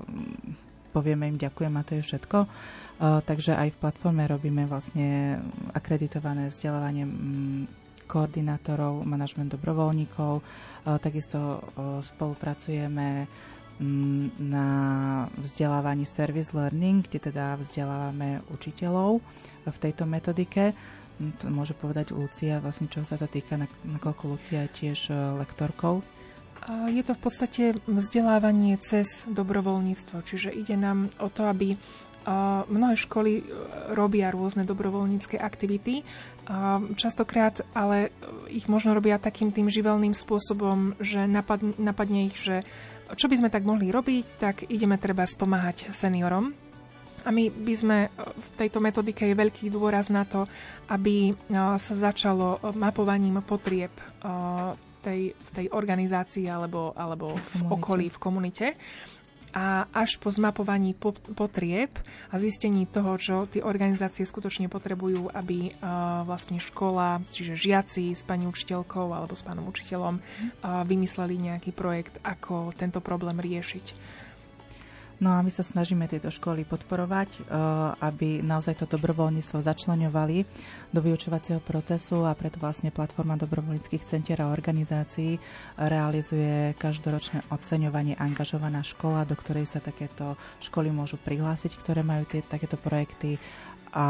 mm, 0.00 0.96
povieme 0.96 1.28
im 1.28 1.36
ďakujem 1.36 1.74
a 1.76 1.84
to 1.84 2.00
je 2.00 2.06
všetko. 2.08 2.38
E, 2.40 2.48
takže 3.28 3.60
aj 3.60 3.76
v 3.76 3.80
platforme 3.80 4.24
robíme 4.24 4.64
vlastne 4.64 5.36
akreditované 5.76 6.48
vzdelávanie 6.48 7.04
mm, 7.04 7.62
koordinátorov, 8.08 9.00
manažment 9.08 9.48
dobrovoľníkov. 9.48 10.44
Takisto 10.84 11.64
spolupracujeme 12.04 13.24
na 14.38 14.68
vzdelávaní 15.34 16.06
service 16.06 16.54
learning, 16.54 17.06
kde 17.10 17.30
teda 17.30 17.58
vzdelávame 17.58 18.46
učiteľov 18.54 19.18
v 19.66 19.76
tejto 19.82 20.06
metodike. 20.06 20.74
Mm, 21.18 21.34
to 21.38 21.50
môže 21.50 21.74
povedať 21.74 22.14
Lucia, 22.14 22.62
vlastne 22.62 22.86
čo 22.86 23.02
sa 23.02 23.18
to 23.18 23.26
týka, 23.26 23.58
nakoľko 23.82 24.22
Lucia 24.30 24.66
je 24.66 24.74
tiež 24.86 25.10
e, 25.10 25.14
lektorkou. 25.42 26.02
Je 26.88 27.04
to 27.04 27.12
v 27.12 27.20
podstate 27.20 27.64
vzdelávanie 27.84 28.80
cez 28.80 29.28
dobrovoľníctvo, 29.28 30.16
čiže 30.24 30.48
ide 30.48 30.80
nám 30.80 31.12
o 31.20 31.28
to, 31.28 31.44
aby 31.44 31.76
Mnohé 32.72 32.96
školy 32.96 33.32
e, 33.40 33.42
robia 33.92 34.32
rôzne 34.32 34.64
dobrovoľnícke 34.64 35.36
aktivity, 35.36 36.00
častokrát 36.96 37.60
ale 37.76 38.12
ich 38.48 38.64
možno 38.68 38.96
robia 38.96 39.20
takým 39.20 39.52
tým 39.52 39.68
živelným 39.68 40.12
spôsobom, 40.12 40.96
že 41.00 41.24
napadne, 41.24 41.76
napadne 41.80 42.28
ich, 42.28 42.36
že 42.36 42.64
čo 43.12 43.28
by 43.28 43.36
sme 43.36 43.52
tak 43.52 43.68
mohli 43.68 43.92
robiť, 43.92 44.26
tak 44.40 44.56
ideme 44.72 44.96
treba 44.96 45.28
spomáhať 45.28 45.92
seniorom. 45.92 46.56
A 47.24 47.32
my 47.32 47.48
by 47.48 47.74
sme 47.74 47.98
e, 48.04 48.08
v 48.20 48.48
tejto 48.60 48.84
metodike 48.84 49.24
je 49.24 49.36
veľký 49.36 49.72
dôraz 49.72 50.12
na 50.12 50.28
to, 50.28 50.44
aby 50.92 51.32
e, 51.32 51.32
sa 51.80 51.94
začalo 51.96 52.60
mapovaním 52.76 53.40
potrieb 53.40 53.92
e, 53.96 54.04
tej, 55.00 55.20
v 55.32 55.50
tej 55.52 55.66
organizácii 55.72 56.48
alebo, 56.48 56.92
alebo 56.92 57.36
v, 57.36 57.52
v 57.64 57.70
okolí, 57.72 58.06
v 58.12 58.18
komunite 58.20 58.66
a 59.54 59.86
až 59.94 60.18
po 60.18 60.34
zmapovaní 60.34 60.98
potrieb 61.38 61.94
a 62.28 62.34
zistení 62.42 62.90
toho, 62.90 63.14
čo 63.14 63.46
tie 63.46 63.62
organizácie 63.62 64.26
skutočne 64.26 64.66
potrebujú, 64.66 65.30
aby 65.30 65.78
vlastne 66.26 66.58
škola, 66.58 67.22
čiže 67.30 67.54
žiaci 67.54 68.18
s 68.18 68.26
pani 68.26 68.50
učiteľkou 68.50 69.14
alebo 69.14 69.38
s 69.38 69.46
pánom 69.46 69.70
učiteľom 69.70 70.18
vymysleli 70.90 71.38
nejaký 71.38 71.70
projekt, 71.70 72.18
ako 72.26 72.74
tento 72.74 72.98
problém 72.98 73.38
riešiť. 73.38 73.86
No 75.24 75.32
a 75.32 75.40
my 75.40 75.48
sa 75.48 75.64
snažíme 75.64 76.04
tieto 76.04 76.28
školy 76.28 76.68
podporovať, 76.68 77.28
eh, 77.32 77.42
aby 78.04 78.44
naozaj 78.44 78.84
to 78.84 78.92
dobrovoľníctvo 78.92 79.64
začlenovali 79.64 80.44
do 80.92 81.00
vyučovacieho 81.00 81.64
procesu 81.64 82.28
a 82.28 82.36
preto 82.36 82.60
vlastne 82.60 82.92
platforma 82.92 83.40
dobrovoľníckých 83.40 84.04
centier 84.04 84.44
a 84.44 84.52
organizácií 84.52 85.40
realizuje 85.80 86.76
každoročné 86.76 87.40
oceňovanie 87.48 88.20
angažovaná 88.20 88.84
škola, 88.84 89.24
do 89.24 89.32
ktorej 89.32 89.64
sa 89.64 89.80
takéto 89.80 90.36
školy 90.60 90.92
môžu 90.92 91.16
prihlásiť, 91.16 91.72
ktoré 91.80 92.04
majú 92.04 92.28
tie, 92.28 92.44
takéto 92.44 92.76
projekty 92.76 93.40
a 93.96 94.06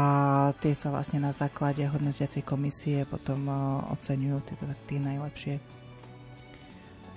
tie 0.59 0.75
sa 0.75 0.91
vlastne 0.91 1.23
na 1.23 1.31
základe 1.31 1.85
hodnotiacej 1.87 2.43
komisie 2.43 3.07
potom 3.07 3.39
eh, 3.47 3.55
oceňujú 3.95 4.37
tie, 4.43 4.55
tie 4.91 4.99
najlepšie. 4.99 5.84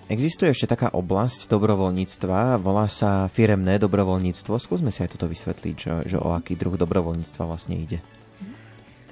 Existuje 0.08 0.48
ešte 0.56 0.72
taká 0.72 0.88
oblasť 0.88 1.52
dobrovoľníctva, 1.52 2.56
volá 2.64 2.88
sa 2.88 3.28
firemné 3.28 3.76
dobrovoľníctvo. 3.76 4.56
Skúsme 4.56 4.88
si 4.88 5.04
aj 5.04 5.12
toto 5.12 5.28
vysvetliť, 5.28 5.76
že, 5.76 5.92
že 6.08 6.16
o 6.16 6.32
aký 6.32 6.56
druh 6.56 6.80
dobrovoľníctva 6.80 7.44
vlastne 7.44 7.76
ide. 7.76 8.00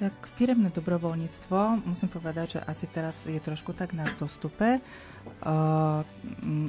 Tak 0.01 0.13
firemné 0.41 0.73
dobrovoľníctvo, 0.73 1.85
musím 1.85 2.09
povedať, 2.09 2.57
že 2.57 2.59
asi 2.65 2.89
teraz 2.89 3.29
je 3.29 3.37
trošku 3.37 3.77
tak 3.77 3.93
na 3.93 4.09
zostupe. 4.09 4.81
Uh, 5.45 6.01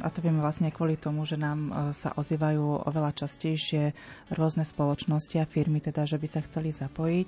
a 0.05 0.09
to 0.13 0.21
vieme 0.21 0.45
vlastne 0.45 0.69
kvôli 0.77 1.01
tomu, 1.01 1.25
že 1.25 1.41
nám 1.41 1.73
uh, 1.73 1.73
sa 1.97 2.13
ozývajú 2.13 2.85
oveľa 2.85 3.25
častejšie 3.25 3.97
rôzne 4.37 4.69
spoločnosti 4.69 5.41
a 5.41 5.49
firmy, 5.49 5.81
teda, 5.81 6.05
že 6.05 6.21
by 6.21 6.29
sa 6.29 6.45
chceli 6.45 6.69
zapojiť. 6.69 7.27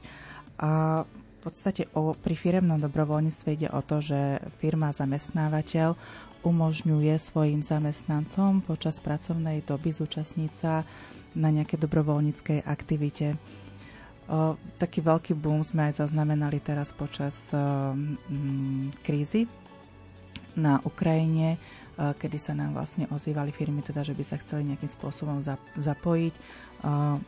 A 0.61 1.05
v 1.09 1.49
podstate 1.49 1.89
o, 1.97 2.13
pri 2.13 2.37
firemnom 2.37 2.77
dobrovoľníctve 2.77 3.49
ide 3.57 3.69
o 3.73 3.81
to, 3.81 4.05
že 4.05 4.45
firma, 4.61 4.93
zamestnávateľ 4.93 5.97
umožňuje 6.41 7.15
svojim 7.21 7.61
zamestnancom 7.61 8.65
počas 8.65 8.97
pracovnej 8.99 9.61
doby 9.61 9.93
zúčastniť 9.93 10.53
sa 10.57 10.89
na 11.37 11.49
nejaké 11.53 11.77
dobrovoľníckej 11.77 12.65
aktivite. 12.65 13.37
O, 14.31 14.57
taký 14.79 15.03
veľký 15.03 15.35
boom 15.37 15.61
sme 15.67 15.91
aj 15.91 16.07
zaznamenali 16.07 16.63
teraz 16.63 16.95
počas 16.95 17.37
o, 17.51 17.59
m, 17.93 18.89
krízy 19.05 19.51
na 20.57 20.79
Ukrajine, 20.87 21.59
o, 21.99 22.15
kedy 22.15 22.39
sa 22.39 22.55
nám 22.55 22.75
vlastne 22.79 23.11
ozývali 23.11 23.51
firmy, 23.53 23.83
teda, 23.83 24.07
že 24.07 24.15
by 24.15 24.25
sa 24.25 24.41
chceli 24.41 24.71
nejakým 24.71 24.91
spôsobom 24.91 25.43
za, 25.43 25.59
zapojiť. 25.77 26.35
O, 26.87 27.19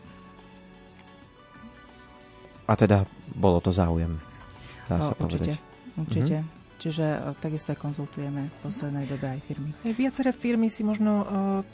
a 2.62 2.72
teda 2.78 3.04
bolo 3.34 3.58
to 3.58 3.74
záujem, 3.74 4.16
dá 4.86 5.02
sa 5.02 5.12
o, 5.12 5.18
určite, 5.20 5.58
povedať. 5.58 5.98
Určite. 5.98 6.36
Mm-hmm. 6.40 6.61
Čiže 6.82 7.06
e, 7.06 7.18
takisto 7.38 7.70
aj 7.70 7.78
konzultujeme 7.78 8.50
v 8.50 8.56
poslednej 8.66 9.06
dobe 9.06 9.38
aj 9.38 9.40
firmy. 9.46 9.70
Viaceré 9.86 10.34
firmy 10.34 10.66
si 10.66 10.82
možno 10.82 11.22
uh, 11.22 11.26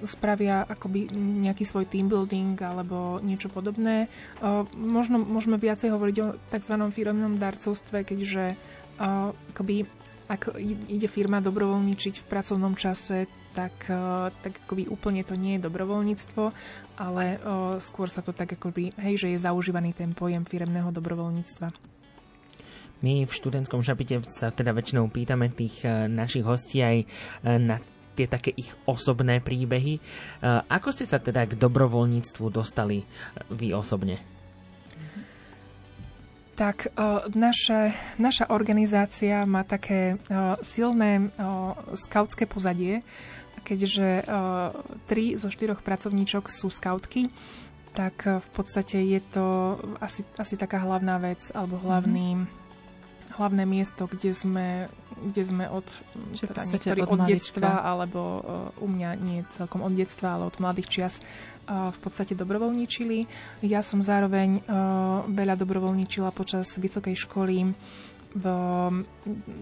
spravia 0.04 0.68
akoby 0.68 1.08
nejaký 1.16 1.64
svoj 1.64 1.88
team 1.88 2.12
building 2.12 2.60
alebo 2.60 3.16
niečo 3.24 3.48
podobné. 3.48 4.12
Možno 4.76 5.16
môžeme 5.16 5.56
viacej 5.56 5.88
hovoriť 5.94 6.16
o 6.20 6.26
tzv. 6.52 6.74
firmnom 6.92 7.40
darcovstve, 7.40 8.04
keďže 8.04 8.58
akoby 8.98 9.86
ak 10.28 10.60
ide 10.92 11.08
firma 11.08 11.40
dobrovoľničiť 11.40 12.20
v 12.20 12.28
pracovnom 12.28 12.76
čase, 12.76 13.24
tak, 13.56 13.88
tak 14.44 14.52
akoby 14.68 14.84
úplne 14.92 15.24
to 15.24 15.32
nie 15.32 15.56
je 15.56 15.64
dobrovoľníctvo, 15.64 16.52
ale 17.00 17.40
skôr 17.80 18.12
sa 18.12 18.20
to 18.20 18.36
tak 18.36 18.60
akoby, 18.60 18.92
hej, 19.00 19.24
že 19.24 19.28
je 19.32 19.38
zaužívaný 19.40 19.96
ten 19.96 20.12
pojem 20.12 20.44
firemného 20.44 20.92
dobrovoľníctva. 20.92 21.97
My 22.98 23.22
v 23.22 23.30
študentskom 23.30 23.86
šapite 23.86 24.26
sa 24.26 24.50
teda 24.50 24.74
väčšinou 24.74 25.06
pýtame 25.06 25.54
tých 25.54 25.86
eh, 25.86 26.10
našich 26.10 26.42
hostí 26.42 26.82
aj 26.82 26.96
eh, 27.04 27.58
na 27.58 27.78
tie 28.18 28.26
také 28.26 28.50
ich 28.58 28.74
osobné 28.90 29.38
príbehy. 29.38 30.02
Eh, 30.02 30.02
ako 30.66 30.90
ste 30.90 31.06
sa 31.06 31.22
teda 31.22 31.46
k 31.46 31.54
dobrovoľníctvu 31.54 32.44
dostali 32.50 33.06
vy 33.54 33.70
osobne? 33.70 34.18
Tak 36.58 36.90
naša, 37.38 37.94
naša 38.18 38.50
organizácia 38.50 39.46
má 39.46 39.62
také 39.62 40.18
silné 40.58 41.30
skautské 41.94 42.50
pozadie, 42.50 43.06
keďže 43.62 44.26
tri 45.06 45.38
zo 45.38 45.54
štyroch 45.54 45.86
pracovníčok 45.86 46.50
sú 46.50 46.66
skautky, 46.66 47.30
tak 47.94 48.26
v 48.26 48.48
podstate 48.50 48.98
je 49.06 49.22
to 49.30 49.46
asi, 50.02 50.26
asi 50.34 50.58
taká 50.58 50.82
hlavná 50.82 51.22
vec 51.22 51.46
alebo 51.54 51.78
hlavný 51.78 52.42
mm-hmm 52.42 52.67
hlavné 53.38 53.62
miesto, 53.62 54.10
kde 54.10 54.34
sme, 54.34 54.90
kde 55.22 55.42
sme 55.46 55.70
od, 55.70 55.86
teda 56.34 56.66
niektorí 56.66 57.00
od, 57.06 57.14
od 57.14 57.20
detstva, 57.24 57.86
alebo 57.86 58.20
uh, 58.20 58.84
u 58.84 58.90
mňa 58.90 59.10
nie 59.22 59.46
celkom 59.54 59.86
od 59.86 59.94
detstva, 59.94 60.34
ale 60.34 60.50
od 60.50 60.58
mladých 60.58 60.90
čias 60.90 61.14
uh, 61.22 61.94
v 61.94 61.98
podstate 62.02 62.34
dobrovoľničili. 62.34 63.30
Ja 63.62 63.80
som 63.86 64.02
zároveň 64.02 64.66
uh, 64.66 65.22
veľa 65.30 65.54
dobrovoľničila 65.54 66.34
počas 66.34 66.74
vysokej 66.74 67.14
školy 67.14 67.70
v, 68.28 68.44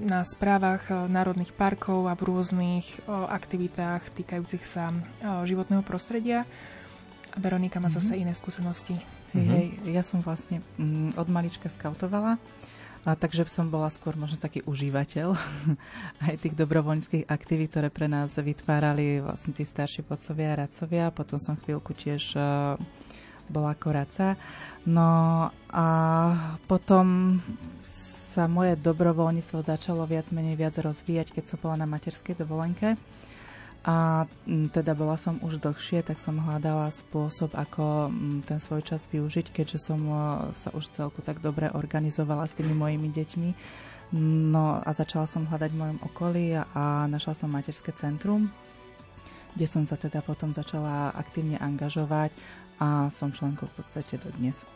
na 0.03 0.20
správach 0.27 0.91
národných 0.91 1.55
parkov 1.55 2.11
a 2.11 2.18
v 2.18 2.27
rôznych 2.27 3.07
aktivitách 3.07 4.11
týkajúcich 4.11 4.66
sa 4.66 4.91
životného 5.47 5.87
prostredia. 5.87 6.43
Veronika 7.39 7.79
má 7.79 7.87
mm-hmm. 7.87 8.03
zase 8.03 8.18
iné 8.18 8.35
skúsenosti. 8.35 8.99
Hej, 9.37 9.39
mm-hmm. 9.39 9.55
hej, 9.55 9.66
ja 9.95 10.03
som 10.03 10.18
vlastne 10.18 10.66
mm, 10.83 11.14
od 11.14 11.29
malička 11.31 11.70
skautovala. 11.70 12.43
A 13.07 13.15
takže 13.15 13.47
som 13.47 13.71
bola 13.71 13.87
skôr 13.87 14.19
možno 14.19 14.35
taký 14.35 14.67
užívateľ 14.67 15.39
aj 16.27 16.35
tých 16.43 16.59
dobrovoľníckých 16.59 17.31
aktivít, 17.31 17.71
ktoré 17.71 17.89
pre 17.89 18.11
nás 18.11 18.35
vytvárali 18.35 19.23
vlastne 19.23 19.55
tí 19.55 19.63
starší 19.63 20.03
podcovia 20.03 20.59
a 20.59 20.67
radcovia. 20.67 21.15
Potom 21.15 21.39
som 21.39 21.55
chvíľku 21.55 21.95
tiež 21.95 22.35
uh, 22.35 22.75
bola 23.47 23.79
ako 23.79 23.89
radca. 23.95 24.35
No 24.91 25.09
a 25.71 25.87
potom 26.67 27.39
sa 28.35 28.51
moje 28.51 28.75
dobrovoľníctvo 28.75 29.63
začalo 29.63 30.03
viac 30.05 30.29
menej 30.35 30.59
viac 30.59 30.75
rozvíjať, 30.77 31.31
keď 31.31 31.45
som 31.47 31.59
bola 31.63 31.79
na 31.79 31.87
materskej 31.87 32.37
dovolenke. 32.37 32.99
A 33.87 34.26
teda 34.74 34.99
bola 34.99 35.14
som 35.14 35.39
už 35.47 35.62
dlhšie, 35.62 36.03
tak 36.03 36.18
som 36.18 36.43
hľadala 36.43 36.91
spôsob, 36.91 37.55
ako 37.55 38.11
ten 38.43 38.59
svoj 38.59 38.82
čas 38.82 39.07
využiť, 39.07 39.55
keďže 39.55 39.78
som 39.78 40.03
sa 40.51 40.74
už 40.74 40.91
celku 40.91 41.22
tak 41.22 41.39
dobre 41.39 41.70
organizovala 41.70 42.51
s 42.51 42.57
tými 42.59 42.74
mojimi 42.74 43.14
deťmi. 43.14 43.51
No 44.51 44.82
a 44.82 44.91
začala 44.91 45.30
som 45.30 45.47
hľadať 45.47 45.70
v 45.70 45.78
mojom 45.78 45.99
okolí 46.03 46.59
a, 46.59 47.07
našla 47.07 47.39
som 47.39 47.51
materské 47.51 47.95
centrum, 47.95 48.51
kde 49.55 49.66
som 49.70 49.87
sa 49.87 49.95
teda 49.95 50.18
potom 50.18 50.51
začala 50.51 51.14
aktívne 51.14 51.55
angažovať 51.62 52.34
a 52.82 53.07
som 53.14 53.30
členkou 53.30 53.70
v 53.70 53.82
podstate 53.82 54.18
do 54.18 54.34
dnes. 54.34 54.66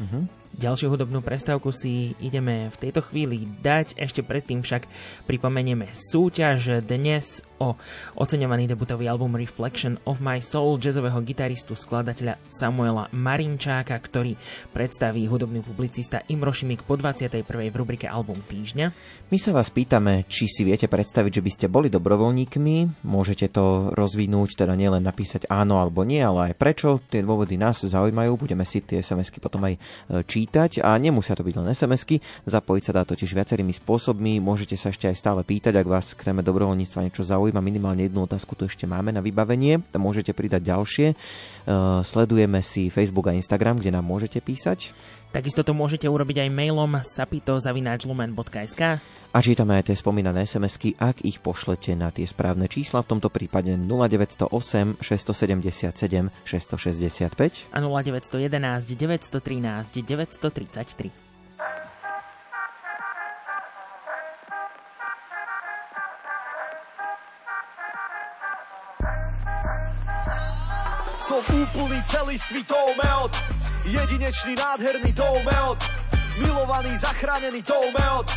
Uh-huh. 0.00 0.24
Ďalšiu 0.54 0.94
hudobnú 0.94 1.18
prestávku 1.18 1.74
si 1.74 2.14
ideme 2.22 2.70
v 2.70 2.76
tejto 2.78 3.02
chvíli 3.02 3.42
dať, 3.58 3.98
ešte 3.98 4.22
predtým 4.22 4.62
však 4.62 4.86
pripomenieme 5.26 5.90
súťaž 5.90 6.78
dnes 6.86 7.42
o 7.58 7.74
oceňovaný 8.14 8.70
debutový 8.70 9.10
album 9.10 9.34
Reflection 9.34 9.98
of 10.06 10.22
My 10.22 10.38
Soul 10.38 10.78
jazzového 10.78 11.18
gitaristu, 11.26 11.74
skladateľa 11.74 12.38
Samuela 12.46 13.10
Marinčáka, 13.10 13.98
ktorý 13.98 14.38
predstaví 14.70 15.26
hudobný 15.26 15.58
publicista 15.58 16.22
Imro 16.30 16.54
Šimik 16.54 16.86
po 16.86 16.94
21. 16.94 17.42
v 17.42 17.74
rubrike 17.74 18.06
Album 18.06 18.38
týždňa. 18.46 18.94
My 19.34 19.38
sa 19.42 19.50
vás 19.50 19.74
pýtame, 19.74 20.22
či 20.30 20.46
si 20.46 20.62
viete 20.62 20.86
predstaviť, 20.86 21.42
že 21.42 21.42
by 21.42 21.50
ste 21.50 21.66
boli 21.66 21.90
dobrovoľníkmi, 21.90 23.02
môžete 23.02 23.50
to 23.50 23.90
rozvinúť, 23.90 24.54
teda 24.54 24.78
nielen 24.78 25.02
napísať 25.02 25.50
áno 25.50 25.82
alebo 25.82 26.06
nie, 26.06 26.22
ale 26.22 26.54
aj 26.54 26.62
prečo, 26.62 27.02
tie 27.10 27.26
dôvody 27.26 27.58
nás 27.58 27.82
zaujímajú, 27.82 28.38
budeme 28.38 28.62
si 28.62 28.78
tie 28.86 29.02
sms 29.02 29.34
potom 29.42 29.66
aj 29.66 29.74
čítať 30.30 30.43
čítať 30.44 30.84
a 30.84 30.92
nemusia 31.00 31.32
to 31.32 31.40
byť 31.40 31.56
len 31.56 31.72
SMS-ky. 31.72 32.20
Zapojiť 32.44 32.82
sa 32.84 32.92
dá 33.00 33.02
totiž 33.08 33.32
viacerými 33.32 33.72
spôsobmi. 33.72 34.44
Môžete 34.44 34.76
sa 34.76 34.92
ešte 34.92 35.08
aj 35.08 35.16
stále 35.16 35.40
pýtať, 35.40 35.80
ak 35.80 35.88
vás 35.88 36.12
k 36.12 36.28
téme 36.28 36.44
dobrovoľníctva 36.44 37.08
niečo 37.08 37.24
zaujíma. 37.24 37.64
Minimálne 37.64 38.04
jednu 38.04 38.28
otázku 38.28 38.52
tu 38.52 38.68
ešte 38.68 38.84
máme 38.84 39.08
na 39.08 39.24
vybavenie. 39.24 39.80
Tam 39.88 40.04
môžete 40.04 40.36
pridať 40.36 40.68
ďalšie. 40.68 41.06
Uh, 41.64 42.04
sledujeme 42.04 42.60
si 42.60 42.92
Facebook 42.92 43.32
a 43.32 43.32
Instagram, 43.32 43.80
kde 43.80 43.96
nám 43.96 44.04
môžete 44.04 44.44
písať. 44.44 44.92
Takisto 45.34 45.66
to 45.66 45.74
môžete 45.74 46.06
urobiť 46.06 46.46
aj 46.46 46.50
mailom 46.54 47.02
sapito.lumen.sk 47.02 48.82
a 49.34 49.42
čítame 49.42 49.74
aj 49.74 49.90
tie 49.90 49.98
spomínané 49.98 50.46
SMS-ky, 50.46 50.94
ak 50.94 51.26
ich 51.26 51.42
pošlete 51.42 51.98
na 51.98 52.14
tie 52.14 52.22
správne 52.22 52.70
čísla, 52.70 53.02
v 53.02 53.18
tomto 53.18 53.34
prípade 53.34 53.74
0908 53.74 55.02
677 55.02 56.30
665 56.46 57.74
a 57.74 57.78
0911 57.82 58.94
913 58.94 60.06
933. 60.06 61.33
Som 71.24 71.40
úplný 71.40 72.04
celistvý 72.04 72.60
toumeot 72.68 73.32
Jedinečný, 73.88 74.60
nádherný 74.60 75.08
toumeot 75.16 75.80
Milovaný, 76.36 76.92
zachránený 77.00 77.64
toumeot 77.64 78.28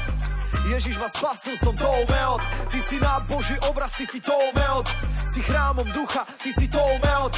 Ježiš 0.71 0.95
ma 0.95 1.11
spasil, 1.11 1.59
som 1.59 1.75
toumeot 1.75 2.39
Ty 2.71 2.79
si 2.79 2.95
na 3.03 3.19
Boží 3.27 3.59
obraz, 3.67 3.91
ty 3.91 4.07
si 4.07 4.23
toumeot 4.23 4.87
Si 5.27 5.43
chrámom 5.43 5.83
ducha, 5.91 6.23
ty 6.39 6.55
si 6.55 6.71
toumeot 6.71 7.35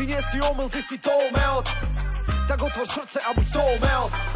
Ty 0.00 0.02
nie 0.08 0.20
si 0.24 0.40
omyl, 0.40 0.72
ty 0.72 0.80
si 0.80 0.96
toumeot 0.96 1.68
Tak 2.48 2.56
otvor 2.64 2.88
srdce 2.88 3.20
a 3.20 3.36
buď 3.36 3.46
toumeot 3.52 4.08
Buď 4.08 4.31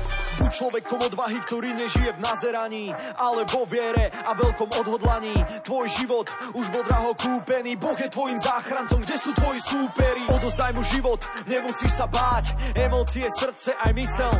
človekom 0.56 0.98
odvahy, 1.12 1.36
ktorý 1.44 1.76
nežije 1.76 2.16
v 2.16 2.22
nazeraní, 2.24 2.88
ale 3.20 3.44
vo 3.44 3.68
viere 3.68 4.08
a 4.08 4.32
veľkom 4.32 4.72
odhodlaní. 4.72 5.36
Tvoj 5.60 5.86
život 5.92 6.32
už 6.56 6.72
bol 6.72 6.80
draho 6.80 7.12
kúpený, 7.12 7.76
Boh 7.76 7.96
je 7.96 8.08
tvojim 8.08 8.40
záchrancom, 8.40 9.04
kde 9.04 9.16
sú 9.20 9.30
tvoji 9.36 9.60
súperi? 9.60 10.24
Odozdaj 10.32 10.72
mu 10.72 10.82
život, 10.88 11.20
nemusíš 11.44 11.92
sa 11.92 12.08
báť, 12.08 12.56
emócie, 12.72 13.28
srdce 13.28 13.76
aj 13.76 13.92
mysel. 13.92 14.32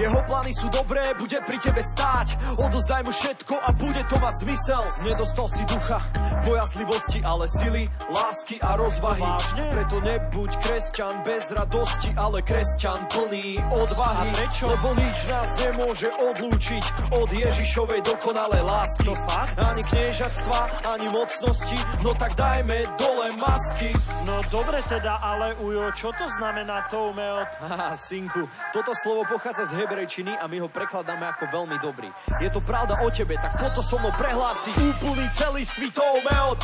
Jeho 0.00 0.20
plány 0.24 0.56
sú 0.56 0.72
dobré, 0.72 1.12
bude 1.20 1.36
pri 1.44 1.60
tebe 1.60 1.84
stáť. 1.84 2.56
Odozdaj 2.56 3.04
mu 3.04 3.12
všetko 3.12 3.54
a 3.60 3.68
bude 3.76 4.02
to 4.08 4.16
mať 4.16 4.34
zmysel. 4.48 4.82
Nedostal 5.04 5.48
si 5.52 5.62
ducha, 5.68 6.00
bojazlivosti, 6.46 7.18
ale 7.26 7.50
sily, 7.50 7.90
lásky 8.06 8.62
a 8.62 8.78
rozvahy. 8.78 9.26
Preto 9.74 9.98
nebuď 9.98 10.50
kresťan 10.62 11.26
bez 11.26 11.50
radosti, 11.50 12.14
ale 12.14 12.46
kresťan 12.46 13.10
plný 13.10 13.58
odvahy. 13.74 14.30
A 14.30 14.34
prečo? 14.38 14.64
Lebo 14.70 14.94
nič 14.94 15.18
nás 15.26 15.50
nemôže 15.58 16.08
odlúčiť 16.14 16.84
od 17.18 17.28
Ježišovej 17.34 18.00
dokonalej 18.06 18.62
lásky. 18.62 19.10
To? 19.10 19.14
Ani 19.58 19.82
kniežatstva, 19.82 20.86
ani 20.94 21.10
mocnosti, 21.10 21.78
no 22.06 22.14
tak 22.14 22.38
dajme 22.38 22.86
dole 22.94 23.34
masky. 23.34 23.90
No 24.24 24.40
dobre 24.48 24.78
teda, 24.86 25.18
ale 25.20 25.56
Ujo, 25.58 25.90
čo 25.96 26.14
to 26.14 26.26
znamená 26.38 26.86
toumeot? 26.88 27.48
Haha, 27.60 27.96
synku, 27.96 28.46
toto 28.72 28.92
slovo 28.94 29.24
pochádza 29.26 29.68
z 29.72 29.80
hebrejčiny 29.80 30.32
a 30.38 30.44
my 30.46 30.62
ho 30.62 30.68
prekladáme 30.68 31.24
ako 31.24 31.50
veľmi 31.50 31.76
dobrý. 31.80 32.08
Je 32.38 32.48
to 32.52 32.60
pravda 32.62 33.00
o 33.00 33.08
tebe, 33.08 33.36
tak 33.40 33.56
toto 33.56 33.80
som 33.80 34.04
mnou 34.04 34.12
prehlási. 34.20 34.68
Úplný 34.76 35.26
celistvý 35.32 35.88
toumeot, 36.34 36.58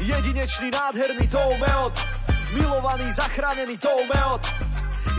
jedinečný, 0.00 0.70
nádherný 0.70 1.28
toumeot, 1.30 1.94
milovaný, 2.54 3.06
zachránený 3.14 3.78
toumeot. 3.78 4.42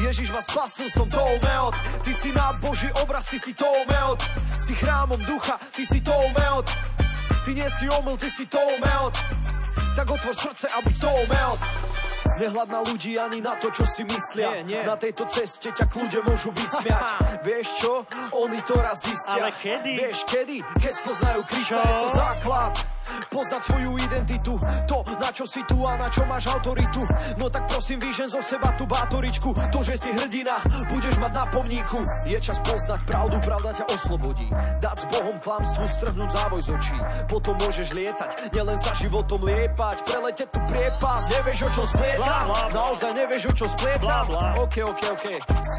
Ježiš 0.04 0.32
ma 0.36 0.42
spasil, 0.42 0.90
som 0.90 1.06
toumeot 1.06 1.76
Ty 2.02 2.12
si 2.12 2.34
na 2.34 2.58
Boží 2.58 2.90
obraz, 3.04 3.30
ty 3.30 3.38
si 3.38 3.54
toumeot 3.54 4.18
Si 4.58 4.74
chrámom 4.74 5.22
ducha, 5.22 5.60
ty 5.70 5.86
si 5.86 6.02
toumeot 6.02 6.66
Ty 7.46 7.52
nie 7.54 7.70
si 7.70 7.86
omyl, 7.92 8.18
ty 8.18 8.26
si 8.26 8.50
toumeot 8.50 9.14
Tak 9.94 10.10
otvor 10.10 10.34
srdce 10.34 10.66
a 10.66 10.82
buď 10.82 10.96
toumeot 10.98 11.60
Nehľad 12.42 12.70
na 12.74 12.82
ľudí 12.82 13.14
ani 13.22 13.46
na 13.46 13.54
to, 13.62 13.70
čo 13.70 13.86
si 13.86 14.02
myslia. 14.10 14.66
Nie, 14.66 14.82
nie. 14.82 14.82
Na 14.82 14.98
tejto 14.98 15.30
ceste 15.30 15.70
ťa 15.70 15.86
kľude 15.86 16.26
môžu 16.26 16.50
vysmiať. 16.50 17.06
Vieš 17.46 17.68
čo? 17.78 17.94
Oni 18.34 18.58
to 18.66 18.74
raz 18.82 19.06
zistia. 19.06 19.38
Ale 19.38 19.54
kedy? 19.62 19.92
Vieš 19.94 20.26
kedy? 20.26 20.66
Keď 20.82 20.94
spoznajú 20.98 21.42
Krista, 21.46 21.78
je 21.78 21.94
to 21.94 22.10
základ. 22.18 22.74
Poznať 23.30 23.62
svoju 23.66 23.92
identitu, 24.00 24.54
to 24.88 25.04
na 25.20 25.30
čo 25.34 25.46
si 25.48 25.62
tu 25.68 25.82
a 25.84 25.98
na 25.98 26.08
čo 26.08 26.24
máš 26.24 26.48
autoritu. 26.50 27.02
No 27.38 27.50
tak 27.50 27.68
prosím, 27.68 28.00
vyžen 28.00 28.30
zo 28.30 28.40
seba 28.40 28.72
tú 28.78 28.88
bátoričku, 28.88 29.52
to, 29.74 29.80
že 29.84 29.98
si 29.98 30.10
hrdina, 30.14 30.62
budeš 30.92 31.16
mať 31.20 31.32
na 31.34 31.46
pomníku. 31.50 32.00
Je 32.30 32.38
čas 32.40 32.58
poznať 32.64 33.02
pravdu, 33.08 33.38
pravda 33.44 33.70
ťa 33.74 33.86
oslobodí. 33.92 34.48
Dať 34.80 34.98
s 35.04 35.06
Bohom 35.10 35.38
klamstvu, 35.42 35.84
strhnúť 35.88 36.30
závoj 36.32 36.62
z 36.62 36.70
očí. 36.78 36.98
Potom 37.28 37.56
môžeš 37.60 37.92
lietať, 37.96 38.30
nielen 38.54 38.78
za 38.80 38.94
životom 38.96 39.42
liepať, 39.44 39.98
preletieť 40.06 40.50
tu 40.52 40.60
priepas, 40.70 41.24
nevieš 41.32 41.60
o 41.68 41.70
čom 41.82 41.86
splietam. 41.90 42.46
Naozaj 42.72 43.12
nevieš 43.18 43.44
o 43.50 43.54
čom 43.54 43.70
splietam. 43.70 44.26
OK, 44.62 44.76
OK, 44.86 45.02
OK. 45.14 45.26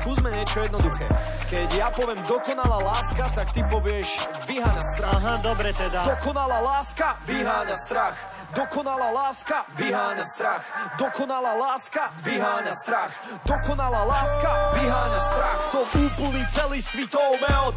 Skúsme 0.03 0.29
niečo 0.35 0.65
jednoduché. 0.65 1.07
Keď 1.49 1.69
ja 1.77 1.89
poviem 1.95 2.19
dokonalá 2.27 2.83
láska, 2.83 3.31
tak 3.33 3.53
ty 3.55 3.63
povieš 3.69 4.09
vyháňa 4.49 4.85
strach. 4.97 5.23
Aha, 5.23 5.39
dobre 5.39 5.71
teda. 5.77 6.19
Dokonalá 6.19 6.59
láska 6.59 7.14
vyháňa 7.27 7.77
strach. 7.77 8.17
Dokonalá 8.55 9.11
láska 9.11 9.67
vyháňa 9.75 10.25
strach. 10.25 10.63
Dokonalá 10.95 11.59
láska 11.59 12.15
vyháňa 12.23 12.75
strach. 12.75 13.11
Dokonalá 13.43 14.07
láska 14.07 14.51
vyháňa 14.79 15.21
strach. 15.21 15.59
Som 15.75 15.85
úplný 15.99 16.43
celistvý 16.55 17.05
toumeot. 17.11 17.75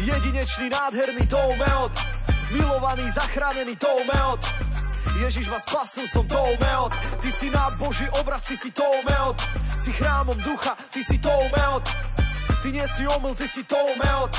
Jedinečný, 0.00 0.72
nádherný 0.72 1.28
toumeot. 1.28 1.92
Milovaný, 2.56 3.04
zachránený 3.12 3.76
toumeot. 3.76 4.40
Ježiš 5.20 5.46
ma 5.52 5.60
spasil, 5.60 6.08
som 6.08 6.24
toumeot. 6.24 6.90
Ty 7.20 7.28
si 7.28 7.52
na 7.52 7.70
Boží 7.76 8.08
obraz, 8.16 8.48
ty 8.48 8.56
si 8.56 8.72
toumeot. 8.72 9.36
Si 9.76 9.92
chrámom 9.92 10.40
ducha, 10.40 10.72
ty 10.88 11.04
si 11.04 11.20
toumeot. 11.20 11.84
Ty 12.64 12.68
nie 12.72 12.86
si 12.88 13.04
omyl, 13.04 13.36
ty 13.36 13.44
si 13.44 13.60
toumeot. 13.60 14.32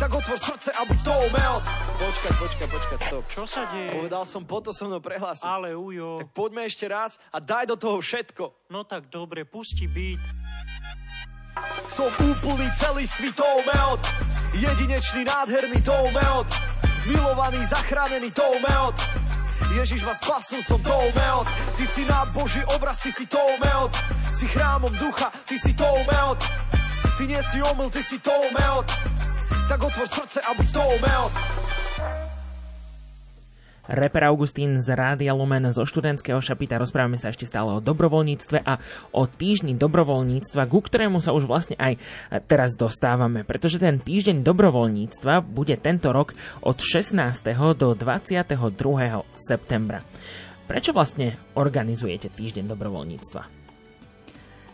Tak 0.00 0.16
otvor 0.16 0.40
srdce 0.40 0.72
a 0.72 0.80
buď 0.88 0.98
toumeot. 1.04 1.64
Počkaj, 2.00 2.32
počkaj, 2.40 2.68
počkaj, 2.72 2.98
stop. 3.04 3.24
Čo 3.28 3.44
sa 3.44 3.68
deje? 3.68 3.92
Povedal 3.92 4.24
som, 4.24 4.48
potom 4.48 4.72
so 4.72 4.88
mnou 4.88 4.96
prehlásiť. 5.04 5.44
Ale 5.44 5.76
Ujo. 5.76 6.24
Tak 6.24 6.32
poďme 6.32 6.64
ešte 6.64 6.88
raz 6.88 7.20
a 7.28 7.36
daj 7.36 7.68
do 7.68 7.76
toho 7.76 8.00
všetko. 8.00 8.72
No 8.72 8.88
tak 8.88 9.12
dobre, 9.12 9.44
pusti 9.44 9.84
beat. 9.84 10.24
Som 11.84 12.08
úplný 12.16 12.64
celistvý 12.80 13.28
toumeot. 13.36 14.00
Jedinečný, 14.56 15.28
nádherný 15.28 15.84
toumeot. 15.84 16.48
Milovaný, 17.04 17.60
zachránený 17.68 18.32
toumeot. 18.32 18.96
Ježiš 19.76 20.00
ma 20.00 20.16
spasil, 20.16 20.64
som 20.64 20.80
toumeot. 20.80 21.44
Ty 21.76 21.84
si 21.84 22.08
na 22.08 22.24
Boží 22.32 22.64
obraz, 22.72 23.04
ty 23.04 23.12
si 23.12 23.28
toumeot. 23.28 23.92
Si 24.32 24.48
chrámom 24.48 24.96
ducha, 24.96 25.28
ty 25.44 25.60
si 25.60 25.76
toumeot. 25.76 26.40
Ty 27.20 27.22
nie 27.28 27.42
si 27.52 27.60
omyl, 27.60 27.92
ty 27.92 28.00
si 28.00 28.16
toumeot. 28.16 28.88
Tak 29.70 29.86
otvor 29.86 30.08
srdce 30.10 30.42
a 30.42 30.50
buď 30.50 30.66
toumeot. 30.74 31.32
Reper 33.86 34.26
Augustín 34.26 34.82
z 34.82 34.98
Rádia 34.98 35.30
Lumen 35.30 35.62
zo 35.70 35.86
študentského 35.86 36.42
šapita. 36.42 36.74
Rozprávame 36.74 37.14
sa 37.22 37.30
ešte 37.30 37.46
stále 37.46 37.78
o 37.78 37.78
dobrovoľníctve 37.78 38.66
a 38.66 38.82
o 39.14 39.30
týždni 39.30 39.78
dobrovoľníctva, 39.78 40.66
ku 40.66 40.82
ktorému 40.82 41.22
sa 41.22 41.30
už 41.30 41.46
vlastne 41.46 41.78
aj 41.78 42.02
teraz 42.50 42.74
dostávame, 42.74 43.46
pretože 43.46 43.78
ten 43.78 44.02
týždeň 44.02 44.42
dobrovoľníctva 44.42 45.46
bude 45.46 45.78
tento 45.78 46.10
rok 46.10 46.34
od 46.66 46.82
16. 46.82 47.14
do 47.78 47.94
22. 47.94 48.58
septembra. 49.38 50.02
Prečo 50.66 50.90
vlastne 50.90 51.38
organizujete 51.54 52.26
týždeň 52.26 52.66
dobrovoľníctva? 52.74 53.59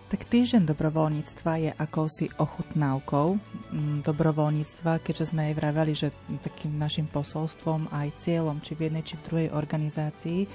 Tak 0.07 0.23
týždeň 0.31 0.71
dobrovoľníctva 0.71 1.53
je 1.67 1.71
akousi 1.75 2.31
ochutnávkou 2.39 3.27
mm, 3.75 4.07
dobrovoľníctva, 4.07 5.03
keďže 5.03 5.35
sme 5.35 5.51
aj 5.51 5.55
vraveli, 5.59 5.93
že 5.99 6.15
takým 6.47 6.79
našim 6.79 7.11
posolstvom 7.11 7.91
aj 7.91 8.15
cieľom, 8.15 8.63
či 8.63 8.79
v 8.79 8.87
jednej, 8.87 9.03
či 9.03 9.19
v 9.19 9.25
druhej 9.27 9.49
organizácii, 9.51 10.47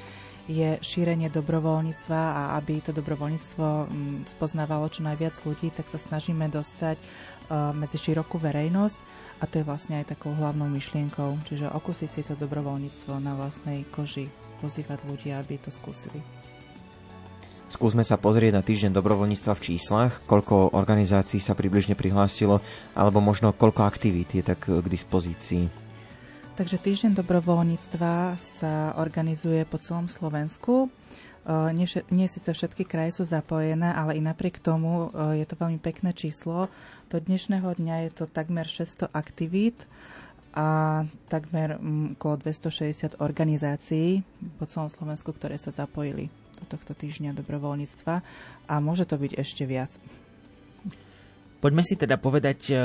je 0.47 0.79
šírenie 0.79 1.27
dobrovoľníctva 1.27 2.21
a 2.31 2.41
aby 2.63 2.79
to 2.79 2.95
dobrovoľníctvo 2.95 3.67
mm, 3.91 4.31
spoznávalo 4.31 4.87
čo 4.87 5.03
najviac 5.03 5.35
ľudí, 5.43 5.67
tak 5.75 5.91
sa 5.91 5.99
snažíme 5.99 6.47
dostať 6.47 6.95
e, 6.95 7.05
medzi 7.75 7.99
širokú 7.99 8.39
verejnosť 8.39 8.97
a 9.43 9.51
to 9.51 9.59
je 9.59 9.67
vlastne 9.67 9.99
aj 9.99 10.15
takou 10.15 10.31
hlavnou 10.31 10.71
myšlienkou, 10.71 11.43
čiže 11.43 11.67
okúsiť 11.67 12.09
si 12.09 12.21
to 12.23 12.39
dobrovoľníctvo 12.39 13.19
na 13.19 13.35
vlastnej 13.35 13.83
koži, 13.91 14.31
pozývať 14.63 15.03
ľudí, 15.11 15.35
aby 15.35 15.59
to 15.59 15.67
skúsili. 15.67 16.40
Skúsme 17.71 18.03
sa 18.03 18.19
pozrieť 18.19 18.51
na 18.51 18.59
týždeň 18.59 18.91
dobrovoľníctva 18.99 19.55
v 19.55 19.63
číslach, 19.63 20.19
koľko 20.27 20.75
organizácií 20.75 21.39
sa 21.39 21.55
približne 21.55 21.95
prihlásilo, 21.95 22.59
alebo 22.99 23.23
možno 23.23 23.55
koľko 23.55 23.87
aktivít 23.87 24.35
je 24.35 24.43
tak 24.43 24.67
k 24.67 24.83
dispozícii. 24.91 25.71
Takže 26.59 26.75
týždeň 26.75 27.15
dobrovoľníctva 27.15 28.35
sa 28.35 28.91
organizuje 28.99 29.63
po 29.63 29.79
celom 29.79 30.11
Slovensku. 30.11 30.91
E, 31.47 31.71
nie, 31.71 31.87
nie 32.11 32.27
síce 32.27 32.51
všetky 32.51 32.83
kraje 32.83 33.15
sú 33.15 33.23
zapojené, 33.23 33.95
ale 33.95 34.19
i 34.19 34.21
napriek 34.21 34.59
tomu 34.59 35.07
e, 35.07 35.39
je 35.39 35.47
to 35.47 35.55
veľmi 35.55 35.79
pekné 35.79 36.11
číslo. 36.11 36.67
Do 37.07 37.23
dnešného 37.23 37.71
dňa 37.79 37.95
je 38.03 38.11
to 38.11 38.25
takmer 38.27 38.67
600 38.67 39.15
aktivít 39.15 39.87
a 40.51 41.07
takmer 41.31 41.79
okolo 42.19 42.51
260 42.51 43.23
organizácií 43.23 44.27
po 44.59 44.67
celom 44.67 44.91
Slovensku, 44.91 45.31
ktoré 45.31 45.55
sa 45.55 45.71
zapojili 45.71 46.40
tohto 46.69 46.91
týždňa 46.93 47.37
dobrovoľníctva 47.37 48.15
a 48.67 48.73
môže 48.81 49.07
to 49.07 49.15
byť 49.17 49.31
ešte 49.37 49.63
viac. 49.65 49.95
Poďme 51.61 51.85
si 51.85 51.93
teda 51.93 52.17
povedať, 52.17 52.59
e, 52.69 52.75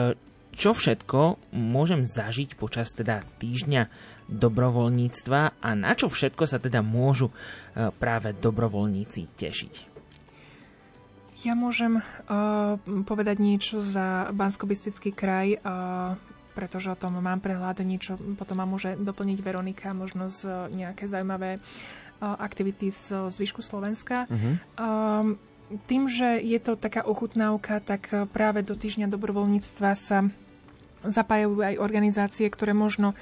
čo 0.52 0.76
všetko 0.76 1.52
môžem 1.56 2.04
zažiť 2.04 2.60
počas 2.60 2.92
teda 2.92 3.24
týždňa 3.40 3.88
dobrovoľníctva 4.28 5.40
a 5.60 5.68
na 5.72 5.92
čo 5.96 6.12
všetko 6.12 6.44
sa 6.44 6.60
teda 6.60 6.84
môžu 6.84 7.32
e, 7.32 7.34
práve 7.88 8.36
dobrovoľníci 8.36 9.32
tešiť. 9.36 9.96
Ja 11.44 11.52
môžem 11.52 12.00
uh, 12.00 12.80
povedať 13.04 13.44
niečo 13.44 13.84
za 13.84 14.32
bansko 14.32 14.64
kraj, 15.12 15.60
uh, 15.60 16.16
pretože 16.56 16.88
o 16.88 16.96
tom 16.96 17.20
mám 17.20 17.44
prehľad, 17.44 17.84
niečo 17.84 18.16
potom 18.40 18.56
ma 18.56 18.64
môže 18.64 18.96
doplniť 18.96 19.38
Veronika, 19.44 19.92
možno 19.92 20.32
z 20.32 20.72
nejaké 20.72 21.04
zaujímavé 21.04 21.60
aktivity 22.20 22.88
z 22.92 23.28
zvyšku 23.32 23.60
Slovenska. 23.60 24.24
Uh-huh. 24.26 24.54
Tým, 25.90 26.06
že 26.06 26.38
je 26.40 26.58
to 26.62 26.78
taká 26.78 27.02
ochutnávka, 27.02 27.82
tak 27.82 28.08
práve 28.30 28.62
do 28.62 28.78
týždňa 28.78 29.10
dobrovoľníctva 29.10 29.90
sa 29.98 30.30
zapájajú 31.06 31.62
aj 31.62 31.78
organizácie, 31.78 32.50
ktoré 32.50 32.74
možno 32.74 33.14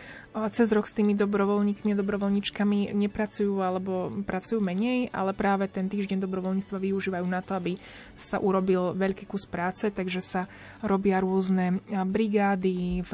cez 0.56 0.72
rok 0.72 0.88
s 0.88 0.96
tými 0.96 1.12
dobrovoľníkmi 1.12 1.92
a 1.92 2.00
dobrovoľníčkami 2.00 2.96
nepracujú 2.96 3.60
alebo 3.60 4.08
pracujú 4.24 4.62
menej, 4.64 5.12
ale 5.12 5.36
práve 5.36 5.68
ten 5.68 5.84
týždeň 5.84 6.24
dobrovoľníctva 6.24 6.80
využívajú 6.80 7.26
na 7.28 7.44
to, 7.44 7.52
aby 7.60 7.76
sa 8.16 8.40
urobil 8.40 8.96
veľký 8.96 9.28
kus 9.28 9.44
práce, 9.44 9.92
takže 9.92 10.24
sa 10.24 10.48
robia 10.80 11.20
rôzne 11.20 11.84
brigády 11.88 13.04
v 13.04 13.12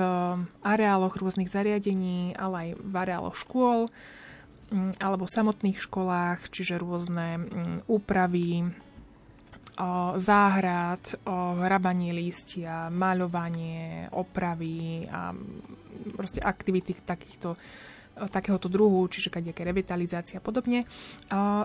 areáloch 0.62 1.18
rôznych 1.18 1.50
zariadení, 1.50 2.38
ale 2.38 2.56
aj 2.58 2.68
v 2.78 2.94
areáloch 2.94 3.36
škôl 3.42 3.90
alebo 5.02 5.26
samotných 5.26 5.82
školách, 5.82 6.46
čiže 6.48 6.78
rôzne 6.78 7.42
úpravy, 7.90 8.70
záhrad, 10.20 11.02
hrabanie 11.64 12.12
lístia, 12.12 12.92
maľovanie, 12.92 14.12
opravy 14.12 15.08
a 15.08 15.32
proste 16.14 16.44
aktivity 16.44 16.94
takýchto 17.00 17.56
takéhoto 18.28 18.68
druhu, 18.68 19.08
čiže 19.08 19.32
kadejaké 19.32 19.64
revitalizácia 19.64 20.42
a 20.42 20.44
podobne. 20.44 20.84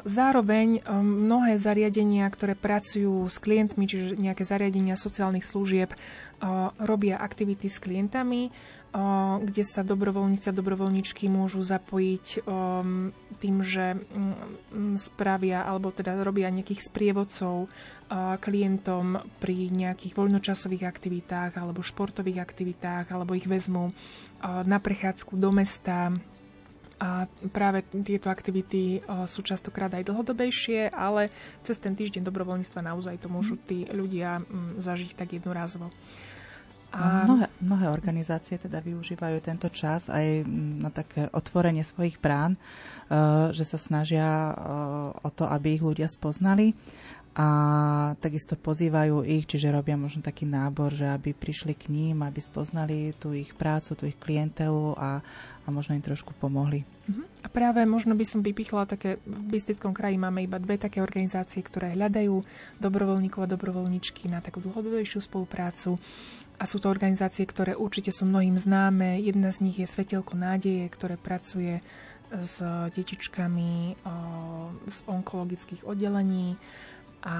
Zároveň 0.08 0.88
mnohé 1.04 1.60
zariadenia, 1.60 2.24
ktoré 2.32 2.56
pracujú 2.56 3.28
s 3.28 3.36
klientmi, 3.44 3.84
čiže 3.84 4.16
nejaké 4.16 4.48
zariadenia 4.48 4.96
sociálnych 4.96 5.44
služieb, 5.44 5.92
robia 6.80 7.20
aktivity 7.20 7.68
s 7.68 7.84
klientami, 7.84 8.56
kde 9.44 9.64
sa 9.68 9.84
dobrovoľníci 9.84 10.48
a 10.48 10.56
dobrovoľníčky 10.56 11.28
môžu 11.28 11.60
zapojiť 11.60 12.48
tým, 13.44 13.56
že 13.60 14.00
spravia 14.96 15.68
alebo 15.68 15.92
teda 15.92 16.16
robia 16.24 16.48
nejakých 16.48 16.88
sprievodcov 16.88 17.68
klientom 18.40 19.20
pri 19.44 19.68
nejakých 19.68 20.16
voľnočasových 20.16 20.88
aktivitách 20.88 21.60
alebo 21.60 21.84
športových 21.84 22.40
aktivitách 22.40 23.12
alebo 23.12 23.36
ich 23.36 23.44
vezmu 23.44 23.92
na 24.64 24.80
prechádzku 24.80 25.36
do 25.36 25.52
mesta 25.52 26.16
a 26.96 27.28
práve 27.52 27.84
tieto 28.08 28.32
aktivity 28.32 29.04
sú 29.28 29.44
častokrát 29.44 29.92
aj 29.92 30.08
dlhodobejšie, 30.08 30.96
ale 30.96 31.28
cez 31.60 31.76
ten 31.76 31.92
týždeň 31.92 32.24
dobrovoľníctva 32.24 32.80
naozaj 32.80 33.20
to 33.20 33.28
môžu 33.28 33.60
tí 33.60 33.84
ľudia 33.92 34.40
zažiť 34.80 35.12
tak 35.20 35.36
jednorázovo. 35.36 35.92
A... 36.96 37.28
Mnohé, 37.28 37.52
mnohé 37.60 37.92
organizácie 37.92 38.56
teda 38.56 38.80
využívajú 38.80 39.44
tento 39.44 39.68
čas 39.68 40.08
aj 40.08 40.48
na 40.80 40.88
také 40.88 41.28
otvorenie 41.36 41.84
svojich 41.84 42.24
brán, 42.24 42.56
že 43.52 43.68
sa 43.68 43.76
snažia 43.76 44.56
o 45.20 45.30
to, 45.36 45.44
aby 45.44 45.76
ich 45.76 45.84
ľudia 45.84 46.08
spoznali 46.08 46.72
a 47.36 47.48
takisto 48.24 48.56
pozývajú 48.56 49.28
ich, 49.28 49.44
čiže 49.44 49.68
robia 49.68 50.00
možno 50.00 50.24
taký 50.24 50.48
nábor, 50.48 50.96
že 50.96 51.04
aby 51.04 51.36
prišli 51.36 51.76
k 51.76 51.92
ním, 51.92 52.24
aby 52.24 52.40
spoznali 52.40 53.12
tú 53.20 53.36
ich 53.36 53.52
prácu, 53.52 53.92
tú 53.92 54.08
ich 54.08 54.16
klientelu 54.16 54.96
a, 54.96 55.20
a 55.64 55.68
možno 55.68 56.00
im 56.00 56.04
trošku 56.04 56.32
pomohli. 56.40 56.88
Uh-huh. 57.12 57.28
A 57.44 57.52
práve 57.52 57.84
možno 57.84 58.16
by 58.16 58.24
som 58.24 58.40
vypichla 58.40 58.88
také, 58.88 59.20
v 59.28 59.52
Bystickom 59.52 59.92
kraji 59.92 60.16
máme 60.16 60.48
iba 60.48 60.64
dve 60.64 60.80
také 60.80 61.04
organizácie, 61.04 61.60
ktoré 61.60 61.92
hľadajú 62.00 62.40
dobrovoľníkov 62.80 63.44
a 63.44 63.52
dobrovoľníčky 63.52 64.32
na 64.32 64.40
takú 64.40 64.64
dlhodobejšiu 64.64 65.20
spoluprácu. 65.20 66.00
A 66.56 66.64
sú 66.64 66.80
to 66.80 66.88
organizácie, 66.88 67.44
ktoré 67.44 67.76
určite 67.76 68.16
sú 68.16 68.24
mnohým 68.24 68.56
známe. 68.56 69.20
Jedna 69.20 69.52
z 69.52 69.60
nich 69.60 69.84
je 69.84 69.92
Svetelko 69.92 70.40
nádeje, 70.40 70.88
ktoré 70.88 71.20
pracuje 71.20 71.84
s 72.32 72.58
detičkami 72.96 74.02
z 74.88 75.00
onkologických 75.06 75.86
oddelení 75.86 76.58
a 77.26 77.38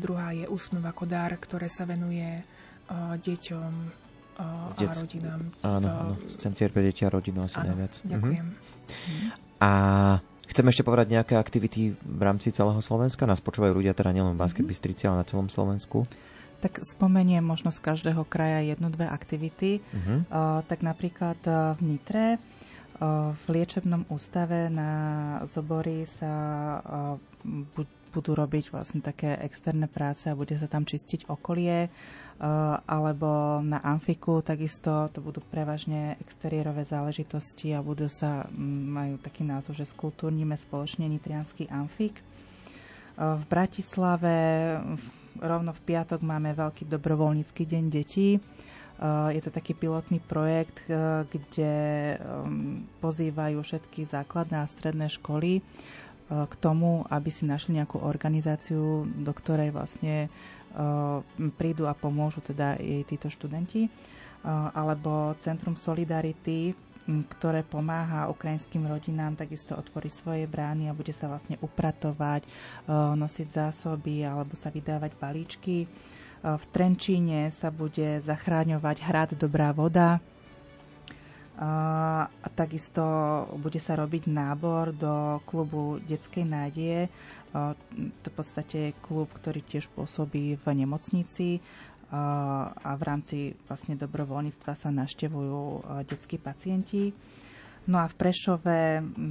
druhá 0.00 0.32
je 0.32 0.48
Úsmev 0.48 0.82
ako 0.88 1.04
dar, 1.04 1.36
ktoré 1.36 1.68
sa 1.68 1.84
venuje 1.84 2.40
deťom 3.20 3.72
a 4.38 4.70
Dec... 4.78 4.94
rodinám. 5.02 5.40
Áno, 5.66 5.88
áno, 5.90 6.14
z 6.30 6.36
centier 6.38 6.70
pre 6.70 6.86
deti 6.86 7.02
a 7.02 7.10
rodinu 7.10 7.42
asi 7.42 7.58
áno, 7.58 7.74
najviac. 7.74 7.94
Ďakujem. 8.06 8.46
Mhm. 8.46 9.28
A 9.58 9.70
chceme 10.46 10.70
ešte 10.70 10.86
povedať 10.86 11.06
nejaké 11.10 11.34
aktivity 11.34 11.98
v 11.98 12.22
rámci 12.22 12.54
celého 12.54 12.78
Slovenska? 12.78 13.26
Nás 13.26 13.42
počúvajú 13.42 13.82
ľudia 13.82 13.92
teda 13.98 14.14
nielen 14.14 14.38
v 14.38 14.40
Banskej 14.40 14.62
mm-hmm. 14.62 14.70
Bystrici, 14.70 15.02
ale 15.10 15.20
na 15.20 15.26
celom 15.26 15.50
Slovensku. 15.50 16.06
Tak 16.62 16.82
spomeniem 16.82 17.42
možno 17.42 17.74
z 17.74 17.82
každého 17.82 18.22
kraja 18.26 18.62
jednu, 18.62 18.90
dve 18.90 19.06
aktivity. 19.06 19.78
Uh-huh. 19.78 20.26
Uh, 20.26 20.62
tak 20.66 20.82
napríklad 20.82 21.38
uh, 21.46 21.74
v 21.78 21.94
Nitre 21.94 22.26
uh, 22.34 23.30
v 23.30 23.44
liečebnom 23.58 24.06
ústave 24.10 24.66
na 24.66 24.90
Zobory 25.46 26.06
sa 26.06 26.32
uh, 26.78 27.14
budú 28.08 28.34
robiť 28.34 28.72
vlastne 28.72 29.04
také 29.04 29.36
externé 29.44 29.86
práce 29.86 30.26
a 30.26 30.38
bude 30.38 30.56
sa 30.56 30.66
tam 30.66 30.82
čistiť 30.82 31.28
okolie, 31.28 31.88
uh, 31.88 32.80
alebo 32.88 33.60
na 33.62 33.78
Amfiku 33.84 34.40
takisto 34.42 35.12
to 35.12 35.20
budú 35.20 35.44
prevažne 35.44 36.16
exteriérové 36.18 36.82
záležitosti 36.82 37.76
a 37.76 37.84
budú 37.84 38.10
sa, 38.10 38.48
majú 38.58 39.20
taký 39.20 39.44
názov, 39.44 39.76
že 39.76 39.86
skultúrnime 39.86 40.56
spoločne 40.56 41.06
Nitrianský 41.06 41.68
Amfik. 41.70 42.18
Uh, 43.16 43.38
v 43.38 43.44
Bratislave 43.46 44.36
rovno 45.38 45.70
v 45.70 45.84
piatok 45.86 46.20
máme 46.24 46.56
veľký 46.56 46.90
dobrovoľnícky 46.90 47.62
deň 47.62 47.84
detí. 47.92 48.42
Uh, 48.98 49.30
je 49.30 49.38
to 49.46 49.54
taký 49.54 49.78
pilotný 49.78 50.18
projekt, 50.18 50.82
kde 51.30 51.74
pozývajú 52.98 53.62
všetky 53.62 54.10
základné 54.10 54.58
a 54.58 54.66
stredné 54.66 55.06
školy 55.06 55.62
k 56.28 56.54
tomu, 56.60 57.08
aby 57.08 57.32
si 57.32 57.48
našli 57.48 57.80
nejakú 57.80 58.04
organizáciu, 58.04 59.08
do 59.08 59.32
ktorej 59.32 59.72
vlastne 59.72 60.28
prídu 61.56 61.88
a 61.88 61.96
pomôžu 61.96 62.44
teda 62.44 62.76
jej 62.76 63.00
títo 63.08 63.32
študenti, 63.32 63.88
alebo 64.76 65.32
Centrum 65.40 65.74
Solidarity, 65.74 66.76
ktoré 67.08 67.64
pomáha 67.64 68.28
ukrajinským 68.28 68.84
rodinám 68.84 69.32
takisto 69.32 69.72
otvoriť 69.72 70.12
svoje 70.12 70.44
brány 70.44 70.92
a 70.92 70.96
bude 70.96 71.16
sa 71.16 71.32
vlastne 71.32 71.56
upratovať, 71.64 72.44
nosiť 73.16 73.48
zásoby 73.48 74.28
alebo 74.28 74.52
sa 74.52 74.68
vydávať 74.68 75.16
balíčky. 75.16 75.88
V 76.44 76.64
Trenčíne 76.68 77.48
sa 77.50 77.72
bude 77.72 78.20
zachráňovať 78.20 78.96
hrad 79.08 79.30
Dobrá 79.40 79.72
voda, 79.72 80.20
a 81.58 82.48
takisto 82.54 83.02
bude 83.58 83.82
sa 83.82 83.98
robiť 83.98 84.30
nábor 84.30 84.94
do 84.94 85.42
klubu 85.42 85.98
Detskej 86.06 86.46
nádeje. 86.46 87.10
To 87.50 88.26
v 88.30 88.34
podstate 88.38 88.78
je 88.78 89.00
klub, 89.02 89.26
ktorý 89.34 89.66
tiež 89.66 89.90
pôsobí 89.90 90.54
v 90.54 90.66
nemocnici 90.70 91.58
a 92.14 92.92
v 92.94 93.02
rámci 93.02 93.58
vlastne 93.66 93.98
dobrovoľníctva 93.98 94.72
sa 94.78 94.94
naštevujú 94.94 95.82
detskí 96.06 96.38
pacienti. 96.38 97.10
No 97.90 97.98
a 97.98 98.06
v 98.06 98.14
Prešove 98.14 98.80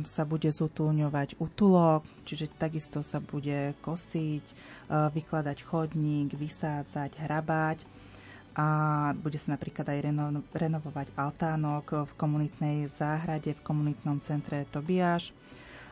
sa 0.04 0.28
bude 0.28 0.52
zutúňovať 0.52 1.40
utulok, 1.40 2.04
čiže 2.28 2.52
takisto 2.60 3.08
sa 3.08 3.24
bude 3.24 3.72
kosiť, 3.86 4.46
vykladať 4.92 5.58
chodník, 5.64 6.36
vysádzať, 6.36 7.24
hrabať 7.24 7.88
a 8.58 8.68
bude 9.14 9.38
sa 9.38 9.54
napríklad 9.54 9.86
aj 9.86 10.00
reno, 10.02 10.42
renovovať 10.50 11.14
altánok 11.14 12.10
v 12.10 12.12
komunitnej 12.18 12.90
záhrade 12.90 13.54
v 13.54 13.62
komunitnom 13.62 14.18
centre 14.18 14.66
Tobiaš. 14.74 15.30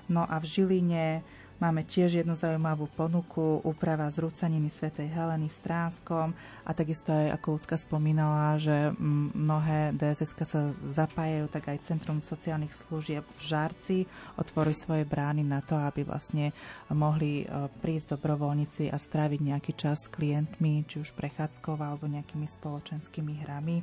No 0.09 0.25
a 0.25 0.41
v 0.41 0.49
Žiline 0.49 1.21
Máme 1.55 1.87
tiež 1.87 2.19
jednu 2.19 2.35
zaujímavú 2.35 2.91
ponuku, 2.99 3.63
úprava 3.63 4.11
zrúcaniny 4.11 4.67
svätej 4.67 5.07
Heleny 5.07 5.47
v 5.47 5.55
Stránskom 5.55 6.35
a 6.67 6.71
takisto 6.75 7.15
aj 7.15 7.39
ako 7.39 7.47
Lucka 7.55 7.79
spomínala, 7.79 8.59
že 8.59 8.91
mnohé 9.31 9.95
DSS 9.95 10.35
sa 10.43 10.75
zapájajú, 10.83 11.47
tak 11.47 11.71
aj 11.71 11.87
Centrum 11.87 12.19
sociálnych 12.19 12.75
služieb 12.75 13.23
v 13.23 13.39
Žarci 13.39 14.03
otvorí 14.35 14.75
svoje 14.75 15.07
brány 15.07 15.47
na 15.47 15.63
to, 15.63 15.79
aby 15.79 16.03
vlastne 16.03 16.51
mohli 16.91 17.47
e, 17.47 17.71
prísť 17.79 18.19
dobrovoľníci 18.19 18.91
a 18.91 18.99
stráviť 18.99 19.39
nejaký 19.39 19.79
čas 19.79 20.05
s 20.05 20.11
klientmi, 20.11 20.83
či 20.83 20.99
už 20.99 21.15
prechádzkov 21.15 21.79
alebo 21.79 22.03
nejakými 22.11 22.51
spoločenskými 22.51 23.47
hrami. 23.47 23.79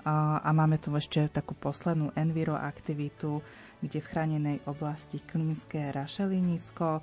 A 0.00 0.48
máme 0.56 0.80
tu 0.80 0.88
ešte 0.96 1.28
takú 1.28 1.52
poslednú 1.52 2.08
enviro 2.16 2.56
aktivitu, 2.56 3.44
kde 3.80 3.98
v 4.00 4.10
chránenej 4.12 4.58
oblasti 4.68 5.20
Klínske 5.24 5.92
rašelinisko 5.92 7.00
uh, 7.00 7.02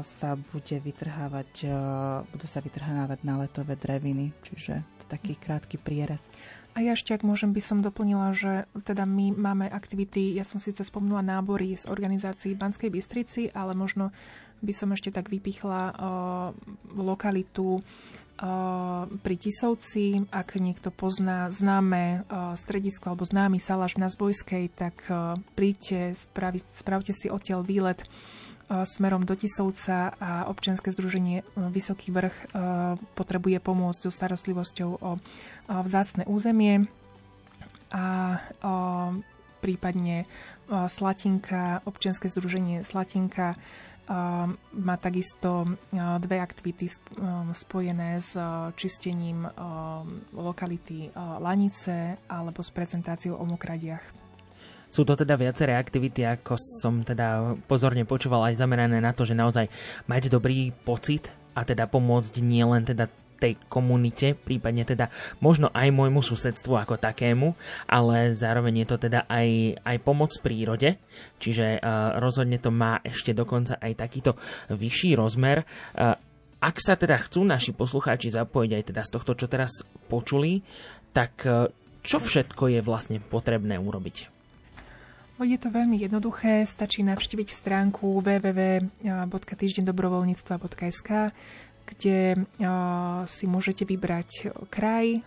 sa 0.00 0.30
bude 0.34 0.76
vytrhávať, 0.78 1.50
uh, 1.66 2.22
budú 2.30 2.46
sa 2.46 2.62
vytrhávať 2.62 3.26
náletové 3.26 3.74
dreviny, 3.74 4.30
čiže 4.42 4.82
taký 5.06 5.38
krátky 5.38 5.78
prierez. 5.78 6.18
A 6.76 6.84
ja 6.84 6.92
ešte, 6.92 7.16
ak 7.16 7.24
môžem, 7.24 7.56
by 7.56 7.62
som 7.62 7.80
doplnila, 7.80 8.36
že 8.36 8.68
teda 8.84 9.08
my 9.08 9.32
máme 9.32 9.64
aktivity, 9.70 10.36
ja 10.36 10.44
som 10.44 10.60
síce 10.60 10.84
spomnula 10.84 11.24
nábory 11.24 11.72
z 11.72 11.88
organizácií 11.88 12.52
Banskej 12.52 12.92
Bystrici, 12.92 13.48
ale 13.54 13.72
možno 13.72 14.12
by 14.60 14.72
som 14.76 14.92
ešte 14.92 15.08
tak 15.08 15.32
vypichla 15.32 15.82
uh, 15.88 15.94
lokalitu 16.92 17.80
pri 19.24 19.34
Tisovci, 19.40 20.28
ak 20.28 20.60
niekto 20.60 20.92
pozná 20.92 21.48
známe 21.48 22.28
stredisko 22.60 23.12
alebo 23.16 23.24
známy 23.24 23.56
salaš 23.56 23.96
na 23.96 24.12
Zbojskej, 24.12 24.68
tak 24.76 25.08
príďte, 25.56 26.12
spravi, 26.12 26.60
spravte 26.68 27.16
si 27.16 27.32
odtiaľ 27.32 27.64
výlet 27.64 28.04
smerom 28.68 29.24
do 29.24 29.32
Tisovca 29.38 30.12
a 30.20 30.50
občianske 30.52 30.92
združenie 30.92 31.48
Vysoký 31.72 32.12
vrch 32.12 32.52
potrebuje 33.16 33.56
pomôcť 33.62 34.00
so 34.04 34.12
starostlivosťou 34.12 34.90
o 35.00 35.10
vzácne 35.70 36.28
územie. 36.28 36.84
A 37.94 38.36
prípadne 39.62 40.26
Slatinka, 40.68 41.86
občianske 41.86 42.26
združenie 42.26 42.82
Slatinka 42.82 43.54
má 44.76 44.94
takisto 45.02 45.66
dve 45.94 46.38
aktivity 46.38 46.86
spojené 47.50 48.22
s 48.22 48.38
čistením 48.78 49.42
lokality 50.30 51.10
Lanice 51.42 52.14
alebo 52.30 52.62
s 52.62 52.70
prezentáciou 52.70 53.34
o 53.38 53.44
mokradiach. 53.44 54.02
Sú 54.86 55.02
to 55.02 55.18
teda 55.18 55.34
viaceré 55.34 55.74
aktivity, 55.74 56.22
ako 56.22 56.54
som 56.56 57.02
teda 57.02 57.58
pozorne 57.66 58.06
počúval, 58.06 58.46
aj 58.46 58.62
zamerané 58.62 59.02
na 59.02 59.10
to, 59.10 59.26
že 59.26 59.34
naozaj 59.34 59.66
mať 60.06 60.30
dobrý 60.30 60.70
pocit 60.70 61.26
a 61.58 61.66
teda 61.66 61.90
pomôcť 61.90 62.38
nielen 62.38 62.86
teda 62.86 63.10
tej 63.36 63.60
komunite, 63.68 64.32
prípadne 64.32 64.88
teda 64.88 65.12
možno 65.44 65.68
aj 65.70 65.92
môjmu 65.92 66.24
susedstvu 66.24 66.76
ako 66.76 66.96
takému, 66.96 67.52
ale 67.86 68.32
zároveň 68.32 68.82
je 68.82 68.86
to 68.88 68.96
teda 69.08 69.28
aj, 69.28 69.76
aj 69.84 69.96
pomoc 70.00 70.32
prírode, 70.40 70.96
čiže 71.36 71.78
uh, 71.78 72.16
rozhodne 72.18 72.56
to 72.56 72.72
má 72.72 72.98
ešte 73.04 73.36
dokonca 73.36 73.76
aj 73.78 73.92
takýto 73.96 74.36
vyšší 74.72 75.14
rozmer. 75.14 75.64
Uh, 75.92 76.16
ak 76.56 76.80
sa 76.80 76.96
teda 76.96 77.20
chcú 77.20 77.44
naši 77.44 77.76
poslucháči 77.76 78.32
zapojiť 78.32 78.70
aj 78.72 78.84
teda 78.90 79.02
z 79.04 79.10
tohto, 79.12 79.36
čo 79.36 79.46
teraz 79.46 79.84
počuli, 80.08 80.64
tak 81.12 81.44
uh, 81.44 81.68
čo 82.00 82.22
všetko 82.22 82.72
je 82.72 82.80
vlastne 82.80 83.20
potrebné 83.20 83.76
urobiť? 83.76 84.32
Je 85.36 85.60
to 85.60 85.68
veľmi 85.68 86.00
jednoduché, 86.00 86.64
stačí 86.64 87.04
navštíviť 87.04 87.52
stránku 87.52 88.24
www.týždendobrovoľníctva.sk 88.24 91.10
kde 91.86 92.34
si 93.30 93.44
môžete 93.46 93.86
vybrať 93.86 94.50
kraj, 94.68 95.22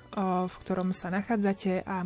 v 0.46 0.56
ktorom 0.60 0.92
sa 0.92 1.08
nachádzate 1.08 1.88
a 1.88 2.06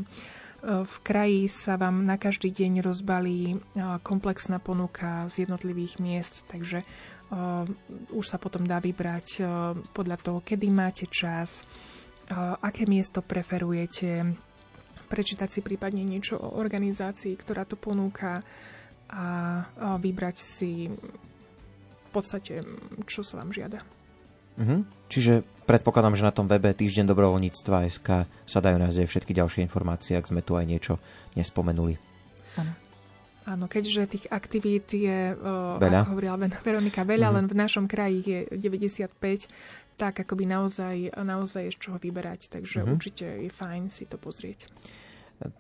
v 0.64 0.96
kraji 1.04 1.52
sa 1.52 1.76
vám 1.76 2.08
na 2.08 2.16
každý 2.16 2.48
deň 2.48 2.86
rozbalí 2.86 3.60
komplexná 4.06 4.64
ponuka 4.64 5.28
z 5.28 5.44
jednotlivých 5.44 6.00
miest, 6.00 6.48
takže 6.48 6.88
už 8.14 8.26
sa 8.30 8.38
potom 8.40 8.64
dá 8.64 8.80
vybrať 8.80 9.44
podľa 9.92 10.18
toho, 10.22 10.40
kedy 10.40 10.72
máte 10.72 11.10
čas, 11.12 11.68
aké 12.64 12.88
miesto 12.88 13.20
preferujete, 13.20 14.24
prečítať 15.12 15.50
si 15.52 15.60
prípadne 15.60 16.06
niečo 16.06 16.40
o 16.40 16.56
organizácii, 16.56 17.36
ktorá 17.36 17.68
to 17.68 17.76
ponúka 17.76 18.40
a 19.14 19.98
vybrať 20.00 20.38
si 20.40 20.88
v 20.88 22.10
podstate, 22.10 22.64
čo 23.06 23.22
sa 23.26 23.42
vám 23.42 23.52
žiada. 23.52 23.84
Mhm. 24.58 24.86
Čiže 25.10 25.46
predpokladám, 25.70 26.18
že 26.18 26.26
na 26.26 26.34
tom 26.34 26.50
webe 26.50 26.74
týždeň 26.74 27.06
dobrovoľníctva 27.10 27.86
SK 27.90 28.26
sa 28.28 28.60
dajú 28.60 28.78
nájsť 28.82 29.06
všetky 29.06 29.32
ďalšie 29.34 29.62
informácie, 29.62 30.18
ak 30.18 30.30
sme 30.30 30.42
tu 30.42 30.58
aj 30.58 30.66
niečo 30.66 30.98
nespomenuli. 31.38 31.98
Áno. 32.58 32.74
Áno, 33.44 33.68
keďže 33.68 34.08
tých 34.08 34.26
aktivít 34.32 34.88
je, 34.96 35.36
veľa. 35.36 36.08
ako 36.08 36.16
hovorila 36.16 36.40
Veronika, 36.64 37.04
veľa, 37.04 37.28
mm-hmm. 37.28 37.38
len 37.44 37.46
v 37.52 37.56
našom 37.60 37.86
kraji 37.92 38.20
je 38.24 38.40
95, 38.56 39.12
tak 40.00 40.24
akoby 40.24 40.48
naozaj, 40.48 41.12
naozaj 41.12 41.68
je 41.68 41.76
z 41.76 41.78
čoho 41.78 41.98
vyberať, 42.00 42.48
takže 42.48 42.82
mm-hmm. 42.82 42.96
určite 42.96 43.26
je 43.44 43.52
fajn 43.52 43.92
si 43.92 44.08
to 44.08 44.16
pozrieť. 44.16 44.72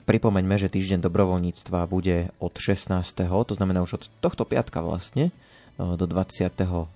Pripomeňme, 0.07 0.55
že 0.55 0.71
týždeň 0.71 1.03
dobrovoľníctva 1.03 1.83
bude 1.91 2.31
od 2.39 2.55
16. 2.55 2.87
to 3.19 3.53
znamená 3.53 3.83
už 3.83 3.99
od 3.99 4.03
tohto 4.23 4.47
piatka 4.47 4.79
vlastne, 4.79 5.35
do 5.77 6.05
22. 6.05 6.93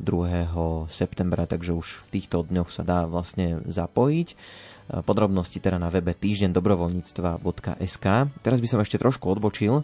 septembra, 0.88 1.50
takže 1.50 1.74
už 1.74 1.88
v 2.06 2.20
týchto 2.20 2.46
dňoch 2.46 2.70
sa 2.70 2.86
dá 2.86 3.10
vlastne 3.10 3.66
zapojiť. 3.66 4.38
Eh, 4.88 5.04
podrobnosti 5.04 5.60
teda 5.60 5.76
na 5.76 5.92
webe 5.92 6.16
týždeň 6.16 6.56
dobrovoľníctva.sk. 6.56 8.06
Teraz 8.40 8.60
by 8.64 8.68
som 8.72 8.80
ešte 8.80 8.96
trošku 8.96 9.28
odbočil. 9.28 9.84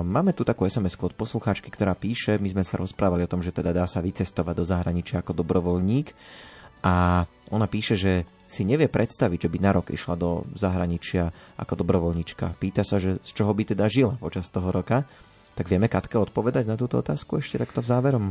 máme 0.00 0.32
tu 0.32 0.48
takú 0.48 0.64
sms 0.64 0.96
od 0.96 1.12
poslucháčky, 1.12 1.68
ktorá 1.68 1.92
píše, 1.92 2.40
my 2.40 2.48
sme 2.48 2.64
sa 2.64 2.80
rozprávali 2.80 3.28
o 3.28 3.30
tom, 3.30 3.44
že 3.44 3.52
teda 3.52 3.76
dá 3.76 3.84
sa 3.84 4.00
vycestovať 4.00 4.54
do 4.56 4.64
zahraničia 4.64 5.20
ako 5.20 5.44
dobrovoľník 5.44 6.16
a 6.84 7.24
ona 7.52 7.66
píše, 7.68 7.96
že 7.96 8.12
si 8.44 8.64
nevie 8.64 8.92
predstaviť, 8.92 9.48
že 9.48 9.52
by 9.52 9.58
na 9.60 9.72
rok 9.72 9.88
išla 9.88 10.14
do 10.20 10.44
zahraničia 10.52 11.32
ako 11.56 11.80
dobrovoľníčka. 11.80 12.60
Pýta 12.60 12.84
sa, 12.84 13.00
že 13.00 13.20
z 13.24 13.30
čoho 13.32 13.52
by 13.56 13.72
teda 13.72 13.88
žila 13.88 14.20
počas 14.20 14.52
toho 14.52 14.68
roka. 14.68 15.08
Tak 15.54 15.70
vieme 15.70 15.86
Katka 15.86 16.18
odpovedať 16.18 16.66
na 16.66 16.74
túto 16.74 16.98
otázku 16.98 17.38
ešte 17.38 17.62
takto 17.62 17.78
v 17.78 17.90
záverom? 17.90 18.24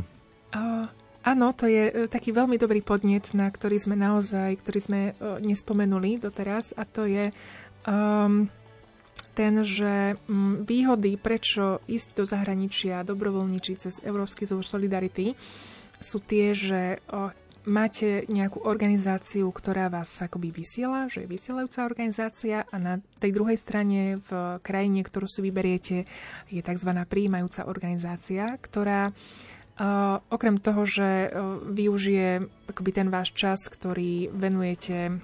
Uh, 0.52 0.86
áno, 1.24 1.56
to 1.56 1.64
je 1.64 1.88
uh, 1.88 1.94
taký 2.06 2.36
veľmi 2.36 2.60
dobrý 2.60 2.84
podnet, 2.84 3.32
na 3.32 3.48
ktorý 3.48 3.80
sme 3.80 3.96
naozaj, 3.96 4.60
ktorý 4.60 4.78
sme 4.80 5.00
uh, 5.16 5.40
nespomenuli 5.40 6.20
doteraz 6.20 6.76
a 6.76 6.84
to 6.84 7.08
je 7.08 7.32
um, 7.88 8.46
ten, 9.32 9.54
že 9.64 10.20
um, 10.28 10.62
výhody, 10.62 11.16
prečo 11.16 11.80
ísť 11.88 12.22
do 12.22 12.24
zahraničia, 12.28 13.02
dobrovoľničiť 13.02 13.76
cez 13.80 13.94
Európsky 14.04 14.44
zúr 14.44 14.62
Solidarity, 14.62 15.32
sú 15.98 16.20
tie, 16.20 16.52
že 16.52 17.00
uh, 17.08 17.32
máte 17.64 18.28
nejakú 18.28 18.64
organizáciu, 18.64 19.48
ktorá 19.48 19.88
vás 19.88 20.12
akoby 20.20 20.52
vysiela, 20.52 21.08
že 21.08 21.24
je 21.24 21.32
vysielajúca 21.32 21.88
organizácia 21.88 22.56
a 22.68 22.76
na 22.76 22.94
tej 23.20 23.32
druhej 23.32 23.56
strane 23.56 24.20
v 24.20 24.30
krajine, 24.60 25.00
ktorú 25.00 25.24
si 25.24 25.40
vyberiete, 25.40 25.96
je 26.52 26.60
tzv. 26.60 26.90
príjmajúca 27.08 27.64
organizácia, 27.64 28.56
ktorá 28.60 29.10
uh, 29.10 30.20
okrem 30.28 30.60
toho, 30.60 30.84
že 30.84 31.28
uh, 31.28 31.60
využije 31.64 32.44
akoby 32.68 32.90
ten 32.92 33.08
váš 33.08 33.32
čas, 33.32 33.64
ktorý 33.68 34.28
venujete 34.28 35.18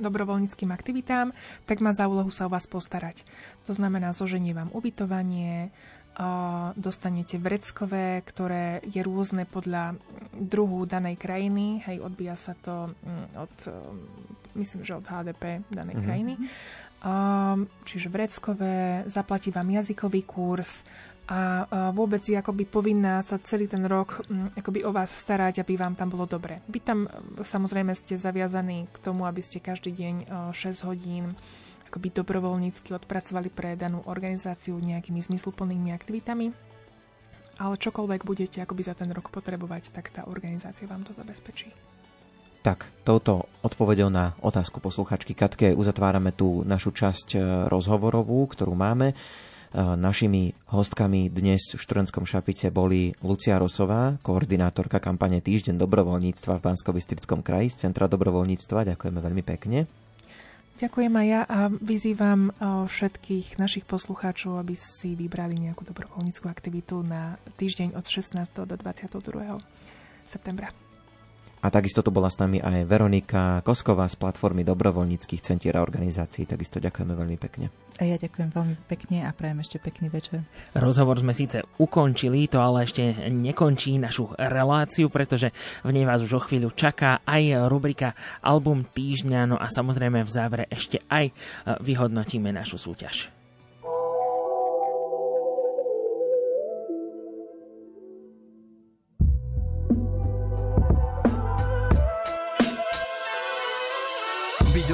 dobrovoľníckým 0.00 0.72
aktivitám, 0.72 1.36
tak 1.68 1.84
má 1.84 1.92
za 1.92 2.08
úlohu 2.08 2.32
sa 2.32 2.48
o 2.48 2.52
vás 2.52 2.64
postarať. 2.64 3.28
To 3.68 3.76
znamená, 3.76 4.16
zoženie 4.16 4.56
vám 4.56 4.72
ubytovanie, 4.72 5.68
dostanete 6.76 7.40
vreckové, 7.40 8.20
ktoré 8.20 8.84
je 8.84 9.00
rôzne 9.00 9.48
podľa 9.48 9.96
druhu 10.36 10.84
danej 10.84 11.16
krajiny. 11.16 11.80
Hej, 11.88 12.04
odbíja 12.04 12.36
sa 12.36 12.52
to 12.52 12.92
mm, 12.92 13.26
od, 13.40 13.54
mm, 13.64 14.60
myslím, 14.60 14.80
že 14.84 15.00
od 15.00 15.08
HDP 15.08 15.64
danej 15.72 15.96
mm-hmm. 15.96 16.04
krajiny. 16.04 16.34
Čiže 17.82 18.08
vreckové, 18.12 19.02
zaplatí 19.10 19.50
vám 19.50 19.66
jazykový 19.74 20.22
kurz 20.22 20.86
a 21.26 21.64
vôbec 21.94 22.20
je 22.22 22.34
akoby 22.34 22.66
povinná 22.66 23.22
sa 23.22 23.38
celý 23.40 23.70
ten 23.70 23.86
rok 23.86 24.26
mm, 24.26 24.58
akoby 24.58 24.84
o 24.84 24.92
vás 24.92 25.10
starať, 25.10 25.64
aby 25.64 25.80
vám 25.80 25.96
tam 25.96 26.12
bolo 26.12 26.28
dobre. 26.28 26.60
Vy 26.68 26.78
tam 26.84 27.08
samozrejme 27.40 27.94
ste 27.96 28.20
zaviazaní 28.20 28.84
k 28.92 28.96
tomu, 29.00 29.24
aby 29.24 29.40
ste 29.40 29.64
každý 29.64 29.96
deň 29.96 30.14
6 30.52 30.88
hodín 30.88 31.34
akoby 31.92 32.08
dobrovoľnícky 32.08 32.96
odpracovali 32.96 33.52
pre 33.52 33.76
danú 33.76 34.00
organizáciu 34.08 34.80
nejakými 34.80 35.20
zmysluplnými 35.20 35.92
aktivitami. 35.92 36.48
Ale 37.60 37.76
čokoľvek 37.76 38.24
budete 38.24 38.64
akoby 38.64 38.80
za 38.80 38.96
ten 38.96 39.12
rok 39.12 39.28
potrebovať, 39.28 39.92
tak 39.92 40.08
tá 40.08 40.24
organizácia 40.24 40.88
vám 40.88 41.04
to 41.04 41.12
zabezpečí. 41.12 41.68
Tak, 42.64 42.88
touto 43.04 43.44
odpovedou 43.60 44.08
na 44.08 44.32
otázku 44.40 44.80
posluchačky 44.80 45.36
Katke 45.36 45.76
uzatvárame 45.76 46.32
tú 46.32 46.64
našu 46.64 46.94
časť 46.94 47.28
e, 47.34 47.38
rozhovorovú, 47.68 48.46
ktorú 48.46 48.72
máme. 48.72 49.12
E, 49.12 49.14
našimi 49.76 50.54
hostkami 50.70 51.26
dnes 51.26 51.74
v 51.74 51.82
Študentskom 51.82 52.22
šapice 52.22 52.70
boli 52.70 53.12
Lucia 53.20 53.58
Rosová, 53.58 54.16
koordinátorka 54.22 55.02
kampane 55.02 55.42
Týždeň 55.42 55.74
dobrovoľníctva 55.74 56.62
v 56.62 56.64
bansko 56.64 56.94
kraji 57.42 57.68
z 57.74 57.76
Centra 57.84 58.06
dobrovoľníctva. 58.06 58.94
Ďakujeme 58.94 59.18
veľmi 59.18 59.42
pekne. 59.42 60.01
Ďakujem 60.72 61.14
aj 61.14 61.26
ja 61.28 61.40
a 61.46 61.58
vyzývam 61.68 62.50
všetkých 62.88 63.60
našich 63.60 63.84
poslucháčov, 63.86 64.58
aby 64.58 64.74
si 64.74 65.14
vybrali 65.14 65.60
nejakú 65.60 65.86
dobrovoľníckú 65.86 66.48
aktivitu 66.48 67.04
na 67.06 67.38
týždeň 67.60 67.94
od 67.94 68.04
16. 68.08 68.66
do 68.66 68.74
22. 68.74 69.62
septembra. 70.26 70.91
A 71.62 71.70
takisto 71.70 72.02
tu 72.02 72.10
bola 72.10 72.26
s 72.26 72.42
nami 72.42 72.58
aj 72.58 72.90
Veronika 72.90 73.62
Kosková 73.62 74.10
z 74.10 74.18
platformy 74.18 74.66
dobrovoľníckých 74.66 75.38
centier 75.46 75.78
a 75.78 75.86
organizácií. 75.86 76.42
Takisto 76.42 76.82
ďakujeme 76.82 77.14
veľmi 77.14 77.38
pekne. 77.38 77.70
A 77.96 78.02
ja 78.02 78.18
ďakujem 78.18 78.50
veľmi 78.50 78.76
pekne 78.90 79.22
a 79.22 79.30
prajem 79.30 79.62
ešte 79.62 79.78
pekný 79.78 80.10
večer. 80.10 80.42
Rozhovor 80.74 81.22
sme 81.22 81.30
síce 81.30 81.62
ukončili, 81.78 82.50
to 82.50 82.58
ale 82.58 82.82
ešte 82.82 83.30
nekončí 83.30 83.94
našu 84.02 84.34
reláciu, 84.34 85.06
pretože 85.06 85.54
v 85.86 85.94
nej 85.94 86.02
vás 86.02 86.18
už 86.26 86.32
o 86.34 86.42
chvíľu 86.42 86.74
čaká 86.74 87.22
aj 87.22 87.70
rubrika 87.70 88.18
Album 88.42 88.82
týždňa, 88.82 89.54
no 89.54 89.56
a 89.56 89.70
samozrejme 89.70 90.26
v 90.26 90.34
závere 90.34 90.64
ešte 90.66 90.98
aj 91.06 91.30
vyhodnotíme 91.78 92.50
našu 92.50 92.74
súťaž. 92.74 93.41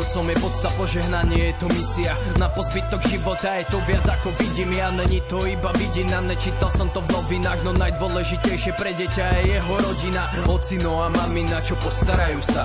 Otcom 0.09 0.25
je 0.25 0.41
podsta 0.41 0.73
požehnanie, 0.81 1.53
je 1.53 1.55
to 1.61 1.69
misia. 1.69 2.17
Na 2.41 2.49
pozbytok 2.49 3.05
života 3.13 3.61
je 3.61 3.69
to 3.69 3.77
viac 3.85 4.09
ako 4.09 4.33
vidím. 4.41 4.73
Ja 4.73 4.89
není 4.89 5.21
to 5.29 5.45
iba 5.45 5.69
vidina, 5.77 6.25
nečítal 6.25 6.73
som 6.73 6.89
to 6.97 7.05
v 7.05 7.13
novinách 7.13 7.61
No 7.61 7.77
najdôležitejšie 7.77 8.73
pre 8.73 8.97
deťa 8.97 9.25
je 9.37 9.61
jeho 9.61 9.75
rodina. 9.77 10.25
Ocino 10.49 11.05
a 11.05 11.13
mamina, 11.13 11.61
čo 11.61 11.77
postarajú 11.77 12.41
sa. 12.41 12.65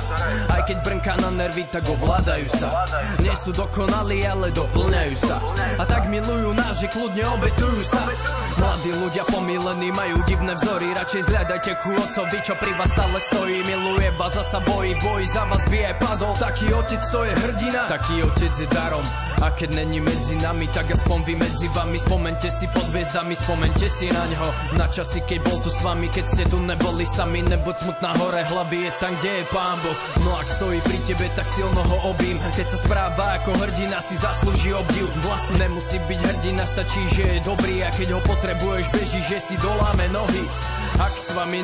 Aj 0.56 0.64
keď 0.64 0.88
brnká 0.88 1.20
na 1.20 1.36
nervy, 1.36 1.68
tak 1.68 1.84
ovládajú 1.84 2.48
sa. 2.48 2.88
Nie 3.20 3.36
sú 3.36 3.52
dokonalí, 3.52 4.24
ale 4.24 4.48
doplňajú 4.56 5.16
sa. 5.20 5.44
A 5.76 5.84
tak 5.84 6.08
milujú 6.08 6.56
nás, 6.56 6.80
že 6.80 6.88
kľudne 6.96 7.28
obetujú 7.28 7.84
sa. 7.84 8.08
Mladí 8.56 8.92
ľudia 8.96 9.28
pomilení 9.28 9.90
majú 9.92 10.22
divné 10.30 10.54
vzory 10.54 10.86
Radšej 10.94 11.26
zľadajte 11.26 11.72
ku 11.82 11.90
otcovi, 11.90 12.38
čo 12.46 12.54
pri 12.56 12.72
vás 12.78 12.88
stále 12.94 13.18
stojí. 13.18 13.66
Miluje 13.66 14.08
vás, 14.16 14.32
zasa 14.32 14.62
bojí, 14.62 14.94
bojí 15.02 15.26
za 15.34 15.44
vás 15.50 15.64
by 15.68 15.80
aj 15.90 15.96
padol. 16.00 16.34
Taký 16.38 16.72
otec 16.72 17.02
to 17.10 17.20
je 17.26 17.33
hrdina, 17.36 17.90
taký 17.90 18.24
otec 18.24 18.54
je 18.54 18.68
darom. 18.70 19.06
A 19.44 19.52
keď 19.52 19.76
není 19.76 20.00
medzi 20.00 20.40
nami, 20.40 20.72
tak 20.72 20.88
aspoň 20.88 21.20
vy 21.28 21.36
medzi 21.36 21.68
vami. 21.76 22.00
Spomente 22.00 22.48
si 22.48 22.64
pod 22.72 22.88
hviezdami, 22.96 23.36
spomente 23.36 23.92
si 23.92 24.08
na 24.08 24.24
ňo. 24.32 24.48
Na 24.80 24.88
časy, 24.88 25.20
keď 25.28 25.40
bol 25.44 25.60
tu 25.60 25.68
s 25.68 25.84
vami, 25.84 26.08
keď 26.08 26.26
ste 26.32 26.44
tu 26.48 26.64
neboli 26.64 27.04
sami 27.04 27.44
Nebuď 27.44 27.76
smutná 27.76 28.16
hore 28.24 28.48
hlavy, 28.48 28.88
je 28.88 28.92
tam, 29.04 29.12
kde 29.20 29.44
je 29.44 29.46
pán 29.52 29.76
Boh. 29.84 29.98
No 30.24 30.32
ak 30.40 30.48
stojí 30.48 30.80
pri 30.80 30.98
tebe, 31.04 31.28
tak 31.36 31.44
silno 31.52 31.82
ho 31.84 31.98
obím. 32.16 32.40
Keď 32.56 32.68
sa 32.72 32.78
správa 32.88 33.26
ako 33.42 33.52
hrdina, 33.60 34.00
si 34.00 34.16
zaslúži 34.16 34.72
obdiv. 34.72 35.12
Vlastne 35.28 35.60
nemusí 35.60 36.00
byť 36.08 36.20
hrdina, 36.24 36.64
stačí, 36.64 37.04
že 37.12 37.24
je 37.28 37.40
dobrý. 37.44 37.84
A 37.84 37.92
keď 37.92 38.16
ho 38.16 38.22
potrebuješ, 38.24 38.86
beží, 38.96 39.20
že 39.28 39.44
si 39.44 39.56
doláme 39.60 40.08
nohy 40.08 40.73
ak 41.00 41.14
s 41.14 41.30
vami 41.34 41.62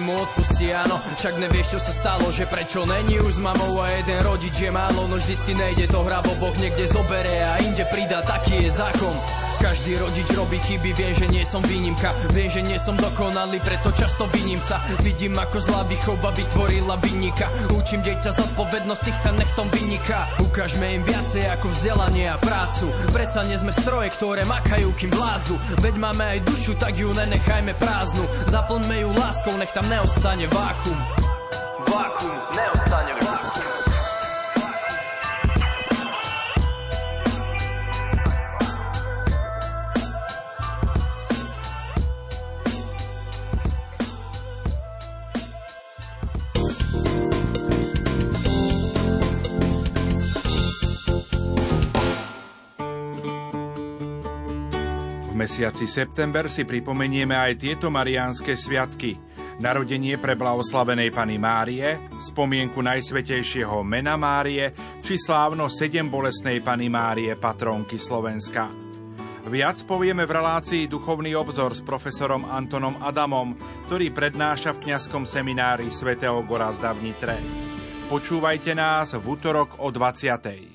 mu 0.00 0.16
odpustí, 0.16 0.72
áno. 0.72 0.96
Však 1.20 1.36
nevieš, 1.36 1.76
čo 1.76 1.80
sa 1.80 1.92
stalo, 1.92 2.26
že 2.32 2.48
prečo 2.48 2.88
není 2.88 3.20
už 3.20 3.36
s 3.36 3.40
mamou 3.40 3.80
A 3.80 3.92
jeden 3.92 4.20
rodič 4.24 4.56
je 4.56 4.70
málo, 4.72 5.08
no 5.08 5.16
vždycky 5.20 5.52
nejde 5.52 5.88
to 5.90 6.00
hra 6.00 6.24
Boh 6.24 6.56
niekde 6.56 6.88
zobere 6.88 7.44
a 7.44 7.60
inde 7.60 7.84
pridá, 7.92 8.24
taký 8.24 8.64
je 8.64 8.70
zákon 8.72 9.49
každý 9.60 10.00
rodič 10.00 10.28
robí 10.32 10.58
chyby, 10.58 10.90
viem, 10.96 11.12
že 11.12 11.26
nie 11.28 11.44
som 11.44 11.60
výnimka. 11.60 12.10
Viem, 12.32 12.48
že 12.48 12.64
nie 12.64 12.80
som 12.80 12.96
dokonalý, 12.96 13.60
preto 13.60 13.92
často 13.92 14.24
viním 14.32 14.58
sa. 14.64 14.80
Vidím, 15.04 15.36
ako 15.36 15.60
zlá 15.60 15.84
výchova 15.86 16.32
vytvorila 16.32 16.96
vynika. 16.98 17.46
Učím 17.76 18.00
dieťa 18.00 18.32
zodpovednosti, 18.32 19.10
chcem 19.20 19.36
nech 19.36 19.52
tom 19.52 19.68
vynika 19.68 20.30
Ukážme 20.40 20.96
im 20.96 21.02
viacej 21.04 21.44
ako 21.52 21.66
vzdelanie 21.68 22.32
a 22.32 22.40
prácu. 22.40 22.88
Predsa 23.12 23.44
nie 23.44 23.60
sme 23.60 23.72
stroje, 23.76 24.08
ktoré 24.16 24.48
makajú, 24.48 24.88
kým 24.96 25.12
vládzu. 25.12 25.54
Veď 25.84 25.94
máme 26.00 26.24
aj 26.36 26.40
dušu, 26.48 26.72
tak 26.80 26.96
ju 26.96 27.12
nenechajme 27.12 27.76
prázdnu. 27.76 28.24
Zaplňme 28.48 28.96
ju 29.04 29.10
láskou, 29.12 29.54
nech 29.60 29.72
tam 29.76 29.86
neostane 29.86 30.48
vákum. 30.48 30.96
Vákum, 31.90 32.34
mesiaci 55.50 55.90
september 55.90 56.46
si 56.46 56.62
pripomenieme 56.62 57.34
aj 57.34 57.58
tieto 57.58 57.90
mariánske 57.90 58.54
sviatky. 58.54 59.18
Narodenie 59.58 60.14
pre 60.14 60.38
blahoslavenej 60.38 61.10
Pany 61.10 61.42
Márie, 61.42 61.98
spomienku 62.22 62.78
Najsvetejšieho 62.78 63.82
mena 63.82 64.14
Márie 64.14 64.70
či 65.02 65.18
slávno 65.18 65.66
sedem 65.66 66.06
bolesnej 66.06 66.62
Pany 66.62 66.86
Márie, 66.86 67.34
patronky 67.34 67.98
Slovenska. 67.98 68.70
Viac 69.50 69.82
povieme 69.90 70.22
v 70.22 70.38
relácii 70.38 70.86
Duchovný 70.86 71.34
obzor 71.34 71.74
s 71.74 71.82
profesorom 71.82 72.46
Antonom 72.46 73.02
Adamom, 73.02 73.58
ktorý 73.90 74.14
prednáša 74.14 74.78
v 74.78 74.86
kňazskom 74.86 75.26
seminári 75.26 75.90
svätého 75.90 76.46
Gorazda 76.46 76.94
v 76.94 77.10
Nitre. 77.10 77.42
Počúvajte 78.06 78.70
nás 78.78 79.18
v 79.18 79.24
útorok 79.26 79.82
o 79.82 79.90
20. 79.90 80.69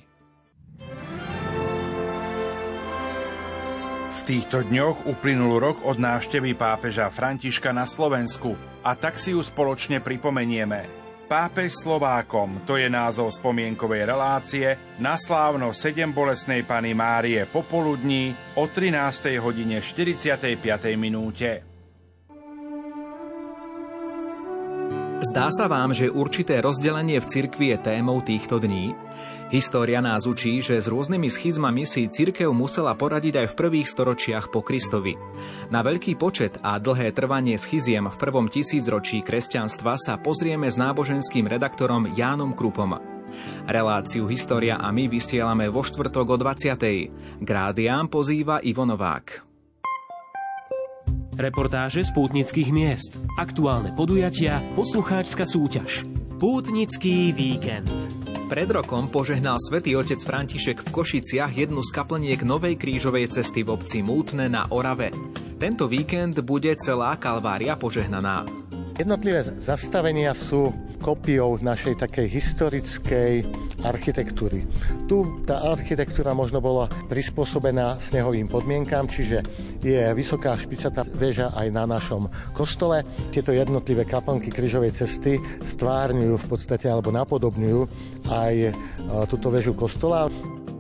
týchto 4.26 4.66
dňoch 4.66 5.06
uplynul 5.06 5.62
rok 5.62 5.78
od 5.86 6.02
návštevy 6.02 6.58
pápeža 6.58 7.14
Františka 7.14 7.70
na 7.70 7.86
Slovensku 7.86 8.58
a 8.82 8.98
tak 8.98 9.22
si 9.22 9.38
ju 9.38 9.42
spoločne 9.46 10.02
pripomenieme. 10.02 10.90
Pápež 11.30 11.86
Slovákom, 11.86 12.66
to 12.66 12.78
je 12.78 12.90
názov 12.90 13.30
spomienkovej 13.34 14.10
relácie, 14.10 14.98
na 14.98 15.14
slávno 15.14 15.70
7 15.74 16.10
bolesnej 16.10 16.66
Pany 16.66 16.98
Márie 16.98 17.46
popoludní 17.46 18.34
o 18.58 18.66
13. 18.66 19.38
hodine 19.38 19.78
45. 19.78 20.58
minúte. 20.98 21.62
Zdá 25.22 25.54
sa 25.54 25.66
vám, 25.70 25.94
že 25.94 26.10
určité 26.10 26.62
rozdelenie 26.66 27.22
v 27.22 27.30
cirkvi 27.30 27.74
je 27.74 27.78
témou 27.78 28.26
týchto 28.26 28.58
dní? 28.58 29.05
História 29.54 30.02
nás 30.02 30.26
učí, 30.26 30.58
že 30.58 30.82
s 30.82 30.90
rôznymi 30.90 31.30
schizmami 31.30 31.86
si 31.86 32.10
cirkev 32.10 32.50
musela 32.50 32.98
poradiť 32.98 33.46
aj 33.46 33.48
v 33.54 33.58
prvých 33.62 33.88
storočiach 33.94 34.50
po 34.50 34.66
Kristovi. 34.66 35.14
Na 35.70 35.86
veľký 35.86 36.18
počet 36.18 36.58
a 36.66 36.82
dlhé 36.82 37.14
trvanie 37.14 37.54
schiziem 37.62 38.10
v 38.10 38.18
prvom 38.18 38.50
tisícročí 38.50 39.22
kresťanstva 39.22 40.02
sa 40.02 40.18
pozrieme 40.18 40.66
s 40.66 40.82
náboženským 40.82 41.46
redaktorom 41.46 42.10
Jánom 42.18 42.58
Krupom. 42.58 42.98
Reláciu 43.70 44.26
História 44.26 44.82
a 44.82 44.90
my 44.90 45.06
vysielame 45.06 45.70
vo 45.70 45.86
štvrtok 45.86 46.26
o 46.26 46.38
20. 46.42 47.46
Grádiám 47.46 48.10
pozýva 48.10 48.66
Ivo 48.66 48.90
Novák. 48.90 49.46
Reportáže 51.36 52.02
z 52.02 52.10
pútnických 52.16 52.72
miest, 52.72 53.20
aktuálne 53.36 53.92
podujatia, 53.94 54.64
poslucháčska 54.74 55.44
súťaž. 55.44 56.08
Pútnický 56.40 57.36
víkend. 57.36 58.15
Pred 58.46 58.78
rokom 58.78 59.10
požehnal 59.10 59.58
svätý 59.58 59.98
otec 59.98 60.22
František 60.22 60.86
v 60.86 60.94
Košiciach 60.94 61.50
jednu 61.50 61.82
z 61.82 61.90
kaplniek 61.90 62.46
Novej 62.46 62.78
krížovej 62.78 63.34
cesty 63.34 63.66
v 63.66 63.74
obci 63.74 64.06
Mútne 64.06 64.46
na 64.46 64.70
Orave. 64.70 65.10
Tento 65.58 65.90
víkend 65.90 66.38
bude 66.46 66.70
celá 66.78 67.18
kalvária 67.18 67.74
požehnaná. 67.74 68.46
Jednotlivé 68.96 69.44
zastavenia 69.60 70.32
sú 70.32 70.72
kopiou 71.04 71.60
našej 71.60 72.00
takej 72.00 72.32
historickej 72.32 73.34
architektúry. 73.84 74.64
Tu 75.12 75.44
tá 75.44 75.68
architektúra 75.68 76.32
možno 76.32 76.64
bola 76.64 76.88
prispôsobená 77.12 78.00
snehovým 78.00 78.48
podmienkám, 78.48 79.12
čiže 79.12 79.44
je 79.84 80.00
vysoká 80.16 80.56
špicatá 80.56 81.04
väža 81.12 81.52
aj 81.60 81.68
na 81.76 81.84
našom 81.84 82.32
kostole. 82.56 83.04
Tieto 83.36 83.52
jednotlivé 83.52 84.08
kaplnky 84.08 84.48
križovej 84.48 84.96
cesty 84.96 85.44
stvárňujú 85.76 86.40
v 86.40 86.48
podstate 86.48 86.88
alebo 86.88 87.12
napodobňujú 87.12 87.82
aj 88.32 88.56
e, 88.64 88.72
túto 89.28 89.52
väžu 89.52 89.76
kostola. 89.76 90.32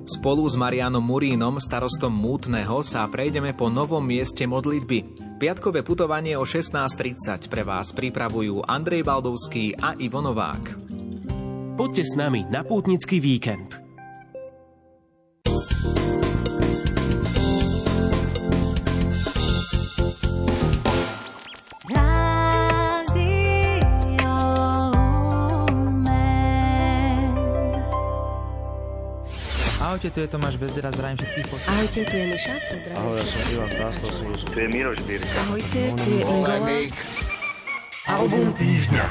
Spolu 0.06 0.45
s 0.45 0.53
Marianom 0.53 1.02
Murínom, 1.02 1.57
starostom 1.57 2.14
Mútneho, 2.14 2.86
sa 2.86 3.10
prejdeme 3.10 3.57
po 3.57 3.73
novom 3.73 4.06
mieste 4.06 4.45
modlitby. 4.45 5.18
Piatkové 5.41 5.82
putovanie 5.82 6.38
o 6.38 6.45
16.30 6.45 7.49
pre 7.49 7.65
vás 7.65 7.90
pripravujú 7.90 8.69
Andrej 8.69 9.02
Baldovský 9.02 9.73
a 9.82 9.98
Ivo 9.98 10.22
Novák. 10.22 10.64
Poďte 11.73 12.03
s 12.06 12.14
nami 12.14 12.45
na 12.48 12.61
pútnický 12.61 13.18
víkend. 13.18 13.85
Ahojte, 29.96 30.12
tu 30.12 30.20
je 30.20 30.28
Tomáš 30.28 30.60
Bezdera, 30.60 30.92
zdravím 30.92 31.16
všetkých 31.24 31.48
posledných. 31.48 31.72
Ahojte, 31.72 32.00
tu 32.04 32.16
je 32.20 32.26
Miša, 32.28 32.54
pozdravím. 32.68 33.00
Ahoj, 33.00 33.16
ja 33.16 33.24
som 33.24 33.40
Ivan 33.48 33.70
Stáslo, 33.72 34.08
som 34.12 34.28
Tu 34.52 34.58
je 34.60 34.68
Miroš 34.68 35.00
Birka. 35.08 35.38
Ahojte, 35.48 35.82
tu 35.96 36.10
je 36.12 36.20
Ingola. 36.20 36.56
Album 38.04 38.48
týždňa. 38.60 39.06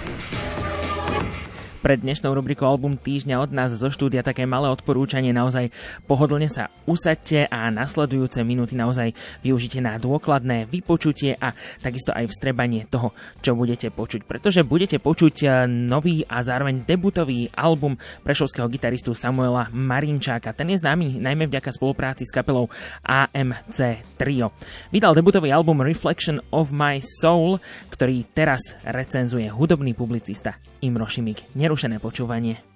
Pred 1.85 2.01
dnešnou 2.01 2.32
rubrikou 2.32 2.65
Album 2.65 2.97
týždňa 2.97 3.44
od 3.44 3.52
nás 3.52 3.69
zo 3.69 3.93
štúdia 3.93 4.24
také 4.24 4.48
malé 4.48 4.73
odporúčanie. 4.73 5.36
Naozaj 5.36 5.69
pohodlne 6.09 6.48
sa 6.48 6.73
usadte 6.89 7.44
a 7.44 7.69
nasledujúce 7.69 8.40
minúty 8.40 8.73
naozaj 8.73 9.12
využite 9.44 9.85
na 9.85 10.01
dôkladné 10.01 10.65
vypočutie 10.65 11.36
a 11.36 11.52
takisto 11.85 12.16
aj 12.16 12.32
vstrebanie 12.32 12.89
toho, 12.89 13.12
čo 13.44 13.52
budete 13.52 13.93
počuť. 13.93 14.24
Pretože 14.24 14.65
budete 14.65 14.97
počuť 14.97 15.35
e, 15.44 15.69
nový 15.69 16.24
a 16.24 16.40
zároveň 16.40 16.89
debutový 16.89 17.52
album 17.52 18.01
prešovského 18.24 18.65
gitaristu 18.73 19.12
Samuela 19.12 19.69
Marinčáka. 19.69 20.56
Ten 20.56 20.73
je 20.73 20.81
známy 20.81 21.20
najmä 21.20 21.52
vďaka 21.52 21.69
spolupráci 21.69 22.24
s 22.24 22.32
kapelou 22.32 22.73
AMC 23.05 24.01
Trio. 24.16 24.56
Vydal 24.89 25.12
debutový 25.12 25.52
album 25.52 25.85
Reflection 25.85 26.40
of 26.48 26.73
My 26.73 27.05
Soul, 27.05 27.61
ktorý 27.93 28.24
teraz 28.32 28.73
recenzuje 28.89 29.52
hudobný 29.52 29.93
publicista 29.93 30.56
Imro 30.85 31.09
Šimik. 31.09 31.40
Nerušené 31.74 31.98
počúvanie. 31.98 32.73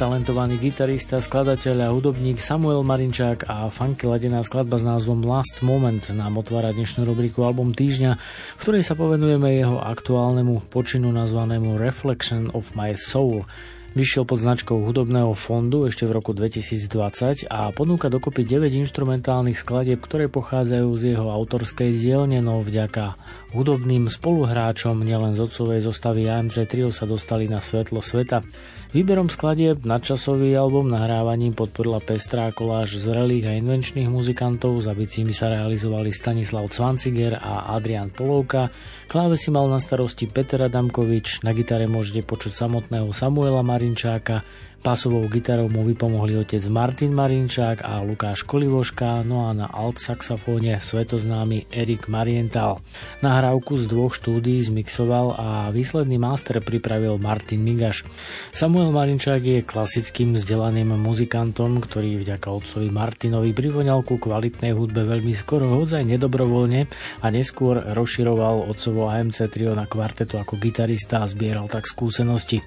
Talentovaný 0.00 0.56
gitarista, 0.56 1.20
skladateľ 1.20 1.84
a 1.84 1.92
hudobník 1.92 2.40
Samuel 2.40 2.80
Marinčák 2.80 3.44
a 3.52 3.68
funky 3.68 4.08
ladená 4.08 4.40
skladba 4.40 4.80
s 4.80 4.84
názvom 4.88 5.20
Last 5.20 5.60
Moment 5.60 6.00
nám 6.16 6.40
otvára 6.40 6.72
dnešnú 6.72 7.04
rubriku 7.04 7.44
Album 7.44 7.76
týždňa, 7.76 8.16
v 8.56 8.62
ktorej 8.64 8.80
sa 8.80 8.96
povenujeme 8.96 9.60
jeho 9.60 9.76
aktuálnemu 9.76 10.72
počinu 10.72 11.12
nazvanému 11.12 11.76
Reflection 11.76 12.48
of 12.56 12.72
My 12.72 12.96
Soul. 12.96 13.44
Vyšiel 13.90 14.22
pod 14.22 14.38
značkou 14.38 14.86
hudobného 14.86 15.34
fondu 15.34 15.82
ešte 15.82 16.06
v 16.06 16.14
roku 16.14 16.30
2020 16.30 17.50
a 17.50 17.74
ponúka 17.74 18.06
dokopy 18.06 18.46
9 18.46 18.70
instrumentálnych 18.70 19.58
skladieb, 19.58 19.98
ktoré 19.98 20.30
pochádzajú 20.30 20.88
z 20.94 21.02
jeho 21.12 21.26
autorskej 21.26 21.90
dielne, 21.92 22.38
no 22.38 22.62
vďaka 22.62 23.18
hudobným 23.50 24.06
spoluhráčom 24.06 24.94
nielen 25.02 25.34
z 25.34 25.42
otcovej 25.42 25.82
zostavy 25.82 26.30
AMC 26.30 26.70
Trio 26.70 26.94
sa 26.94 27.02
dostali 27.02 27.50
na 27.50 27.58
svetlo 27.58 27.98
sveta. 27.98 28.46
Výberom 28.90 29.30
skladieb 29.30 29.86
nadčasový 29.86 30.50
album 30.58 30.90
nahrávaním 30.90 31.54
podporila 31.54 32.02
pestrá 32.02 32.50
koláž 32.50 32.98
zrelých 32.98 33.46
a 33.46 33.54
invenčných 33.54 34.10
muzikantov, 34.10 34.82
za 34.82 34.98
bicími 34.98 35.30
sa 35.30 35.46
realizovali 35.46 36.10
Stanislav 36.10 36.66
Cvanciger 36.74 37.38
a 37.38 37.70
Adrian 37.78 38.10
Polovka, 38.10 38.66
klávesy 39.06 39.54
mal 39.54 39.70
na 39.70 39.78
starosti 39.78 40.26
Peter 40.26 40.66
Adamkovič, 40.66 41.46
na 41.46 41.54
gitare 41.54 41.86
môžete 41.86 42.26
počuť 42.26 42.66
samotného 42.66 43.14
Samuela 43.14 43.62
Marinčáka, 43.62 44.42
Pasovou 44.80 45.28
gitarou 45.28 45.68
mu 45.68 45.84
vypomohli 45.84 46.40
otec 46.40 46.64
Martin 46.72 47.12
Marinčák 47.12 47.84
a 47.84 48.00
Lukáš 48.00 48.48
Kolivoška, 48.48 49.20
no 49.28 49.44
a 49.44 49.52
na 49.52 49.68
alt 49.68 50.00
saxofóne 50.00 50.80
svetoznámy 50.80 51.68
Erik 51.68 52.08
Mariental. 52.08 52.80
Nahrávku 53.20 53.76
z 53.76 53.84
dvoch 53.84 54.16
štúdií 54.16 54.64
zmixoval 54.64 55.36
a 55.36 55.48
výsledný 55.68 56.16
master 56.16 56.64
pripravil 56.64 57.20
Martin 57.20 57.60
Migaš. 57.60 58.08
Samuel 58.56 58.88
Marinčák 58.88 59.44
je 59.44 59.60
klasickým 59.60 60.40
vzdelaným 60.40 60.96
muzikantom, 60.96 61.84
ktorý 61.84 62.16
vďaka 62.24 62.48
otcovi 62.48 62.88
Martinovi 62.88 63.52
privoňal 63.52 64.00
ku 64.00 64.16
kvalitnej 64.16 64.72
hudbe 64.72 65.04
veľmi 65.04 65.36
skoro, 65.36 65.76
hodzaj 65.76 66.08
nedobrovoľne 66.08 66.88
a 67.20 67.26
neskôr 67.28 67.84
rozširoval 67.84 68.72
otcovo 68.72 69.12
AMC 69.12 69.44
trio 69.52 69.76
na 69.76 69.84
kvartetu 69.84 70.40
ako 70.40 70.56
gitarista 70.56 71.20
a 71.20 71.28
zbieral 71.28 71.68
tak 71.68 71.84
skúsenosti. 71.84 72.64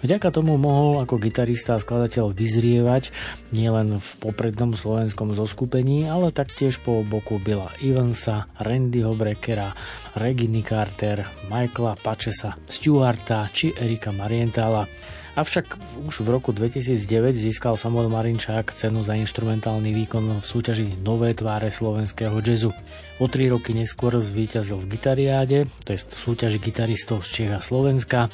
Vďaka 0.00 0.32
tomu 0.32 0.56
mohol 0.56 1.04
ako 1.04 1.20
gitarista 1.20 1.49
a 1.50 1.82
skladateľ 1.82 2.30
vyzrievať 2.30 3.10
nielen 3.50 3.98
v 3.98 4.10
poprednom 4.22 4.78
slovenskom 4.78 5.34
zoskupení, 5.34 6.06
ale 6.06 6.30
taktiež 6.30 6.78
po 6.78 7.02
boku 7.02 7.42
Billa 7.42 7.74
Evansa, 7.82 8.46
Randyho 8.62 9.18
Breckera, 9.18 9.74
Reginy 10.14 10.62
Carter, 10.62 11.26
Michaela 11.50 11.98
Pačesa, 11.98 12.54
Stewarta 12.70 13.50
či 13.50 13.74
Erika 13.74 14.14
Marientala. 14.14 14.86
Avšak 15.38 15.78
už 16.10 16.26
v 16.26 16.28
roku 16.28 16.50
2009 16.50 17.30
získal 17.30 17.78
Samuel 17.78 18.10
Marinčák 18.10 18.74
cenu 18.74 18.98
za 19.06 19.14
instrumentálny 19.14 19.94
výkon 19.94 20.42
v 20.42 20.44
súťaži 20.44 20.98
Nové 21.06 21.38
tváre 21.38 21.70
slovenského 21.70 22.42
jazzu. 22.42 22.74
O 23.22 23.26
tri 23.30 23.46
roky 23.46 23.70
neskôr 23.70 24.10
zvíťazil 24.18 24.82
v 24.82 24.98
Gitariáde, 24.98 25.70
to 25.86 25.94
je 25.94 26.02
súťaži 26.02 26.58
gitaristov 26.58 27.22
z 27.22 27.28
Čech 27.30 27.52
a 27.54 27.60
Slovenska. 27.62 28.26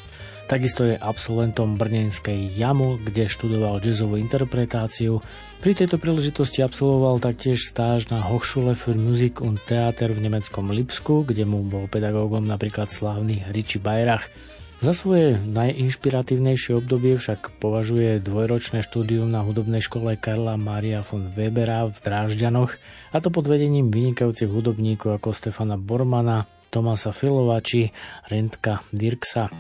Takisto 0.46 0.86
je 0.86 0.94
absolventom 0.94 1.74
Brnenskej 1.74 2.54
Jamu, 2.54 3.02
kde 3.02 3.26
študoval 3.26 3.82
jazzovú 3.82 4.14
interpretáciu. 4.14 5.18
Pri 5.58 5.74
tejto 5.74 5.98
príležitosti 5.98 6.62
absolvoval 6.62 7.18
taktiež 7.18 7.66
stáž 7.66 8.14
na 8.14 8.22
Hochschule 8.22 8.78
für 8.78 8.94
Musik 8.94 9.42
und 9.42 9.58
Theater 9.66 10.14
v 10.14 10.22
nemeckom 10.22 10.70
Lipsku, 10.70 11.26
kde 11.26 11.42
mu 11.42 11.66
bol 11.66 11.90
pedagógom 11.90 12.46
napríklad 12.46 12.94
slávny 12.94 13.42
Richie 13.50 13.82
Bayrach. 13.82 14.30
Za 14.78 14.94
svoje 14.94 15.34
najinšpiratívnejšie 15.50 16.78
obdobie 16.78 17.18
však 17.18 17.58
považuje 17.58 18.22
dvojročné 18.22 18.86
štúdium 18.86 19.26
na 19.26 19.42
hudobnej 19.42 19.82
škole 19.82 20.14
Karla 20.14 20.54
Maria 20.54 21.02
von 21.02 21.26
Webera 21.34 21.90
v 21.90 21.96
Drážďanoch 21.98 22.70
a 23.10 23.16
to 23.18 23.34
pod 23.34 23.50
vedením 23.50 23.90
vynikajúcich 23.90 24.46
hudobníkov 24.46 25.18
ako 25.18 25.34
Stefana 25.34 25.74
Bormana, 25.74 26.46
Tomasa 26.70 27.10
Filova 27.10 27.58
či 27.64 27.90
Rentka 28.30 28.84
Dirksa. 28.94 29.50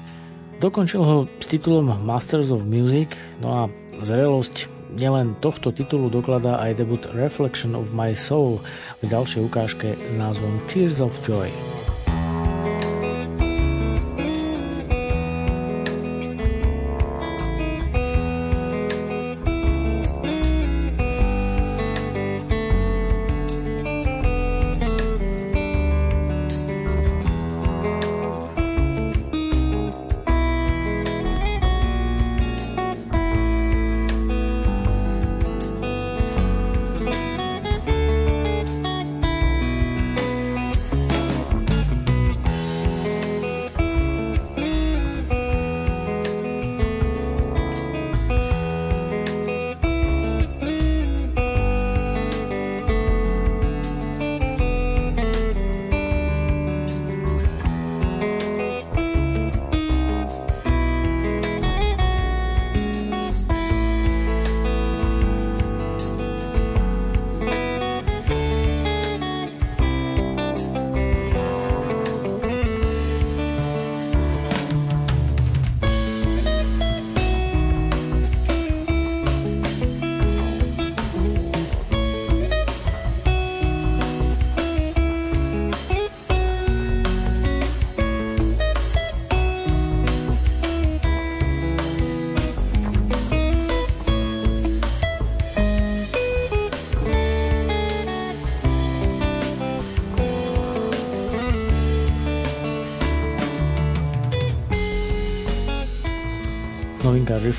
Dokončil 0.56 1.04
ho 1.04 1.28
s 1.36 1.46
titulom 1.52 1.92
Masters 2.00 2.48
of 2.48 2.64
Music, 2.64 3.12
no 3.44 3.48
a 3.52 3.62
zrelosť 4.00 4.72
nielen 4.96 5.36
tohto 5.44 5.68
titulu 5.68 6.08
dokladá 6.08 6.56
aj 6.64 6.80
debut 6.80 7.02
Reflection 7.12 7.76
of 7.76 7.92
My 7.92 8.16
Soul 8.16 8.64
v 9.04 9.04
ďalšej 9.04 9.40
ukážke 9.44 9.88
s 10.08 10.14
názvom 10.16 10.56
Tears 10.64 11.04
of 11.04 11.12
Joy. 11.28 11.52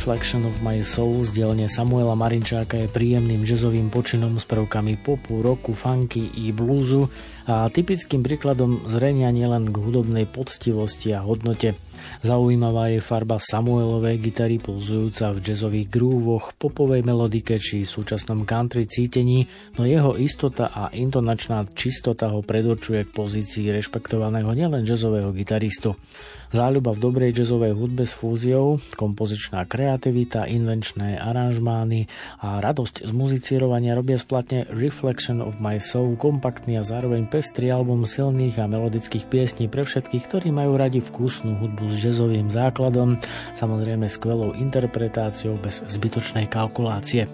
Reflection 0.07 0.47
of 0.47 0.63
My 0.63 0.79
Soul 0.87 1.19
z 1.19 1.35
dielne 1.35 1.67
Samuela 1.67 2.15
Marinčáka 2.15 2.79
je 2.79 2.87
príjemným 2.87 3.43
jazzovým 3.43 3.91
počinom 3.91 4.39
s 4.39 4.47
prvkami 4.47 5.03
popu, 5.03 5.43
roku, 5.43 5.75
funky 5.75 6.31
i 6.31 6.55
bluesu 6.55 7.11
a 7.43 7.67
typickým 7.67 8.23
príkladom 8.23 8.87
zrenia 8.87 9.27
nielen 9.35 9.67
k 9.67 9.75
hudobnej 9.75 10.23
poctivosti 10.23 11.11
a 11.11 11.27
hodnote. 11.27 11.75
Zaujímavá 12.23 12.87
je 12.95 13.03
farba 13.03 13.35
Samuelovej 13.35 14.23
gitary 14.23 14.63
pulzujúca 14.63 15.35
v 15.35 15.43
jazzových 15.43 15.91
grúvoch, 15.91 16.55
popovej 16.55 17.03
melodike 17.03 17.59
či 17.59 17.83
súčasnom 17.83 18.47
country 18.47 18.87
cítení, 18.87 19.43
no 19.75 19.83
jeho 19.83 20.15
istota 20.15 20.71
a 20.71 20.87
intonačná 20.87 21.67
čistota 21.75 22.31
ho 22.31 22.39
predurčuje 22.39 23.03
k 23.03 23.11
pozícii 23.11 23.75
rešpektovaného 23.75 24.55
nielen 24.55 24.87
jazzového 24.87 25.35
gitaristu. 25.35 25.99
Záľuba 26.47 26.95
v 26.95 27.03
dobrej 27.03 27.31
jazzovej 27.43 27.75
hudbe 27.75 28.07
s 28.07 28.15
fúziou, 28.15 28.79
kompozičná 28.95 29.67
kreativita, 29.67 30.47
invenčné 30.47 31.19
aranžmány 31.19 32.07
a 32.39 32.63
radosť 32.63 33.03
z 33.03 33.11
muzicírovania 33.11 33.99
robia 33.99 34.15
splatne 34.15 34.63
Reflection 34.71 35.43
of 35.43 35.59
My 35.59 35.83
Soul 35.83 36.15
kompaktný 36.15 36.79
a 36.79 36.87
zároveň 36.87 37.27
pestrý 37.27 37.67
album 37.67 38.07
silných 38.07 38.63
a 38.63 38.71
melodických 38.71 39.27
piesní 39.27 39.67
pre 39.67 39.83
všetkých, 39.83 40.23
ktorí 40.23 40.47
majú 40.55 40.79
radi 40.79 41.03
vkusnú 41.03 41.59
hudbu 41.59 41.91
s 41.91 41.95
jazzovým 41.99 42.47
základom, 42.47 43.19
samozrejme 43.51 44.07
skvelou 44.07 44.55
interpretáciou 44.55 45.59
bez 45.59 45.83
zbytočnej 45.83 46.47
kalkulácie. 46.47 47.27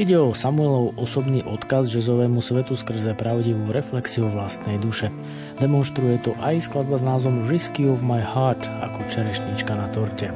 Ide 0.00 0.16
o 0.16 0.32
Samuelov 0.32 0.96
osobný 0.96 1.44
odkaz 1.44 1.92
jazzovému 1.92 2.40
svetu 2.40 2.72
skrze 2.72 3.12
pravdivú 3.12 3.68
reflexiu 3.68 4.32
vlastnej 4.32 4.80
duše. 4.80 5.12
Demonstruje 5.60 6.16
to 6.24 6.32
aj 6.40 6.72
skladba 6.72 6.96
s 6.96 7.04
názvom 7.04 7.44
Risky 7.44 7.84
of 7.84 8.00
My 8.00 8.24
Heart 8.24 8.64
ako 8.64 9.04
čerešnička 9.12 9.76
na 9.76 9.92
torte. 9.92 10.32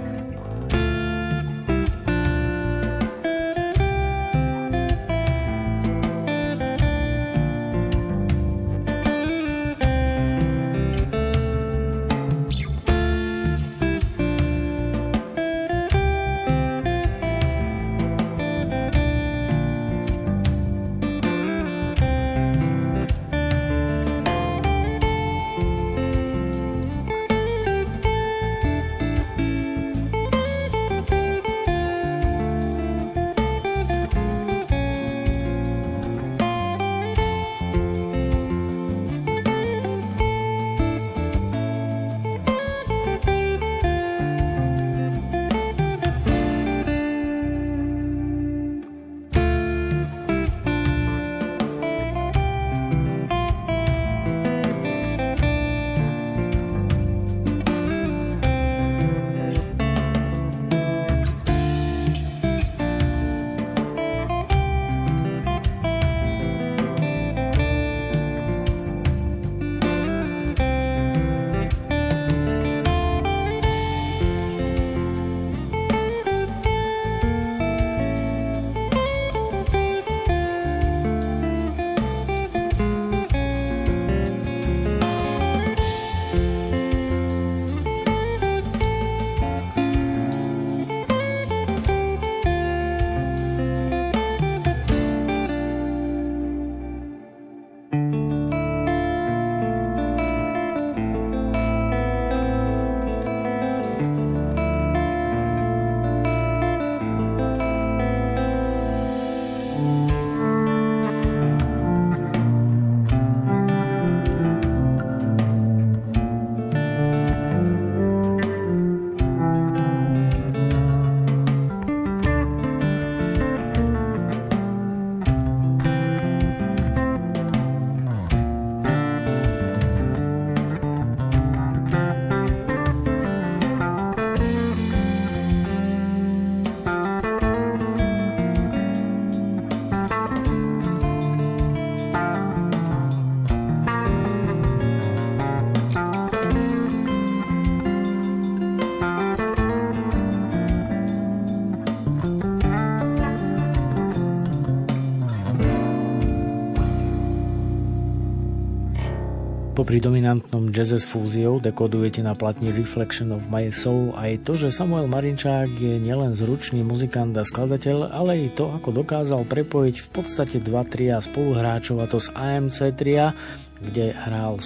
Popri 159.84 160.00
dominantnom 160.00 160.72
jazze 160.72 160.96
s 160.96 161.04
fúziou 161.04 161.60
dekodujete 161.60 162.24
na 162.24 162.32
platni 162.32 162.72
Reflection 162.72 163.36
of 163.36 163.52
My 163.52 163.68
Soul 163.68 164.16
aj 164.16 164.40
to, 164.48 164.56
že 164.56 164.72
Samuel 164.72 165.04
Marinčák 165.12 165.68
je 165.76 166.00
nielen 166.00 166.32
zručný 166.32 166.80
muzikant 166.80 167.36
a 167.36 167.44
skladateľ, 167.44 168.08
ale 168.08 168.32
i 168.40 168.48
to, 168.48 168.72
ako 168.72 169.04
dokázal 169.04 169.44
prepojiť 169.44 169.96
v 170.00 170.08
podstate 170.08 170.56
dva 170.64 170.88
tria 170.88 171.20
spoluhráčov 171.20 172.00
a 172.00 172.08
to 172.08 172.16
z 172.16 172.32
AMC 172.32 172.96
tria, 172.96 173.36
kde 173.76 174.16
hral 174.16 174.56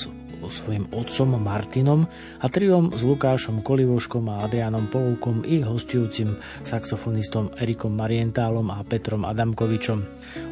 so 0.48 0.64
svojím 0.64 0.88
otcom 0.96 1.36
Martinom 1.36 2.08
a 2.40 2.46
triom 2.48 2.96
s 2.96 3.04
Lukášom 3.04 3.60
Kolivoškom 3.60 4.32
a 4.32 4.48
Adrianom 4.48 4.88
Polovkom 4.88 5.44
i 5.44 5.60
hostujúcim 5.60 6.40
saxofonistom 6.64 7.52
Erikom 7.60 7.92
Marientálom 7.92 8.72
a 8.72 8.80
Petrom 8.80 9.28
Adamkovičom. 9.28 10.00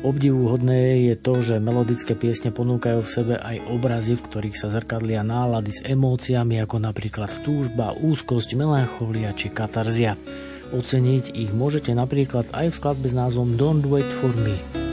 Obdivuhodné 0.04 1.08
je 1.08 1.14
to, 1.16 1.40
že 1.40 1.64
melodické 1.64 2.12
piesne 2.12 2.52
ponúkajú 2.52 3.00
v 3.00 3.08
sebe 3.08 3.34
aj 3.40 3.72
obrazy, 3.72 4.20
v 4.20 4.24
ktorých 4.28 4.56
sa 4.60 4.68
zrkadlia 4.68 5.24
nálady 5.24 5.72
s 5.72 5.80
emóciami 5.80 6.60
ako 6.60 6.76
napríklad 6.76 7.32
túžba, 7.40 7.96
úzkosť, 7.96 8.52
melancholia 8.52 9.32
či 9.32 9.48
katarzia. 9.48 10.20
Oceniť 10.76 11.32
ich 11.32 11.56
môžete 11.56 11.96
napríklad 11.96 12.52
aj 12.52 12.68
v 12.68 12.76
skladbe 12.76 13.08
s 13.08 13.16
názvom 13.16 13.56
Don't 13.56 13.88
Wait 13.88 14.12
For 14.12 14.34
Me. 14.44 14.85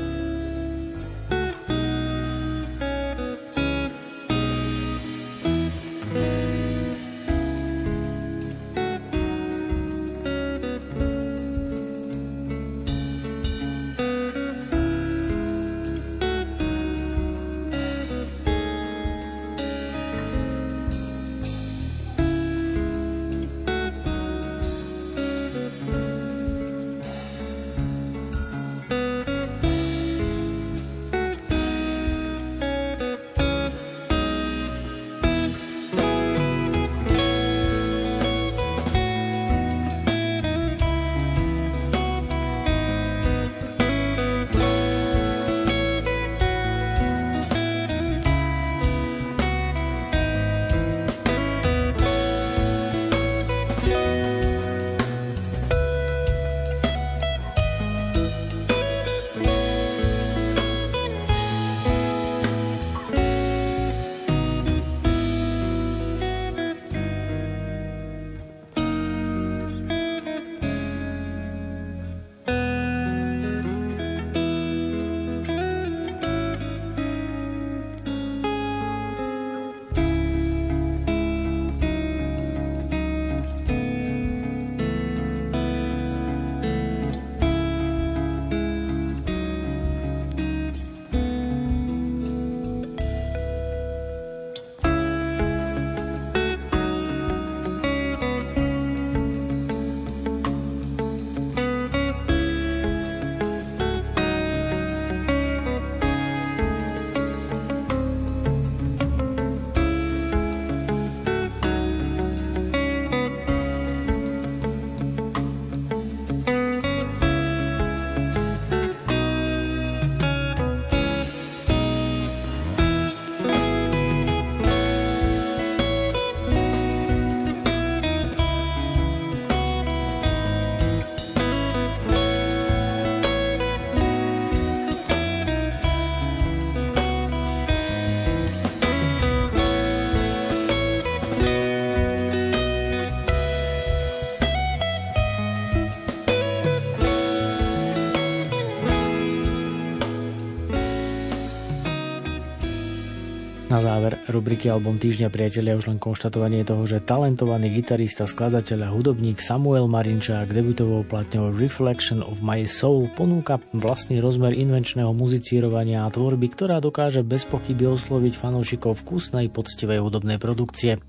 Záver 153.84 154.16
rubriky 154.32 154.72
Album 154.72 154.96
týždňa 154.96 155.28
priatelia 155.28 155.76
už 155.76 155.92
len 155.92 156.00
konštatovanie 156.00 156.64
toho, 156.64 156.88
že 156.88 157.04
talentovaný 157.04 157.68
gitarista, 157.68 158.24
skladateľ 158.24 158.88
a 158.88 158.94
hudobník 158.96 159.44
Samuel 159.44 159.92
Marinčák 159.92 160.48
debutovou 160.48 161.04
platňou 161.04 161.52
Reflection 161.52 162.24
of 162.24 162.40
My 162.40 162.64
Soul 162.64 163.12
ponúka 163.12 163.60
vlastný 163.76 164.24
rozmer 164.24 164.56
invenčného 164.56 165.12
muzicírovania 165.12 166.08
a 166.08 166.14
tvorby, 166.16 166.48
ktorá 166.56 166.80
dokáže 166.80 167.28
bez 167.28 167.44
pochyby 167.44 167.92
osloviť 167.92 168.40
fanúšikov 168.40 169.04
vkusnej 169.04 169.52
poctivej 169.52 170.00
hudobnej 170.00 170.40
produkcie. 170.40 171.04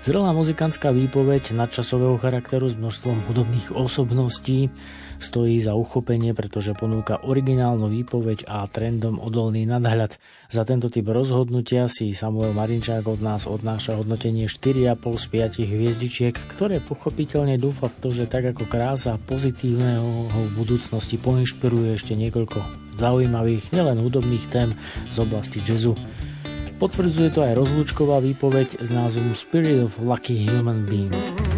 Zrelá 0.00 0.32
muzikantská 0.32 0.88
výpoveď 0.94 1.52
nadčasového 1.52 2.16
charakteru 2.16 2.72
s 2.72 2.78
množstvom 2.78 3.28
hudobných 3.28 3.76
osobností 3.76 4.72
stojí 5.18 5.58
za 5.58 5.74
uchopenie, 5.74 6.32
pretože 6.32 6.74
ponúka 6.78 7.20
originálnu 7.22 7.90
výpoveď 7.90 8.46
a 8.46 8.64
trendom 8.70 9.18
odolný 9.18 9.66
nadhľad. 9.66 10.16
Za 10.48 10.62
tento 10.64 10.88
typ 10.88 11.10
rozhodnutia 11.10 11.90
si 11.90 12.14
Samuel 12.14 12.54
Marinčák 12.54 13.04
od 13.04 13.20
nás 13.20 13.50
odnáša 13.50 13.98
hodnotenie 13.98 14.46
4,5 14.46 14.96
z 15.18 15.26
5 15.62 15.70
hviezdičiek, 15.70 16.34
ktoré 16.54 16.78
pochopiteľne 16.78 17.58
dúfa 17.58 17.90
v 17.90 17.98
to, 18.00 18.08
že 18.14 18.30
tak 18.30 18.54
ako 18.54 18.64
krása 18.70 19.18
pozitívneho 19.18 20.30
ho 20.30 20.40
v 20.48 20.56
budúcnosti 20.56 21.18
poinšpiruje 21.18 21.98
ešte 21.98 22.14
niekoľko 22.14 22.88
zaujímavých, 22.98 23.70
nielen 23.74 23.98
hudobných 24.02 24.44
tém 24.50 24.74
z 25.10 25.16
oblasti 25.18 25.62
jazzu. 25.62 25.94
Potvrdzuje 26.78 27.34
to 27.34 27.42
aj 27.42 27.58
rozlúčková 27.58 28.22
výpoveď 28.22 28.78
s 28.78 28.94
názvom 28.94 29.34
Spirit 29.34 29.82
of 29.82 29.98
Lucky 29.98 30.46
Human 30.46 30.86
Being. 30.86 31.57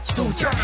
Súťaž! 0.00 0.60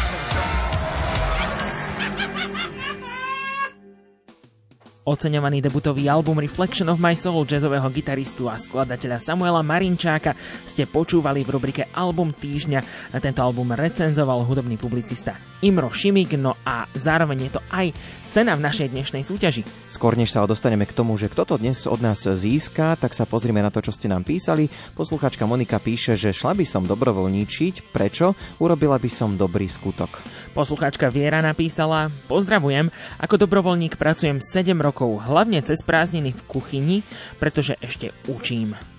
Oceňovaný 5.06 5.62
debutový 5.62 6.10
album 6.10 6.42
Reflection 6.42 6.90
of 6.90 6.98
My 6.98 7.14
Soul 7.14 7.46
jazzového 7.46 7.86
gitaristu 7.94 8.50
a 8.50 8.58
skladateľa 8.58 9.22
Samuela 9.22 9.62
Marinčáka 9.62 10.34
ste 10.66 10.82
počúvali 10.82 11.46
v 11.46 11.54
rubrike 11.54 11.86
Album 11.94 12.34
týždňa. 12.34 13.12
Tento 13.22 13.38
album 13.38 13.70
recenzoval 13.70 14.42
hudobný 14.42 14.74
publicista 14.74 15.38
Imro 15.62 15.94
Šimik, 15.94 16.34
no 16.34 16.58
a 16.66 16.90
zároveň 16.90 17.38
je 17.46 17.50
to 17.54 17.62
aj 17.70 17.86
cena 18.32 18.58
v 18.58 18.64
našej 18.66 18.90
dnešnej 18.90 19.22
súťaži. 19.22 19.62
Skôr 19.86 20.18
než 20.18 20.34
sa 20.34 20.42
dostaneme 20.48 20.88
k 20.88 20.96
tomu, 20.96 21.14
že 21.20 21.30
kto 21.30 21.44
to 21.44 21.54
dnes 21.60 21.84
od 21.84 22.00
nás 22.00 22.24
získa, 22.24 22.98
tak 22.98 23.14
sa 23.14 23.28
pozrime 23.28 23.60
na 23.60 23.70
to, 23.70 23.84
čo 23.84 23.92
ste 23.92 24.08
nám 24.08 24.24
písali. 24.24 24.72
Posluchačka 24.96 25.44
Monika 25.44 25.76
píše, 25.76 26.16
že 26.16 26.34
šla 26.34 26.56
by 26.56 26.64
som 26.64 26.82
dobrovoľníčiť. 26.88 27.94
Prečo? 27.94 28.32
Urobila 28.58 28.96
by 28.96 29.10
som 29.12 29.36
dobrý 29.36 29.68
skutok. 29.68 30.22
Posluchačka 30.56 31.12
Viera 31.12 31.44
napísala, 31.44 32.08
pozdravujem, 32.26 32.88
ako 33.20 33.34
dobrovoľník 33.44 34.00
pracujem 34.00 34.40
7 34.40 34.72
rokov, 34.80 35.20
hlavne 35.22 35.60
cez 35.60 35.84
prázdniny 35.84 36.32
v 36.32 36.40
kuchyni, 36.48 36.96
pretože 37.36 37.76
ešte 37.84 38.16
učím. 38.32 38.95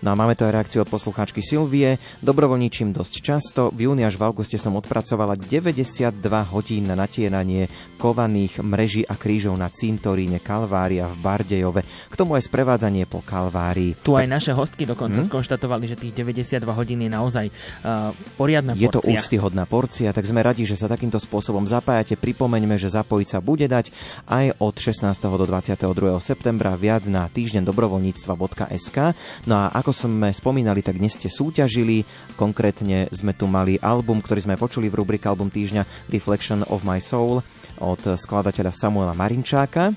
No 0.00 0.12
a 0.12 0.14
máme 0.16 0.32
to 0.32 0.48
aj 0.48 0.56
reakciu 0.56 0.80
od 0.80 0.88
poslucháčky 0.88 1.44
Silvie. 1.44 2.00
Dobrovoľníčim 2.24 2.96
dosť 2.96 3.14
často. 3.20 3.62
V 3.68 3.84
júni 3.84 4.08
až 4.08 4.16
v 4.16 4.32
auguste 4.32 4.56
som 4.56 4.72
odpracovala 4.80 5.36
92 5.36 6.24
hodín 6.50 6.88
na 6.88 6.96
natieranie 6.96 7.68
kovaných 8.00 8.64
mreží 8.64 9.04
a 9.04 9.12
krížov 9.12 9.60
na 9.60 9.68
cintoríne 9.68 10.40
Kalvária 10.40 11.04
v 11.12 11.16
Bardejove. 11.20 11.84
K 11.84 12.14
tomu 12.16 12.40
aj 12.40 12.48
sprevádzanie 12.48 13.04
po 13.04 13.20
Kalvárii. 13.20 14.00
Tu 14.00 14.16
aj 14.16 14.24
naše 14.24 14.56
hostky 14.56 14.88
dokonca 14.88 15.20
hmm? 15.20 15.28
skonštatovali, 15.28 15.84
že 15.84 16.00
tých 16.00 16.16
92 16.16 16.64
hodín 16.72 17.04
je 17.04 17.10
naozaj 17.12 17.46
uh, 17.52 18.16
poriadna 18.40 18.72
porcia. 18.72 18.84
Je 18.84 18.88
to 18.88 19.04
úctyhodná 19.04 19.68
porcia, 19.68 20.16
tak 20.16 20.24
sme 20.24 20.40
radi, 20.40 20.64
že 20.64 20.80
sa 20.80 20.88
takýmto 20.88 21.20
spôsobom 21.20 21.68
zapájate. 21.68 22.16
Pripomeňme, 22.16 22.80
že 22.80 22.88
zapojiť 22.88 23.28
sa 23.36 23.38
bude 23.44 23.68
dať 23.68 23.92
aj 24.32 24.64
od 24.64 24.74
16. 24.80 25.12
do 25.20 25.44
22. 25.44 25.84
septembra 26.24 26.72
viac 26.72 27.04
na 27.04 27.28
týždeň 27.28 27.68
dobrovoľníctva.sk. 27.68 28.98
No 29.44 29.54
a 29.60 29.64
ako 29.76 29.89
ako 29.90 30.06
sme 30.06 30.30
spomínali, 30.30 30.86
tak 30.86 31.02
dnes 31.02 31.18
ste 31.18 31.26
súťažili. 31.26 32.06
Konkrétne 32.38 33.10
sme 33.10 33.34
tu 33.34 33.50
mali 33.50 33.74
album, 33.82 34.22
ktorý 34.22 34.46
sme 34.46 34.54
počuli 34.54 34.86
v 34.86 35.02
rubrike 35.02 35.26
Album 35.26 35.50
týždňa 35.50 36.06
Reflection 36.14 36.62
of 36.70 36.86
My 36.86 37.02
Soul 37.02 37.42
od 37.82 37.98
skladateľa 37.98 38.70
Samuela 38.70 39.18
Marinčáka. 39.18 39.90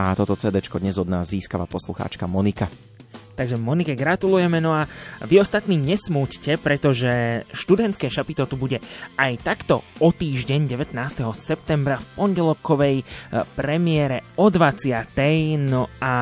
A 0.00 0.16
toto 0.16 0.40
CD 0.40 0.64
dnes 0.80 0.96
od 0.96 1.12
nás 1.12 1.28
získava 1.28 1.68
poslucháčka 1.68 2.24
Monika. 2.24 2.64
Takže 3.34 3.58
Monike 3.58 3.98
gratulujeme, 3.98 4.62
no 4.62 4.70
a 4.70 4.86
vy 5.26 5.42
ostatní 5.42 5.74
nesmúďte, 5.74 6.54
pretože 6.62 7.42
študentské 7.50 8.06
šapito 8.06 8.46
tu 8.46 8.54
bude 8.54 8.78
aj 9.18 9.32
takto 9.42 9.82
o 9.98 10.14
týždeň 10.14 10.70
19. 10.70 10.94
septembra 11.34 11.98
v 11.98 12.06
pondelkovej 12.14 12.96
e, 13.02 13.04
premiére 13.58 14.22
o 14.38 14.46
20. 14.46 15.10
No 15.66 15.90
a... 15.98 16.12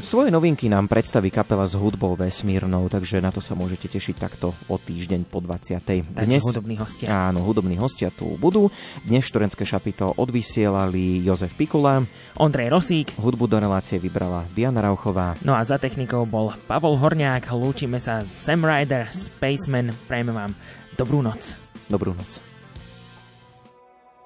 Svoje 0.00 0.32
novinky 0.32 0.72
nám 0.72 0.88
predstaví 0.88 1.28
kapela 1.28 1.68
s 1.68 1.76
hudbou 1.76 2.16
vesmírnou, 2.16 2.88
takže 2.88 3.20
na 3.20 3.28
to 3.28 3.44
sa 3.44 3.52
môžete 3.52 3.92
tešiť 3.92 4.16
takto 4.16 4.56
o 4.72 4.80
týždeň 4.80 5.28
po 5.28 5.44
20. 5.44 5.84
Dnes 6.24 6.40
hudobní 6.40 6.80
hostia. 6.80 7.28
Áno, 7.28 7.44
hudobní 7.44 7.76
hostia 7.76 8.08
tu 8.08 8.32
budú. 8.40 8.72
Dnes 9.04 9.28
študentské 9.28 9.68
šapito 9.68 10.16
odvysielali 10.16 11.20
Jozef 11.20 11.52
Pikula, 11.52 12.00
Ondrej 12.40 12.72
Rosík, 12.72 13.12
hudbu 13.20 13.44
do 13.44 13.60
relácie 13.60 14.00
vybrala 14.00 14.48
Diana 14.56 14.80
Rauchová. 14.80 15.36
No 15.44 15.52
a 15.52 15.60
za 15.68 15.76
technikou 15.76 16.24
bol 16.24 16.48
Pavol 16.66 16.96
Horňák, 16.96 17.50
lúčime 17.52 17.98
sa 17.98 18.22
s 18.22 18.30
Sam 18.30 18.62
Rider, 18.62 19.10
Spaceman, 19.10 19.90
prajme 20.06 20.30
vám 20.30 20.54
dobrú 20.94 21.20
noc. 21.20 21.58
Dobrú 21.90 22.14
noc. 22.14 22.38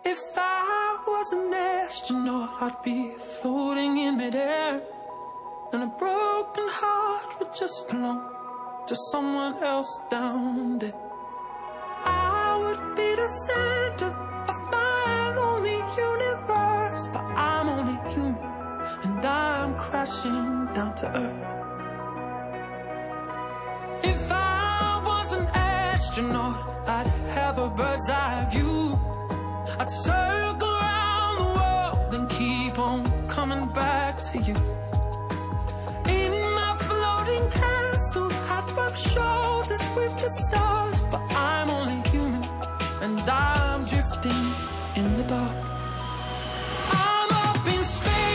If 0.04 0.20
I 0.36 1.00
was 1.08 1.28
an 1.32 1.50
astronaut, 1.50 2.60
I'd 2.60 2.78
be 2.84 3.16
floating 3.40 3.98
in 3.98 4.16
midair 4.20 4.80
And 5.72 5.82
a 5.82 5.90
broken 5.98 6.66
heart 6.70 7.40
would 7.40 7.52
just 7.58 7.88
belong 7.88 8.22
to 8.86 8.94
someone 9.10 9.58
else 9.62 10.00
down 10.10 10.78
there 10.78 10.94
I 12.04 12.56
would 12.62 12.94
be 12.94 13.08
the 13.16 13.28
center 13.50 14.14
of 14.46 14.56
my 14.70 15.34
lonely 15.34 15.82
universe 15.98 17.10
But 17.10 17.24
I'm 17.34 17.68
only 17.68 17.98
human 18.14 18.38
and 19.02 19.26
I'm 19.26 19.74
crashing 19.74 20.70
down 20.72 20.94
to 21.02 21.06
earth 21.10 21.75
If 24.02 24.30
I 24.30 25.02
was 25.04 25.32
an 25.32 25.46
astronaut, 25.54 26.88
I'd 26.88 27.06
have 27.34 27.58
a 27.58 27.68
bird's 27.68 28.08
eye 28.08 28.46
view. 28.50 28.98
I'd 29.78 29.90
circle 29.90 30.68
around 30.68 31.38
the 31.38 31.50
world 31.58 32.14
and 32.14 32.28
keep 32.30 32.78
on 32.78 33.28
coming 33.28 33.66
back 33.72 34.22
to 34.30 34.38
you. 34.38 34.56
In 36.08 36.32
my 36.58 36.72
floating 36.86 37.50
castle, 37.50 38.32
I'd 38.32 38.76
rub 38.76 38.96
shoulders 38.96 39.90
with 39.96 40.14
the 40.20 40.30
stars, 40.30 41.00
but 41.10 41.20
I'm 41.30 41.70
only 41.70 42.08
human 42.10 42.44
and 43.00 43.28
I'm 43.28 43.84
drifting 43.84 44.54
in 44.94 45.16
the 45.16 45.24
dark. 45.24 45.56
I'm 46.90 47.30
up 47.48 47.66
in 47.66 47.84
space. 47.84 48.25